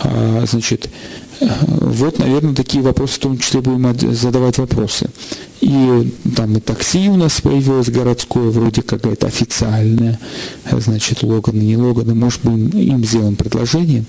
а, 0.00 0.44
значит, 0.46 0.88
вот, 1.40 2.18
наверное, 2.18 2.54
такие 2.54 2.82
вопросы 2.82 3.14
в 3.14 3.18
том 3.18 3.38
числе 3.38 3.60
будем 3.60 4.14
задавать 4.14 4.58
вопросы. 4.58 5.10
И 5.60 6.12
там 6.36 6.56
и 6.56 6.60
такси 6.60 7.08
у 7.08 7.16
нас 7.16 7.40
появилось 7.40 7.90
городское, 7.90 8.50
вроде 8.50 8.82
какая-то 8.82 9.26
официальная, 9.26 10.18
значит, 10.70 11.22
Логан 11.22 11.56
и 11.56 11.64
не 11.64 11.76
Логан, 11.76 12.16
может 12.16 12.40
быть, 12.42 12.74
им 12.74 13.04
сделаем 13.04 13.34
предложение. 13.34 14.04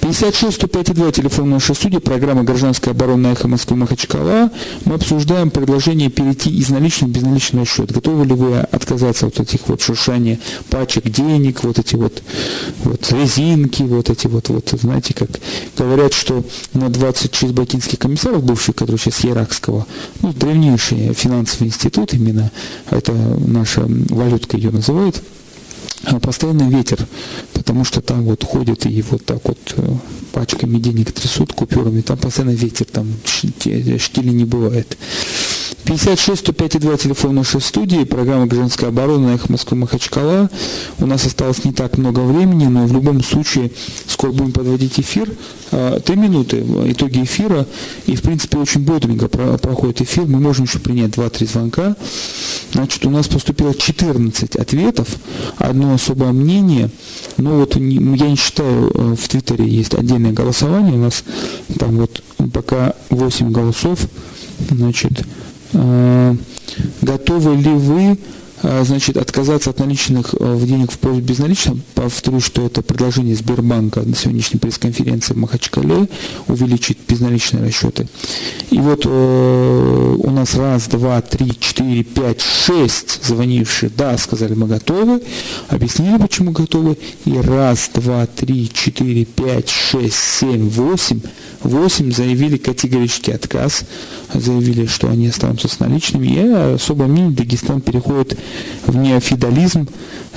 56 0.00 0.56
105 0.56 0.94
2 0.94 1.12
телефон 1.12 1.50
нашей 1.50 1.74
студии, 1.74 1.98
программа 1.98 2.44
«Гражданская 2.44 2.94
оборона 2.94 3.28
эхо 3.28 3.48
Москвы 3.48 3.76
Махачкала». 3.76 4.50
Мы 4.84 4.94
обсуждаем 4.94 5.50
предложение 5.50 6.10
перейти 6.10 6.50
из 6.50 6.68
наличных 6.68 7.10
в 7.10 7.12
безналичный 7.12 7.64
счет. 7.64 7.90
Готовы 7.90 8.24
ли 8.26 8.34
вы 8.34 8.58
отказаться 8.58 9.26
от 9.26 9.40
этих 9.40 9.66
вот 9.66 9.80
шуршания 9.82 10.38
пачек 10.70 11.08
денег, 11.08 11.64
вот 11.64 11.78
эти 11.78 11.96
вот, 11.96 12.22
вот 12.84 13.12
резинки, 13.12 13.82
вот 13.82 14.10
эти 14.10 14.26
вот, 14.26 14.48
вот, 14.48 14.74
знаете, 14.80 15.12
как 15.14 15.30
говорят, 15.76 16.12
что 16.12 16.44
на 16.72 16.88
26 16.88 17.52
бакинских 17.52 17.98
комиссаров, 17.98 18.44
бывших, 18.44 18.76
которые 18.76 18.98
сейчас 18.98 19.24
Иракского, 19.24 19.86
ну, 20.22 20.32
древнейшие 20.32 20.83
наши 20.84 21.14
финансовый 21.14 21.68
институт, 21.68 22.14
именно 22.14 22.50
это 22.90 23.12
наша 23.12 23.84
валютка 23.86 24.56
ее 24.56 24.70
называют, 24.70 25.22
а 26.04 26.20
постоянный 26.20 26.68
ветер, 26.68 27.06
потому 27.52 27.84
что 27.84 28.00
там 28.00 28.24
вот 28.24 28.44
ходят 28.44 28.84
и 28.86 29.02
вот 29.02 29.24
так 29.24 29.40
вот 29.44 29.58
э, 29.76 29.94
пачками 30.32 30.78
денег 30.78 31.12
трясут 31.12 31.52
купюрами, 31.52 32.02
там 32.02 32.18
постоянно 32.18 32.54
ветер, 32.54 32.86
там 32.86 33.06
штили 33.24 34.28
не 34.30 34.44
бывает. 34.44 34.98
56 35.84 36.38
105 36.40 36.80
2 36.80 36.96
телефон 36.96 37.34
нашей 37.34 37.60
студии, 37.60 38.04
программа 38.04 38.46
«Гражданская 38.46 38.88
оборона» 38.88 39.28
на 39.28 39.34
«Эхо 39.34 39.52
Москвы 39.52 39.76
Махачкала». 39.76 40.48
У 40.98 41.04
нас 41.04 41.26
осталось 41.26 41.62
не 41.64 41.72
так 41.72 41.98
много 41.98 42.20
времени, 42.20 42.64
но 42.66 42.86
в 42.86 42.92
любом 42.92 43.22
случае 43.22 43.70
скоро 44.06 44.32
будем 44.32 44.52
подводить 44.52 44.98
эфир. 44.98 45.30
А, 45.72 46.00
три 46.00 46.16
минуты 46.16 46.64
итоги 46.86 47.22
эфира, 47.22 47.66
и 48.06 48.16
в 48.16 48.22
принципе 48.22 48.56
очень 48.58 48.80
бодренько 48.80 49.28
проходит 49.28 50.00
эфир. 50.00 50.24
Мы 50.24 50.40
можем 50.40 50.64
еще 50.64 50.78
принять 50.78 51.10
2-3 51.10 51.52
звонка. 51.52 51.96
Значит, 52.72 53.04
у 53.04 53.10
нас 53.10 53.28
поступило 53.28 53.74
14 53.74 54.56
ответов, 54.56 55.08
одно 55.58 55.92
особое 55.92 56.32
мнение. 56.32 56.88
Но 57.36 57.58
вот 57.58 57.76
я 57.76 57.82
не 57.82 58.36
считаю, 58.36 58.90
э, 58.94 59.16
в 59.16 59.28
Твиттере 59.28 59.68
есть 59.68 59.94
отдельное 59.94 60.32
голосование, 60.32 60.94
у 60.94 61.02
нас 61.02 61.24
там 61.78 61.98
вот 61.98 62.22
пока 62.52 62.94
8 63.10 63.50
голосов. 63.50 63.98
Значит, 64.70 65.24
Э, 65.24 65.53
готовы 67.02 67.56
ли 67.56 67.72
вы 67.72 68.12
э, 68.12 68.16
значит, 68.62 69.16
отказаться 69.16 69.70
от 69.70 69.78
наличных 69.78 70.34
э, 70.38 70.60
денег 70.62 70.92
в 70.92 70.98
пользу 70.98 71.20
безналичных. 71.20 71.82
Повторю, 71.94 72.40
что 72.40 72.66
это 72.66 72.82
предложение 72.82 73.34
Сбербанка 73.34 74.02
на 74.02 74.14
сегодняшней 74.14 74.58
пресс-конференции 74.58 75.34
в 75.34 75.36
Махачкале 75.36 76.08
увеличить 76.46 76.98
безналичные 77.08 77.64
расчеты. 77.64 78.08
И 78.70 78.78
вот 78.78 79.02
э, 79.04 80.16
у 80.18 80.30
нас 80.30 80.54
раз, 80.54 80.86
два, 80.88 81.20
три, 81.20 81.52
четыре, 81.58 82.04
пять, 82.04 82.40
шесть 82.40 83.24
звонившие, 83.24 83.90
да, 83.96 84.16
сказали, 84.18 84.54
мы 84.54 84.66
готовы, 84.66 85.22
объяснили, 85.68 86.18
почему 86.18 86.52
готовы, 86.52 86.96
и 87.24 87.36
раз, 87.36 87.90
два, 87.94 88.26
три, 88.26 88.70
четыре, 88.72 89.24
пять, 89.24 89.68
шесть, 89.68 90.18
семь, 90.40 90.68
восемь 90.68 91.20
8 91.64 92.12
заявили 92.12 92.56
категорический 92.56 93.34
отказ, 93.34 93.84
заявили, 94.32 94.86
что 94.86 95.08
они 95.08 95.28
останутся 95.28 95.68
с 95.68 95.80
наличными. 95.80 96.26
И 96.26 96.38
особо 96.74 97.06
мнение 97.06 97.32
Дагестан 97.32 97.80
переходит 97.80 98.34
в 98.34 98.38
неофидализм 98.88 99.88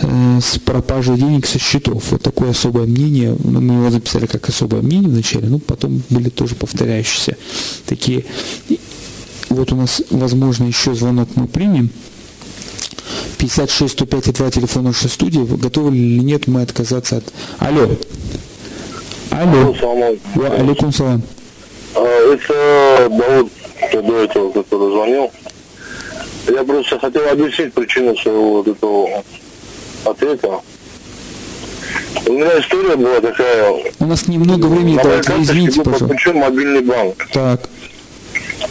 э, 0.02 0.40
с 0.42 0.60
пропажей 0.60 1.18
денег 1.18 1.46
со 1.46 1.60
счетов. 1.60 2.12
Вот 2.12 2.22
такое 2.22 2.52
особое 2.52 2.86
мнение. 2.86 3.36
Ну, 3.44 3.62
мы 3.62 3.76
его 3.76 3.90
записали 3.90 4.26
как 4.26 4.48
особое 4.50 4.82
мнение 4.82 5.10
вначале, 5.10 5.48
но 5.48 5.60
потом 5.60 6.02
были 6.10 6.30
тоже 6.30 6.56
повторяющиеся 6.56 7.38
такие. 7.86 8.26
Вот 9.50 9.72
у 9.72 9.76
нас, 9.76 10.02
возможно, 10.10 10.66
еще 10.66 10.94
звонок 10.94 11.30
мы 11.36 11.48
примем. 11.48 11.90
56 13.38 13.94
105 13.94 14.34
2 14.34 14.52
телефон 14.52 14.84
нашей 14.84 15.10
студии. 15.10 15.40
Готовы 15.40 15.92
ли 15.92 16.20
нет 16.20 16.48
мы 16.48 16.62
отказаться 16.62 17.18
от... 17.18 17.26
Алло. 17.60 17.90
Алло. 19.32 19.76
Алейкум 20.58 20.92
салам. 20.92 21.22
А, 21.96 22.34
это 22.34 23.10
Дауд, 23.10 23.52
кто 23.88 24.02
до 24.02 24.24
этого 24.24 24.52
который 24.52 24.92
звонил. 24.92 25.32
Я 26.58 26.64
просто 26.64 26.98
хотел 26.98 27.30
объяснить 27.30 27.72
причину 27.72 28.18
своего 28.18 28.64
вот 28.64 28.68
этого 28.68 29.24
ответа. 30.06 30.60
У 32.26 32.32
меня 32.34 32.60
история 32.60 32.96
была 32.96 33.22
такая. 33.22 33.74
У 34.00 34.06
нас 34.06 34.28
немного 34.28 34.66
времени, 34.66 34.96
На 34.96 35.04
давайте, 35.04 35.34
извините, 35.40 35.84
был 35.84 35.92
пожалуйста. 35.92 36.34
мобильный 36.34 36.82
банк. 36.82 37.28
Так, 37.32 37.70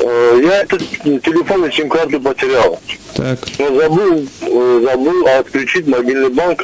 Э, 0.00 0.40
Я 0.42 0.62
этот 0.62 0.80
телефон 1.22 1.64
и 1.64 1.72
сим-карту 1.72 2.20
потерял. 2.20 2.80
так. 3.14 3.38
Но 3.60 3.66
забыл, 3.76 4.26
э, 4.40 4.80
забыл 4.84 5.26
отключить 5.28 5.86
мобильный 5.86 6.28
банк. 6.30 6.60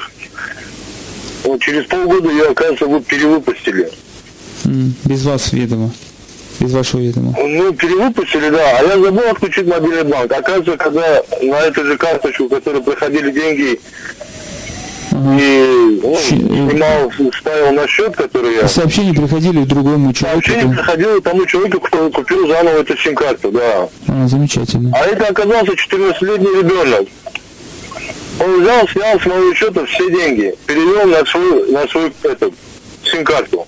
Вот 1.45 1.61
через 1.63 1.87
полгода 1.87 2.29
ее, 2.31 2.49
оказывается, 2.49 2.87
вот 2.87 3.07
перевыпустили. 3.07 3.91
Без 5.05 5.25
вас 5.25 5.53
ведомо. 5.53 5.93
Без 6.63 6.73
вашего 6.73 7.01
ведома. 7.01 7.35
Ну, 7.37 7.73
перевыпустили, 7.73 8.51
да, 8.51 8.79
а 8.79 8.83
я 8.85 8.99
забыл 9.01 9.29
отключить 9.31 9.67
мобильный 9.67 10.05
банк. 10.05 10.31
Оказывается, 10.31 10.77
когда 10.77 11.23
на 11.43 11.57
эту 11.57 11.85
же 11.85 11.97
карточку, 11.97 12.49
которой 12.49 12.81
проходили 12.83 13.33
деньги, 13.33 13.81
и 15.13 16.01
ну, 16.03 16.17
снимал, 16.17 17.13
ставил 17.39 17.73
на 17.73 17.87
счет, 17.89 18.15
который 18.17 18.55
я... 18.55 18.69
Сообщения 18.69 19.13
приходили 19.13 19.65
другому 19.65 20.13
человеку. 20.13 20.43
Сообщение 20.43 20.75
приходило 20.75 21.21
тому 21.21 21.47
человеку, 21.47 21.81
кто 21.81 22.11
купил 22.11 22.47
заново 22.47 22.79
эту 22.79 22.97
сим-карту, 22.97 23.51
да. 23.51 23.89
А, 24.07 24.27
замечательно. 24.29 24.93
А 24.95 25.05
это 25.05 25.27
оказался 25.27 25.73
14-летний 25.73 26.63
ребенок. 26.63 27.09
Он 28.39 28.63
взял, 28.63 28.89
снял 28.89 29.21
с 29.21 29.27
моего 29.27 29.55
счета 29.55 29.85
все 29.87 30.11
деньги, 30.11 30.55
перевел 30.67 31.07
на 31.07 31.27
свою, 31.27 31.73
на 31.73 31.87
свою 31.89 32.13
эту, 32.23 32.55
сим-карту. 33.05 33.67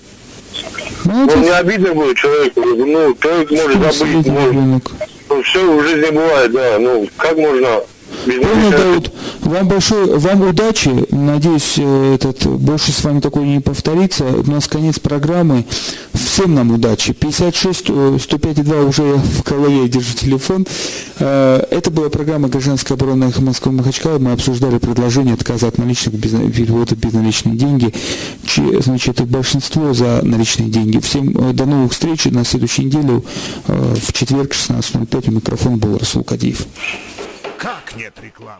Ну, 1.05 1.37
не 1.37 1.49
обидно 1.49 1.93
было 1.93 2.15
человеку, 2.15 2.61
ну, 2.61 3.15
человек 3.15 3.51
может 3.51 3.93
забыть, 3.93 4.25
ну, 4.27 4.81
ну, 5.29 5.41
все 5.43 5.77
в 5.77 5.83
жизни 5.83 6.09
бывает, 6.11 6.51
да, 6.51 6.77
ну, 6.79 7.07
как 7.17 7.37
можно... 7.37 7.83
этого- 8.27 8.71
Дауд. 8.71 9.11
Вам 9.41 9.67
большое, 9.67 10.17
вам 10.17 10.41
удачи. 10.49 10.91
Надеюсь, 11.11 11.73
э, 11.77 12.15
этот, 12.15 12.45
больше 12.47 12.91
с 12.91 13.03
вами 13.03 13.19
такое 13.19 13.45
не 13.45 13.59
повторится. 13.59 14.23
У 14.25 14.49
нас 14.49 14.67
конец 14.67 14.99
программы. 14.99 15.65
Всем 16.13 16.53
нам 16.55 16.71
удачи. 16.71 17.13
56 17.13 17.85
э, 17.89 18.17
105 18.21 18.63
2 18.63 18.81
уже 18.81 19.03
в 19.03 19.43
голове 19.43 19.87
держу 19.87 20.13
телефон. 20.15 20.65
Э, 21.19 21.61
Это 21.71 21.91
была 21.91 22.09
программа 22.09 22.47
«Гражданская 22.47 22.97
оборона 22.97 23.25
Эхо 23.25 23.41
Москвы 23.41 23.71
Махачкала». 23.71 24.17
Мы 24.19 24.31
обсуждали 24.31 24.77
предложение 24.79 25.33
отказа 25.33 25.67
от 25.67 25.77
наличных 25.77 26.15
без, 26.15 26.31
перевода 26.31 26.95
безналичные 26.95 27.55
деньги. 27.55 27.93
Чи- 28.45 28.81
Значит, 28.81 29.21
большинство 29.21 29.93
за 29.93 30.21
наличные 30.23 30.69
деньги. 30.69 30.99
Всем 30.99 31.29
э, 31.37 31.53
до 31.53 31.65
новых 31.65 31.91
встреч 31.93 32.25
на 32.25 32.43
следующей 32.45 32.85
неделе 32.85 33.21
э, 33.67 33.95
в 34.01 34.13
четверг 34.13 34.51
16.05 34.53 35.29
у 35.29 35.31
микрофона 35.31 35.77
был 35.77 35.97
Расул 35.97 36.23
Кадиев. 36.23 36.65
Как 37.65 37.95
нет 37.95 38.13
рекламы? 38.21 38.51